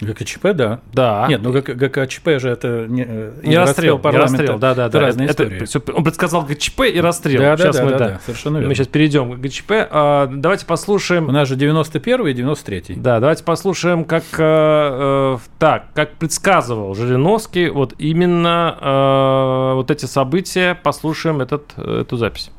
ГКЧП, 0.00 0.48
да. 0.52 0.80
Да. 0.92 1.26
Нет, 1.28 1.40
ну 1.42 1.52
ГКЧП 1.52 2.38
же 2.38 2.50
это 2.50 2.86
не, 2.88 3.04
э, 3.06 3.32
не, 3.42 3.56
расстрел, 3.56 3.98
не 3.98 4.10
расстрел, 4.10 4.58
да, 4.58 4.74
да, 4.74 4.86
это 4.86 4.98
да. 4.98 5.00
разные 5.00 5.28
это, 5.28 5.64
истории. 5.64 5.96
он 5.96 6.04
предсказал 6.04 6.42
ГЧП 6.42 6.82
и 6.82 7.00
расстрел. 7.00 7.40
Да, 7.40 7.56
сейчас 7.56 7.76
да, 7.76 7.84
мы, 7.84 7.90
да, 7.92 7.98
да, 7.98 8.08
да, 8.08 8.20
совершенно 8.24 8.56
верно. 8.58 8.68
Мы 8.68 8.74
сейчас 8.74 8.88
перейдем 8.88 9.32
к 9.32 9.40
ГЧП. 9.40 9.72
А, 9.90 10.26
давайте 10.30 10.66
послушаем. 10.66 11.28
У 11.28 11.32
нас 11.32 11.48
же 11.48 11.56
91 11.56 12.26
и 12.26 12.32
93 12.34 12.96
Да, 12.96 13.20
давайте 13.20 13.44
послушаем, 13.44 14.04
как 14.04 14.24
э, 14.36 14.38
э, 14.38 15.38
так, 15.58 15.86
как 15.94 16.12
предсказывал 16.16 16.94
Жириновский 16.94 17.70
вот 17.70 17.94
именно 17.98 18.76
э, 18.78 19.74
вот 19.76 19.90
эти 19.90 20.04
события. 20.04 20.78
Послушаем 20.82 21.40
этот, 21.40 21.76
эту 21.78 22.16
запись. 22.16 22.50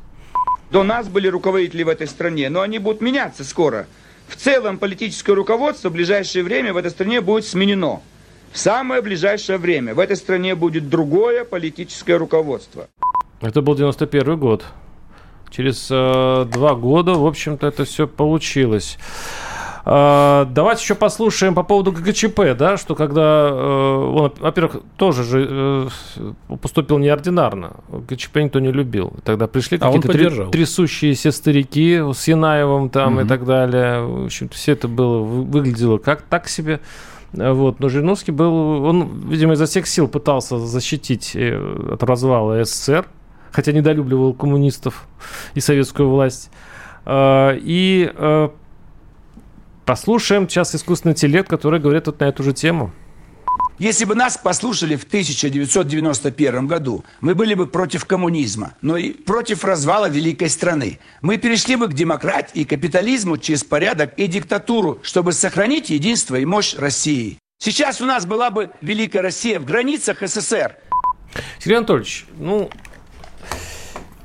До 0.70 0.82
нас 0.82 1.08
были 1.08 1.28
руководители 1.28 1.82
в 1.82 1.88
этой 1.88 2.06
стране, 2.06 2.50
но 2.50 2.60
они 2.60 2.78
будут 2.78 3.00
меняться 3.00 3.42
скоро. 3.44 3.86
В 4.26 4.36
целом 4.36 4.78
политическое 4.78 5.32
руководство 5.32 5.88
в 5.88 5.92
ближайшее 5.92 6.44
время 6.44 6.74
в 6.74 6.76
этой 6.76 6.90
стране 6.90 7.22
будет 7.22 7.46
сменено. 7.46 8.02
В 8.52 8.58
самое 8.58 9.00
ближайшее 9.00 9.58
время 9.58 9.94
в 9.94 9.98
этой 9.98 10.16
стране 10.16 10.54
будет 10.54 10.88
другое 10.88 11.44
политическое 11.44 12.16
руководство. 12.16 12.88
Это 13.40 13.62
был 13.62 13.74
91 13.74 14.38
год. 14.38 14.64
Через 15.50 15.88
э, 15.90 16.46
два 16.52 16.74
года, 16.74 17.14
в 17.14 17.26
общем-то, 17.26 17.66
это 17.66 17.84
все 17.84 18.06
получилось. 18.06 18.98
А, 19.90 20.44
давайте 20.44 20.82
еще 20.82 20.94
послушаем 20.94 21.54
по 21.54 21.62
поводу 21.62 21.92
ГКЧП, 21.92 22.54
да, 22.58 22.76
что 22.76 22.94
когда 22.94 23.48
э, 23.50 23.54
он, 23.54 24.34
во-первых, 24.38 24.82
тоже 24.98 25.24
же 25.24 25.46
э, 25.50 26.56
поступил 26.60 26.98
неординарно. 26.98 27.72
ГКЧП 27.88 28.36
никто 28.36 28.60
не 28.60 28.70
любил. 28.70 29.14
Тогда 29.24 29.46
пришли 29.46 29.78
а 29.80 29.86
какие-то 29.90 30.50
трясущиеся 30.50 31.32
старики 31.32 32.02
с 32.12 32.28
Янаевым 32.28 32.90
там 32.90 33.14
угу. 33.14 33.24
и 33.24 33.26
так 33.26 33.46
далее. 33.46 34.02
В 34.02 34.26
общем, 34.26 34.50
все 34.50 34.72
это 34.72 34.88
было, 34.88 35.22
выглядело 35.22 35.96
как 35.96 36.20
так 36.20 36.48
себе. 36.48 36.80
Вот. 37.32 37.80
Но 37.80 37.88
Жириновский 37.88 38.32
был, 38.32 38.84
он, 38.84 39.30
видимо, 39.30 39.54
изо 39.54 39.64
всех 39.64 39.86
сил 39.86 40.06
пытался 40.06 40.58
защитить 40.58 41.34
э, 41.34 41.92
от 41.94 42.02
развала 42.02 42.62
СССР, 42.62 43.06
хотя 43.52 43.72
недолюбливал 43.72 44.34
коммунистов 44.34 45.08
и 45.54 45.60
советскую 45.60 46.10
власть. 46.10 46.50
А, 47.06 47.56
и 47.58 48.12
Послушаем 49.88 50.46
сейчас 50.50 50.74
искусственный 50.74 51.12
интеллект, 51.12 51.48
который 51.48 51.80
говорит 51.80 52.08
вот 52.08 52.20
на 52.20 52.24
эту 52.24 52.42
же 52.42 52.52
тему. 52.52 52.92
Если 53.78 54.04
бы 54.04 54.14
нас 54.14 54.36
послушали 54.36 54.96
в 54.96 55.04
1991 55.04 56.66
году, 56.66 57.06
мы 57.22 57.34
были 57.34 57.54
бы 57.54 57.66
против 57.66 58.04
коммунизма, 58.04 58.74
но 58.82 58.98
и 58.98 59.12
против 59.12 59.64
развала 59.64 60.10
великой 60.10 60.50
страны. 60.50 60.98
Мы 61.22 61.38
перешли 61.38 61.76
бы 61.76 61.88
к 61.88 61.94
демократии 61.94 62.60
и 62.60 62.64
капитализму 62.66 63.38
через 63.38 63.64
порядок 63.64 64.12
и 64.18 64.26
диктатуру, 64.26 64.98
чтобы 65.00 65.32
сохранить 65.32 65.88
единство 65.88 66.36
и 66.36 66.44
мощь 66.44 66.74
России. 66.74 67.38
Сейчас 67.58 68.02
у 68.02 68.04
нас 68.04 68.26
была 68.26 68.50
бы 68.50 68.68
великая 68.82 69.22
Россия 69.22 69.58
в 69.58 69.64
границах 69.64 70.18
СССР. 70.20 70.76
Сергей 71.60 71.78
Анатольевич, 71.78 72.26
ну, 72.36 72.68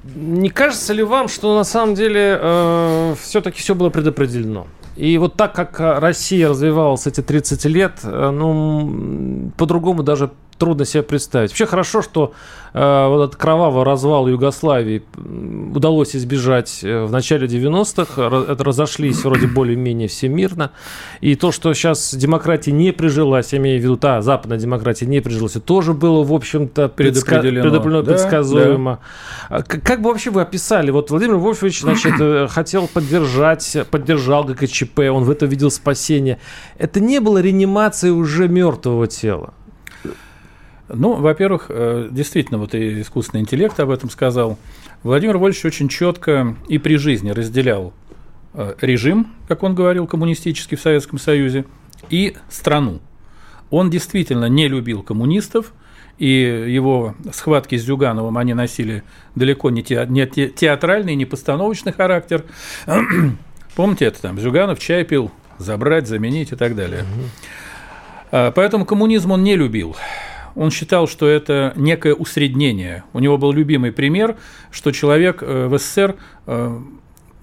не 0.03 0.49
кажется 0.49 0.91
ли 0.91 1.03
вам, 1.03 1.29
что 1.29 1.57
на 1.57 1.63
самом 1.63 1.95
деле 1.95 2.37
э, 2.37 3.15
все-таки 3.21 3.61
все 3.61 3.73
было 3.75 3.89
предопределено? 3.89 4.67
И 4.95 5.17
вот 5.17 5.35
так 5.35 5.53
как 5.53 5.79
Россия 5.79 6.49
развивалась 6.49 7.07
эти 7.07 7.21
30 7.21 7.65
лет, 7.65 7.99
э, 8.03 8.29
ну, 8.29 9.51
по-другому 9.57 10.03
даже 10.03 10.31
трудно 10.57 10.85
себе 10.85 11.03
представить. 11.03 11.51
Вообще 11.51 11.65
хорошо, 11.65 12.01
что 12.01 12.33
э, 12.73 13.07
вот 13.07 13.23
этот 13.23 13.35
кровавый 13.35 13.83
развал 13.83 14.27
Югославии 14.27 15.03
удалось 15.15 16.15
избежать 16.15 16.79
э, 16.83 17.05
в 17.05 17.11
начале 17.11 17.47
90-х. 17.47 18.51
Это 18.51 18.63
разошлись 18.63 19.23
вроде 19.23 19.47
более-менее 19.47 20.07
всемирно. 20.07 20.71
И 21.21 21.35
то, 21.35 21.51
что 21.51 21.73
сейчас 21.73 22.13
демократия 22.13 22.71
не 22.71 22.91
прижилась, 22.91 23.53
я 23.53 23.59
имею 23.59 23.79
в 23.79 23.83
виду, 23.83 23.97
та 23.97 24.21
западная 24.21 24.57
демократия 24.57 25.05
не 25.05 25.21
прижилась, 25.21 25.53
тоже 25.53 25.93
было, 25.93 26.23
в 26.23 26.33
общем-то, 26.33 26.89
предопределено, 26.89 27.63
предопределено 27.63 28.01
да, 28.03 28.11
предсказуемо. 28.11 28.99
Да. 29.49 29.57
А 29.57 29.63
как 29.63 30.01
бы 30.01 30.09
вообще 30.09 30.29
вы 30.29 30.41
описали? 30.41 30.91
Вот 30.91 31.11
Владимир 31.11 31.35
Вольфович, 31.35 31.81
значит, 31.81 32.13
э, 32.19 32.47
хотел 32.49 32.87
поддержать, 32.87 33.77
поддержал 33.89 34.43
ГКЧП, 34.43 34.99
он 35.11 35.23
в 35.23 35.31
это 35.31 35.45
видел 35.45 35.71
спасение. 35.71 36.39
Это 36.77 36.99
не 36.99 37.19
было 37.19 37.39
реанимацией 37.39 38.13
уже 38.13 38.47
мертвого 38.47 39.07
тела. 39.07 39.53
Ну, 40.89 41.13
во-первых, 41.13 41.67
э, 41.69 42.09
действительно, 42.11 42.57
вот 42.59 42.75
и 42.75 43.01
искусственный 43.01 43.41
интеллект 43.41 43.79
об 43.79 43.89
этом 43.89 44.09
сказал. 44.09 44.57
Владимир 45.01 45.37
Вольфович 45.37 45.65
очень 45.65 45.87
четко 45.87 46.55
и 46.67 46.77
при 46.77 46.97
жизни 46.97 47.31
разделял 47.31 47.93
э, 48.53 48.75
режим, 48.81 49.33
как 49.47 49.63
он 49.63 49.75
говорил, 49.75 50.07
коммунистический 50.07 50.75
в 50.75 50.81
Советском 50.81 51.19
Союзе, 51.19 51.65
и 52.09 52.35
страну. 52.49 52.99
Он 53.69 53.89
действительно 53.89 54.45
не 54.45 54.67
любил 54.67 55.03
коммунистов, 55.03 55.73
и 56.19 56.27
его 56.67 57.15
схватки 57.31 57.77
с 57.77 57.83
Зюгановым, 57.83 58.37
они 58.37 58.53
носили 58.53 59.03
далеко 59.35 59.69
не, 59.69 59.83
те, 59.83 60.05
не 60.07 60.27
театральный, 60.27 61.15
не 61.15 61.25
постановочный 61.25 61.93
характер. 61.93 62.43
Помните 63.75 64.05
это 64.05 64.21
там? 64.21 64.39
Зюганов 64.39 64.79
чай 64.79 65.05
пил, 65.05 65.31
забрать, 65.57 66.07
заменить 66.07 66.51
и 66.51 66.55
так 66.55 66.75
далее. 66.75 67.03
Угу. 67.03 68.51
Поэтому 68.55 68.85
коммунизм 68.85 69.31
он 69.31 69.43
не 69.43 69.55
любил 69.55 69.95
он 70.55 70.71
считал, 70.71 71.07
что 71.07 71.27
это 71.27 71.73
некое 71.75 72.13
усреднение. 72.13 73.03
У 73.13 73.19
него 73.19 73.37
был 73.37 73.51
любимый 73.51 73.91
пример, 73.91 74.37
что 74.71 74.91
человек 74.91 75.41
э, 75.41 75.67
в 75.67 75.77
СССР 75.77 76.15
э, 76.45 76.79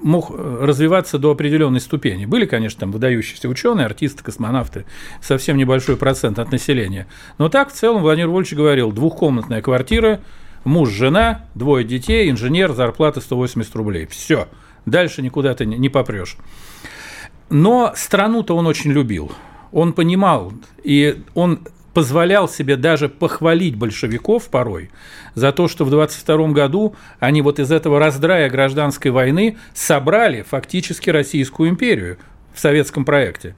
мог 0.02 0.30
э, 0.30 0.58
развиваться 0.62 1.18
до 1.18 1.30
определенной 1.30 1.80
ступени. 1.80 2.26
Были, 2.26 2.46
конечно, 2.46 2.80
там 2.80 2.92
выдающиеся 2.92 3.48
ученые, 3.48 3.86
артисты, 3.86 4.22
космонавты, 4.22 4.84
совсем 5.20 5.56
небольшой 5.56 5.96
процент 5.96 6.38
от 6.38 6.52
населения. 6.52 7.06
Но 7.38 7.48
так 7.48 7.70
в 7.70 7.72
целом 7.72 8.02
Владимир 8.02 8.28
Вольфович 8.28 8.56
говорил, 8.56 8.92
двухкомнатная 8.92 9.62
квартира, 9.62 10.20
муж, 10.64 10.90
жена, 10.90 11.46
двое 11.54 11.84
детей, 11.84 12.30
инженер, 12.30 12.72
зарплата 12.72 13.20
180 13.20 13.74
рублей. 13.76 14.06
Все, 14.06 14.48
дальше 14.86 15.22
никуда 15.22 15.54
ты 15.54 15.66
не 15.66 15.88
попрешь. 15.88 16.36
Но 17.48 17.92
страну-то 17.96 18.56
он 18.56 18.66
очень 18.66 18.92
любил. 18.92 19.32
Он 19.72 19.92
понимал, 19.92 20.52
и 20.82 21.22
он 21.34 21.60
позволял 21.94 22.48
себе 22.48 22.76
даже 22.76 23.08
похвалить 23.08 23.76
большевиков 23.76 24.48
порой 24.48 24.90
за 25.34 25.52
то, 25.52 25.68
что 25.68 25.84
в 25.84 25.90
22 25.90 26.48
году 26.48 26.94
они 27.18 27.42
вот 27.42 27.58
из 27.58 27.70
этого 27.72 27.98
раздрая 27.98 28.48
гражданской 28.48 29.10
войны 29.10 29.58
собрали 29.74 30.42
фактически 30.42 31.10
Российскую 31.10 31.70
империю 31.70 32.18
в 32.54 32.60
советском 32.60 33.04
проекте. 33.04 33.54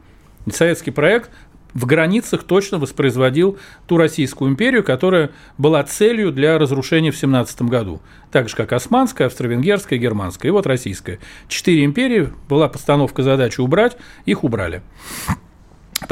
Советский 0.51 0.91
проект 0.91 1.31
в 1.75 1.87
границах 1.87 2.43
точно 2.43 2.79
воспроизводил 2.79 3.59
ту 3.87 3.97
Российскую 3.97 4.51
империю, 4.51 4.85
которая 4.85 5.31
была 5.57 5.83
целью 5.85 6.31
для 6.33 6.59
разрушения 6.59 7.11
в 7.11 7.17
17 7.17 7.63
году. 7.63 8.03
Так 8.31 8.49
же, 8.49 8.57
как 8.57 8.73
Османская, 8.73 9.27
Австро-Венгерская, 9.29 9.99
Германская. 9.99 10.51
И 10.51 10.53
вот 10.53 10.67
Российская. 10.67 11.19
Четыре 11.49 11.85
империи, 11.85 12.31
была 12.49 12.69
постановка 12.69 13.23
задачи 13.23 13.61
убрать, 13.61 13.97
их 14.27 14.45
убрали. 14.45 14.83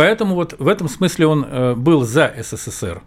Поэтому 0.00 0.34
вот 0.34 0.54
в 0.58 0.66
этом 0.66 0.88
смысле 0.88 1.26
он 1.26 1.44
э, 1.44 1.74
был 1.74 2.04
за 2.04 2.32
СССР. 2.38 3.02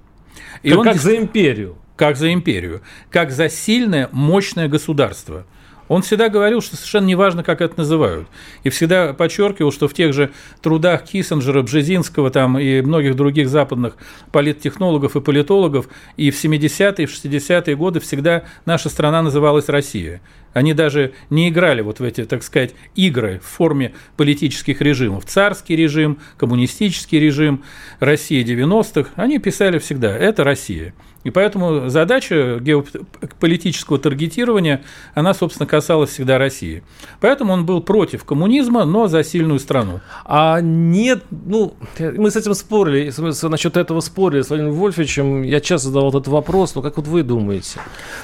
И 0.62 0.70
как, 0.70 0.78
он 0.78 0.86
как 0.86 0.98
за 0.98 1.18
империю. 1.18 1.76
Как 1.96 2.18
за 2.18 2.32
империю. 2.32 2.82
Как 3.10 3.32
за 3.32 3.50
сильное, 3.50 4.10
мощное 4.12 4.68
государство– 4.68 5.48
он 5.88 6.02
всегда 6.02 6.30
говорил, 6.30 6.62
что 6.62 6.76
совершенно 6.76 7.06
неважно, 7.06 7.44
как 7.44 7.62
это 7.62 7.78
называют. 7.78 8.28
И 8.64 8.70
всегда 8.70 9.14
подчеркивал, 9.14 9.72
что 9.72 9.88
в 9.88 9.94
тех 9.94 10.14
же 10.14 10.32
трудах 10.62 11.04
Киссинджера, 11.04 11.62
Бжезинского 11.62 12.30
там, 12.30 12.58
и 12.58 12.82
многих 12.82 13.16
других 13.16 13.50
западных 13.50 13.98
политтехнологов 14.32 15.16
и 15.16 15.22
политологов 15.22 15.88
и 16.18 16.32
в 16.32 16.44
70-е, 16.44 17.04
и 17.04 17.06
в 17.06 17.12
60-е 17.12 17.76
годы 17.76 18.00
всегда 18.00 18.44
наша 18.66 18.90
страна 18.90 19.22
называлась 19.22 19.70
Россия. 19.70 20.22
Они 20.54 20.74
даже 20.74 21.14
не 21.30 21.50
играли 21.50 21.82
вот 21.82 22.00
в 22.00 22.04
эти, 22.04 22.26
так 22.26 22.44
сказать, 22.44 22.76
игры 22.96 23.42
в 23.44 23.48
форме 23.48 23.94
политических 24.18 24.82
режимов. 24.82 25.26
Царский 25.26 25.76
режим, 25.76 26.20
коммунистический 26.38 27.20
режим, 27.20 27.64
Россия 28.00 28.44
90-х. 28.44 29.10
Они 29.16 29.40
писали 29.40 29.80
всегда 29.80 30.16
«это 30.16 30.44
Россия». 30.44 30.94
И 31.24 31.30
поэтому 31.30 31.90
задача 31.90 32.60
геополитического 32.60 33.98
таргетирования, 33.98 34.84
она, 35.14 35.34
собственно, 35.34 35.68
касалась 35.68 36.12
всегда 36.12 36.38
России. 36.38 36.84
Поэтому 37.22 37.54
он 37.54 37.66
был 37.66 37.82
против 37.82 38.26
коммунизма, 38.26 38.86
но 38.86 39.08
за 39.08 39.24
сильную 39.24 39.60
страну. 39.60 40.02
А 40.26 40.60
нет, 40.62 41.24
ну, 41.32 41.76
мы 42.00 42.30
с 42.30 42.36
этим 42.36 42.54
спорили, 42.54 43.12
насчет 43.48 43.78
этого 43.78 44.00
спорили 44.02 44.42
с 44.42 44.50
Владимиром 44.50 44.76
Вольфовичем. 44.76 45.44
Я 45.44 45.60
часто 45.62 45.88
задавал 45.88 46.10
этот 46.10 46.28
вопрос, 46.28 46.76
но 46.76 46.82
как 46.82 46.98
вот 46.98 47.08
вы 47.08 47.24
думаете? 47.24 47.80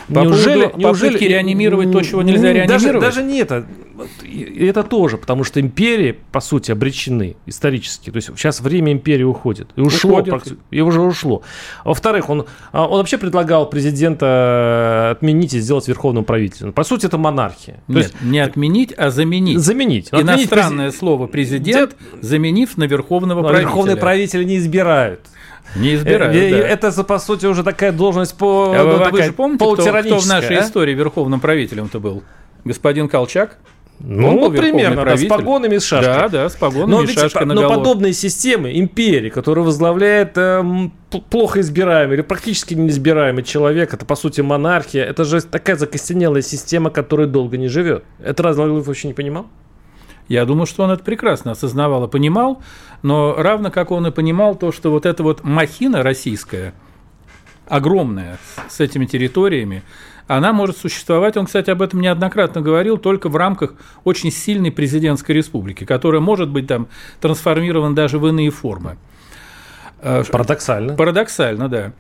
По 0.08 0.20
неужели, 0.20 0.64
поводу 0.64 0.80
неужели 0.80 1.18
реанимировать 1.20 1.92
то, 1.92 2.02
чего 2.02 2.22
нельзя 2.22 2.54
реанимировать? 2.54 2.84
Даже, 2.84 3.00
даже 3.00 3.24
не 3.24 3.40
это. 3.40 3.66
И 4.24 4.66
это 4.66 4.84
тоже, 4.84 5.18
потому 5.18 5.44
что 5.44 5.60
империи, 5.60 6.18
по 6.32 6.40
сути, 6.40 6.72
обречены 6.72 7.36
исторически. 7.46 8.12
То 8.12 8.18
есть 8.18 8.30
сейчас 8.36 8.62
время 8.62 8.92
империи 8.92 9.24
уходит. 9.24 9.70
И 9.76 9.82
ушло, 9.82 10.20
уходит. 10.20 10.58
и 10.72 10.82
уже 10.82 11.02
ушло. 11.02 11.42
Во-вторых, 11.84 12.30
он 12.30 12.46
а, 12.72 12.86
он 12.86 12.98
вообще 12.98 13.18
предлагал 13.18 13.70
президента 13.70 15.12
отменить 15.12 15.54
и 15.54 15.60
сделать 15.60 15.88
верховным 15.88 16.24
правителем. 16.24 16.74
По 16.74 16.84
сути, 16.84 17.06
это 17.06 17.18
монархия. 17.18 17.82
То 17.88 17.94
Нет, 17.94 18.04
есть, 18.04 18.22
не 18.22 18.40
отменить, 18.40 18.94
а 18.98 19.10
заменить. 19.10 19.60
Заменить. 19.60 20.10
Иностранное 20.12 20.90
през... 20.90 21.00
слово 21.00 21.28
президент, 21.28 21.96
заменив 22.22 22.78
на 22.78 22.86
верховного 22.86 23.42
Но 23.42 23.48
правителя. 23.50 23.68
Верховные 23.68 23.98
правители 23.98 24.44
не 24.44 24.58
избирают. 24.58 25.22
Не 25.76 25.96
избирают, 25.96 26.36
э, 26.36 26.50
да. 26.50 26.58
Это, 26.68 27.04
по 27.04 27.20
сути, 27.20 27.46
уже 27.46 27.64
такая 27.64 27.92
должность 27.92 28.36
по... 28.36 28.74
А 28.76 28.84
вы, 28.84 29.12
вы 29.12 29.24
же 29.24 29.34
помните, 29.34 29.64
кто, 29.64 29.76
кто 29.76 30.20
в 30.20 30.28
нашей 30.28 30.58
а? 30.58 30.62
истории 30.62 30.94
верховным 30.94 31.40
правителем-то 31.40 32.00
был? 32.00 32.24
Господин 32.66 33.08
Колчак? 33.08 33.58
Ну, 34.00 34.40
вот 34.40 34.56
примерно, 34.56 35.04
да, 35.04 35.18
с 35.18 35.26
погонами 35.26 35.76
и 35.76 35.80
с 35.80 35.84
шашкой. 35.84 36.14
Да, 36.14 36.30
да, 36.30 36.50
с 36.50 36.56
погонами 36.56 36.92
но 36.92 37.04
и 37.04 37.06
ведь, 37.06 37.20
шашкой 37.20 37.46
Но 37.46 37.68
подобные 37.68 38.14
системы, 38.14 38.80
империи, 38.80 39.30
которые 39.30 39.66
возглавляет 39.66 40.38
э, 40.38 40.64
плохо 41.30 41.60
избираемый 41.60 42.16
или 42.16 42.22
практически 42.22 42.74
неизбираемый 42.76 43.44
человек, 43.44 43.94
это, 43.94 44.06
по 44.06 44.16
сути, 44.16 44.40
монархия, 44.40 45.04
это 45.04 45.26
же 45.26 45.42
такая 45.42 45.76
закостенелая 45.76 46.42
система, 46.42 46.92
которая 46.92 47.28
долго 47.28 47.58
не 47.58 47.68
живет. 47.68 48.06
Это 48.24 48.44
Владимир 48.44 48.82
вообще 48.82 49.10
не 49.10 49.14
понимал? 49.14 49.48
Я 50.30 50.46
думаю, 50.46 50.68
что 50.68 50.84
он 50.84 50.92
это 50.92 51.04
прекрасно 51.04 51.52
осознавал 51.52 52.06
и 52.06 52.08
понимал, 52.08 52.62
но 53.02 53.34
равно 53.36 53.72
как 53.72 53.92
он 53.92 54.08
и 54.08 54.12
понимал 54.12 54.56
то, 54.56 54.72
что 54.72 54.92
вот 54.92 55.06
эта 55.06 55.24
вот 55.24 55.44
махина 55.44 56.04
российская, 56.04 56.74
огромная, 57.68 58.38
с 58.70 58.80
этими 58.80 59.06
территориями, 59.06 59.84
она 60.30 60.54
может 60.54 60.78
существовать, 60.78 61.38
он, 61.38 61.48
кстати, 61.48 61.72
об 61.72 61.82
этом 61.82 62.02
неоднократно 62.02 62.62
говорил, 62.62 63.00
только 63.00 63.30
в 63.30 63.36
рамках 63.36 63.74
очень 64.04 64.32
сильной 64.32 64.72
президентской 64.72 65.32
республики, 65.32 65.86
которая 65.86 66.22
может 66.22 66.50
быть 66.50 66.68
там 66.68 66.88
трансформирована 67.20 67.96
даже 67.96 68.20
в 68.20 68.28
иные 68.28 68.52
формы. 68.52 68.98
Э, 70.02 70.24
Парадоксально. 70.30 70.96
Парадоксально, 70.96 71.70
да. 71.70 71.92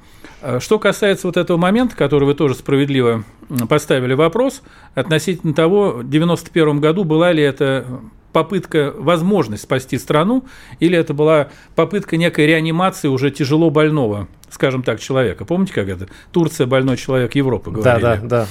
Э, 0.41 0.59
что 0.59 0.79
касается 0.79 1.27
вот 1.27 1.37
этого 1.37 1.57
момента, 1.57 1.95
который 1.95 2.25
вы 2.25 2.33
тоже 2.33 2.55
справедливо 2.55 3.23
поставили 3.67 4.13
вопрос, 4.13 4.61
относительно 4.95 5.53
того, 5.53 5.91
в 5.91 5.99
1991 5.99 6.79
году 6.79 7.03
была 7.03 7.31
ли 7.31 7.43
это 7.43 7.85
попытка, 8.31 8.93
возможность 8.95 9.63
спасти 9.63 9.97
страну, 9.97 10.45
или 10.79 10.97
это 10.97 11.13
была 11.13 11.49
попытка 11.75 12.17
некой 12.17 12.45
реанимации 12.45 13.07
уже 13.07 13.31
тяжело 13.31 13.69
больного, 13.69 14.27
скажем 14.49 14.83
так, 14.83 14.99
человека. 14.99 15.45
Помните, 15.45 15.73
как 15.73 15.87
это? 15.87 16.07
Турция 16.31 16.67
больной 16.67 16.97
человек 16.97 17.35
Европы 17.35 17.71
говорили. 17.71 18.01
Да, 18.01 18.15
да, 18.17 18.21
да. 18.21 18.47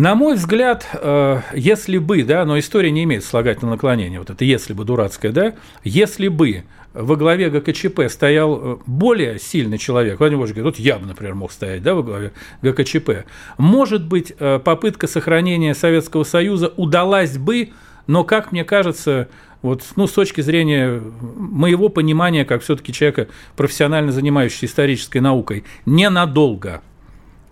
На 0.00 0.14
мой 0.14 0.36
взгляд, 0.36 0.88
э, 0.94 1.40
если 1.52 1.98
бы, 1.98 2.22
да, 2.22 2.46
но 2.46 2.58
история 2.58 2.90
не 2.90 3.04
имеет 3.04 3.22
слагательного 3.22 3.74
наклонения, 3.74 4.18
вот 4.18 4.30
это 4.30 4.46
если 4.46 4.72
бы 4.72 4.86
дурацкое, 4.86 5.30
да, 5.30 5.54
если 5.84 6.28
бы 6.28 6.64
во 6.94 7.16
главе 7.16 7.50
ГКЧП 7.50 8.08
стоял 8.08 8.58
э, 8.62 8.76
более 8.86 9.38
сильный 9.38 9.76
человек, 9.76 10.18
Владимир 10.18 10.38
Владимирович 10.38 10.56
говорит, 10.56 10.78
вот 10.78 10.82
я 10.82 10.98
бы, 10.98 11.06
например, 11.06 11.34
мог 11.34 11.52
стоять 11.52 11.82
да, 11.82 11.94
во 11.94 12.02
главе 12.02 12.32
ГКЧП, 12.62 13.26
может 13.58 14.06
быть, 14.06 14.32
э, 14.38 14.58
попытка 14.64 15.06
сохранения 15.06 15.74
Советского 15.74 16.24
Союза 16.24 16.72
удалась 16.78 17.36
бы, 17.36 17.68
но, 18.06 18.24
как 18.24 18.52
мне 18.52 18.64
кажется, 18.64 19.28
вот, 19.60 19.84
ну, 19.96 20.06
с 20.06 20.12
точки 20.12 20.40
зрения 20.40 20.98
моего 21.20 21.90
понимания, 21.90 22.46
как 22.46 22.62
все-таки 22.62 22.94
человека, 22.94 23.28
профессионально 23.54 24.12
занимающегося 24.12 24.64
исторической 24.64 25.18
наукой, 25.18 25.64
ненадолго. 25.84 26.80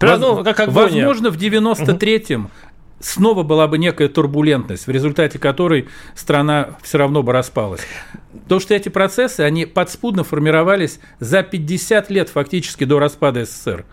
Воз, 0.01 0.21
ну, 0.21 0.45
как 0.45 0.61
агония. 0.61 1.07
возможно, 1.07 1.31
в 1.31 1.37
93-м 1.37 2.45
угу. 2.45 2.51
снова 3.01 3.43
была 3.43 3.67
бы 3.67 3.79
некая 3.79 4.09
турбулентность, 4.09 4.87
в 4.87 4.91
результате 4.91 5.39
которой 5.39 5.89
страна 6.15 6.71
все 6.83 6.99
равно 6.99 7.23
бы 7.23 7.33
распалась. 7.33 7.81
То, 8.49 8.61
что 8.61 8.75
эти 8.75 8.89
процессы, 8.89 9.41
они 9.41 9.67
подспудно 9.67 10.25
формировались 10.25 11.01
за 11.21 11.43
50 11.43 12.11
лет 12.11 12.29
фактически 12.29 12.85
до 12.85 12.99
распада 12.99 13.45
СССР. 13.45 13.85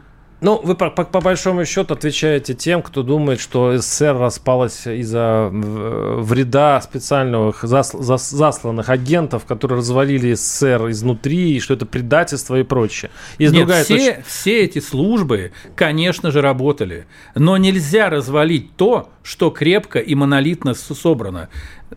Ну, 0.42 0.60
вы 0.62 0.76
по, 0.76 0.90
по, 0.90 1.06
по 1.06 1.22
большому 1.22 1.66
счету 1.66 1.94
отвечаете 1.94 2.54
тем, 2.54 2.82
кто 2.82 3.04
думает, 3.04 3.40
что 3.40 3.78
СССР 3.78 4.18
распалась 4.18 4.86
из-за 4.86 5.50
вреда 5.52 6.82
специальных 6.82 7.64
зас, 7.64 7.94
зас, 7.94 8.30
засланных 8.30 8.90
агентов, 8.90 9.46
которые 9.46 9.78
развалили 9.78 10.34
СССР 10.34 10.90
изнутри, 10.90 11.56
и 11.56 11.60
что 11.60 11.74
это 11.74 11.86
предательство 11.86 12.60
и 12.60 12.64
прочее. 12.64 13.12
Есть 13.40 13.54
Нет, 13.54 13.62
другая 13.62 13.84
все, 13.86 13.98
точка... 13.98 14.24
все 14.28 14.64
эти 14.64 14.80
службы, 14.80 15.54
конечно 15.76 16.32
же, 16.32 16.42
работали, 16.42 17.06
но 17.34 17.56
нельзя 17.56 18.10
развалить 18.10 18.76
то, 18.76 19.10
что 19.24 19.50
крепко 19.50 20.00
и 20.00 20.16
монолитно 20.16 20.74
собрано. 20.74 21.50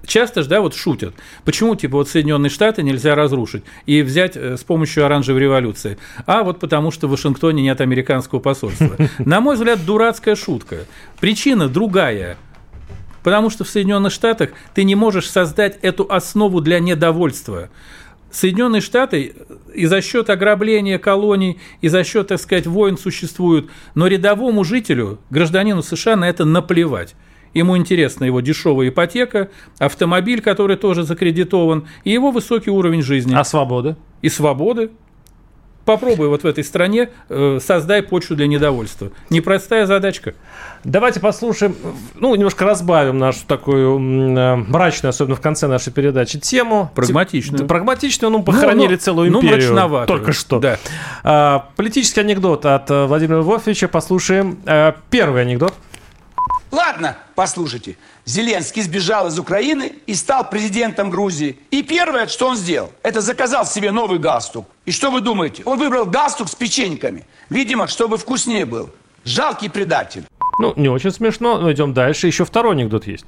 Часто 0.07 0.43
же, 0.43 0.49
да, 0.49 0.61
вот 0.61 0.75
шутят. 0.75 1.15
Почему, 1.45 1.75
типа, 1.75 1.99
вот 1.99 2.09
Соединенные 2.09 2.51
Штаты 2.51 2.83
нельзя 2.83 3.15
разрушить 3.15 3.65
и 3.87 4.03
взять 4.03 4.37
э, 4.37 4.57
с 4.57 4.65
помощью 4.65 5.05
оранжевой 5.05 5.43
революции? 5.43 5.99
А 6.27 6.43
вот 6.45 6.61
потому, 6.61 6.91
что 6.91 7.09
в 7.09 7.11
Вашингтоне 7.11 7.63
нет 7.63 7.81
американского 7.81 8.39
посольства. 8.39 8.97
На 9.19 9.41
мой 9.41 9.57
взгляд, 9.57 9.85
дурацкая 9.85 10.37
шутка. 10.37 10.87
Причина 11.21 11.69
другая. 11.69 12.39
Потому 13.23 13.51
что 13.51 13.65
в 13.65 13.69
Соединенных 13.69 14.13
Штатах 14.13 14.51
ты 14.75 14.85
не 14.85 14.95
можешь 14.95 15.29
создать 15.29 15.79
эту 15.83 16.07
основу 16.11 16.61
для 16.61 16.79
недовольства. 16.79 17.69
Соединенные 18.31 18.81
Штаты 18.81 19.35
и 19.75 19.87
за 19.87 20.01
счет 20.01 20.31
ограбления 20.31 20.99
колоний, 20.99 21.59
и 21.81 21.89
за 21.89 22.05
счет, 22.05 22.29
так 22.29 22.41
сказать, 22.41 22.67
войн 22.67 22.97
существуют, 22.99 23.71
но 23.95 24.07
рядовому 24.07 24.65
жителю, 24.65 25.19
гражданину 25.31 25.83
США 25.83 26.17
на 26.17 26.29
это 26.29 26.45
наплевать. 26.45 27.15
Ему 27.55 27.77
интересна 27.77 28.25
его 28.25 28.41
дешевая 28.41 28.89
ипотека, 28.89 29.49
автомобиль, 29.79 30.41
который 30.41 30.77
тоже 30.77 31.03
закредитован, 31.03 31.87
и 32.05 32.11
его 32.11 32.31
высокий 32.31 32.71
уровень 32.71 33.03
жизни. 33.03 33.35
А 33.35 33.45
свободы? 33.45 33.97
И 34.23 34.29
свободы. 34.29 34.91
Попробуй 35.89 36.29
вот 36.29 36.43
в 36.43 36.47
этой 36.47 36.65
стране 36.65 37.09
э, 37.31 37.61
создай 37.63 38.03
почву 38.03 38.37
для 38.37 38.47
недовольства. 38.47 39.11
Непростая 39.31 39.87
задачка. 39.87 40.35
Давайте 40.85 41.19
послушаем, 41.19 41.75
ну, 42.15 42.35
немножко 42.35 42.67
разбавим 42.67 43.17
нашу 43.17 43.47
такую 43.47 43.99
э, 43.99 44.57
мрачную, 44.57 45.09
особенно 45.09 45.37
в 45.37 45.41
конце 45.41 45.67
нашей 45.67 45.91
передачи, 45.91 46.39
тему. 46.39 46.93
Прагматичную. 46.95 47.67
Прагматичную, 47.67 48.31
ну, 48.31 48.43
похоронили 48.43 48.93
ну, 48.93 48.99
целую 48.99 49.33
ну, 49.33 49.39
империю. 49.39 49.69
Ну, 49.69 49.75
мрачновато. 49.75 50.07
Только 50.09 50.33
что. 50.35 50.59
Да. 50.59 50.79
А, 51.25 51.71
политический 51.77 52.21
анекдот 52.21 52.67
от 52.67 52.91
э, 52.91 53.07
Владимира 53.07 53.39
Львовича. 53.39 53.89
Послушаем. 53.89 54.59
А, 54.67 54.95
первый 55.09 55.41
анекдот. 55.41 55.73
Ладно, 56.71 57.17
послушайте. 57.35 57.97
Зеленский 58.25 58.83
сбежал 58.83 59.29
из 59.29 59.39
Украины 59.39 59.93
и 60.07 60.15
стал 60.15 60.49
президентом 60.49 61.11
Грузии. 61.11 61.59
И 61.71 61.83
первое, 61.83 62.27
что 62.27 62.49
он 62.49 62.57
сделал, 62.57 62.93
это 63.03 63.21
заказал 63.21 63.65
себе 63.65 63.91
новый 63.91 64.19
галстук. 64.19 64.67
И 64.85 64.93
что 64.93 65.11
вы 65.11 65.21
думаете? 65.21 65.63
Он 65.65 65.79
выбрал 65.79 66.05
галстук 66.05 66.49
с 66.49 66.55
печеньками. 66.55 67.27
Видимо, 67.49 67.87
чтобы 67.87 68.19
вкуснее 68.19 68.67
был. 68.67 68.91
Жалкий 69.25 69.71
предатель. 69.71 70.25
Ну, 70.61 70.75
не 70.77 70.89
очень 70.89 71.11
смешно, 71.11 71.59
но 71.59 71.73
идем 71.73 71.95
дальше. 71.95 72.27
Еще 72.27 72.45
второй 72.45 72.73
анекдот 72.73 73.07
есть. 73.07 73.25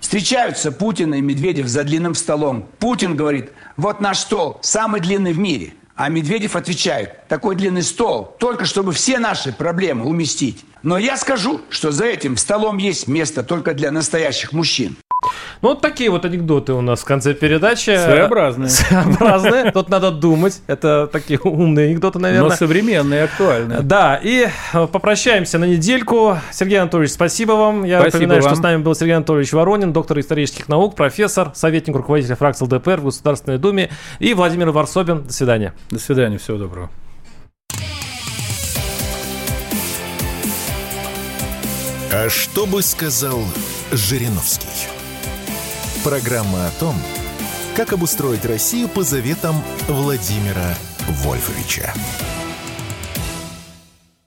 Встречаются 0.00 0.72
Путин 0.72 1.14
и 1.14 1.20
Медведев 1.20 1.66
за 1.66 1.84
длинным 1.84 2.14
столом. 2.14 2.66
Путин 2.78 3.16
говорит, 3.16 3.52
вот 3.76 4.00
наш 4.00 4.18
стол 4.18 4.58
самый 4.62 5.00
длинный 5.00 5.32
в 5.32 5.38
мире. 5.38 5.74
А 5.96 6.08
Медведев 6.08 6.56
отвечает, 6.56 7.28
такой 7.28 7.54
длинный 7.54 7.82
стол, 7.82 8.36
только 8.38 8.64
чтобы 8.64 8.92
все 8.92 9.18
наши 9.18 9.52
проблемы 9.52 10.06
уместить. 10.06 10.64
Но 10.84 10.98
я 10.98 11.16
скажу, 11.16 11.62
что 11.70 11.90
за 11.90 12.04
этим 12.04 12.36
столом 12.36 12.76
есть 12.76 13.08
место 13.08 13.42
только 13.42 13.72
для 13.72 13.90
настоящих 13.90 14.52
мужчин. 14.52 14.96
Ну, 15.62 15.70
вот 15.70 15.80
такие 15.80 16.10
вот 16.10 16.26
анекдоты 16.26 16.74
у 16.74 16.82
нас 16.82 17.00
в 17.00 17.04
конце 17.06 17.32
передачи. 17.32 17.96
Своеобразные. 17.96 18.68
Своеобразные. 18.68 19.72
Тут 19.72 19.88
надо 19.88 20.10
думать. 20.10 20.60
Это 20.66 21.08
такие 21.10 21.40
умные 21.40 21.88
анекдоты, 21.88 22.18
наверное. 22.18 22.50
Но 22.50 22.54
современные, 22.54 23.24
актуальные. 23.24 23.80
Да, 23.80 24.20
и 24.22 24.48
э, 24.74 24.86
попрощаемся 24.86 25.56
на 25.58 25.64
недельку. 25.64 26.36
Сергей 26.52 26.78
Анатольевич, 26.78 27.12
спасибо 27.12 27.52
вам. 27.52 27.84
Я 27.84 28.00
Спасибо 28.00 28.18
напоминаю, 28.18 28.42
что 28.42 28.50
вам. 28.50 28.58
с 28.58 28.62
нами 28.62 28.82
был 28.82 28.94
Сергей 28.94 29.16
Анатольевич 29.16 29.52
Воронин, 29.54 29.94
доктор 29.94 30.20
исторических 30.20 30.68
наук, 30.68 30.96
профессор, 30.96 31.52
советник 31.54 31.96
руководителя 31.96 32.36
фракции 32.36 32.66
ЛДПР 32.66 33.00
в 33.00 33.04
Государственной 33.04 33.56
Думе 33.56 33.88
и 34.18 34.34
Владимир 34.34 34.70
Варсобин. 34.70 35.22
До 35.22 35.32
свидания. 35.32 35.72
До 35.90 35.98
свидания, 35.98 36.36
всего 36.36 36.58
доброго. 36.58 36.90
А 42.16 42.30
что 42.30 42.64
бы 42.64 42.80
сказал 42.80 43.42
Жириновский? 43.90 44.68
Программа 46.04 46.68
о 46.68 46.70
том, 46.78 46.94
как 47.74 47.92
обустроить 47.92 48.44
Россию 48.44 48.88
по 48.88 49.02
заветам 49.02 49.56
Владимира 49.88 50.76
Вольфовича. 51.08 51.92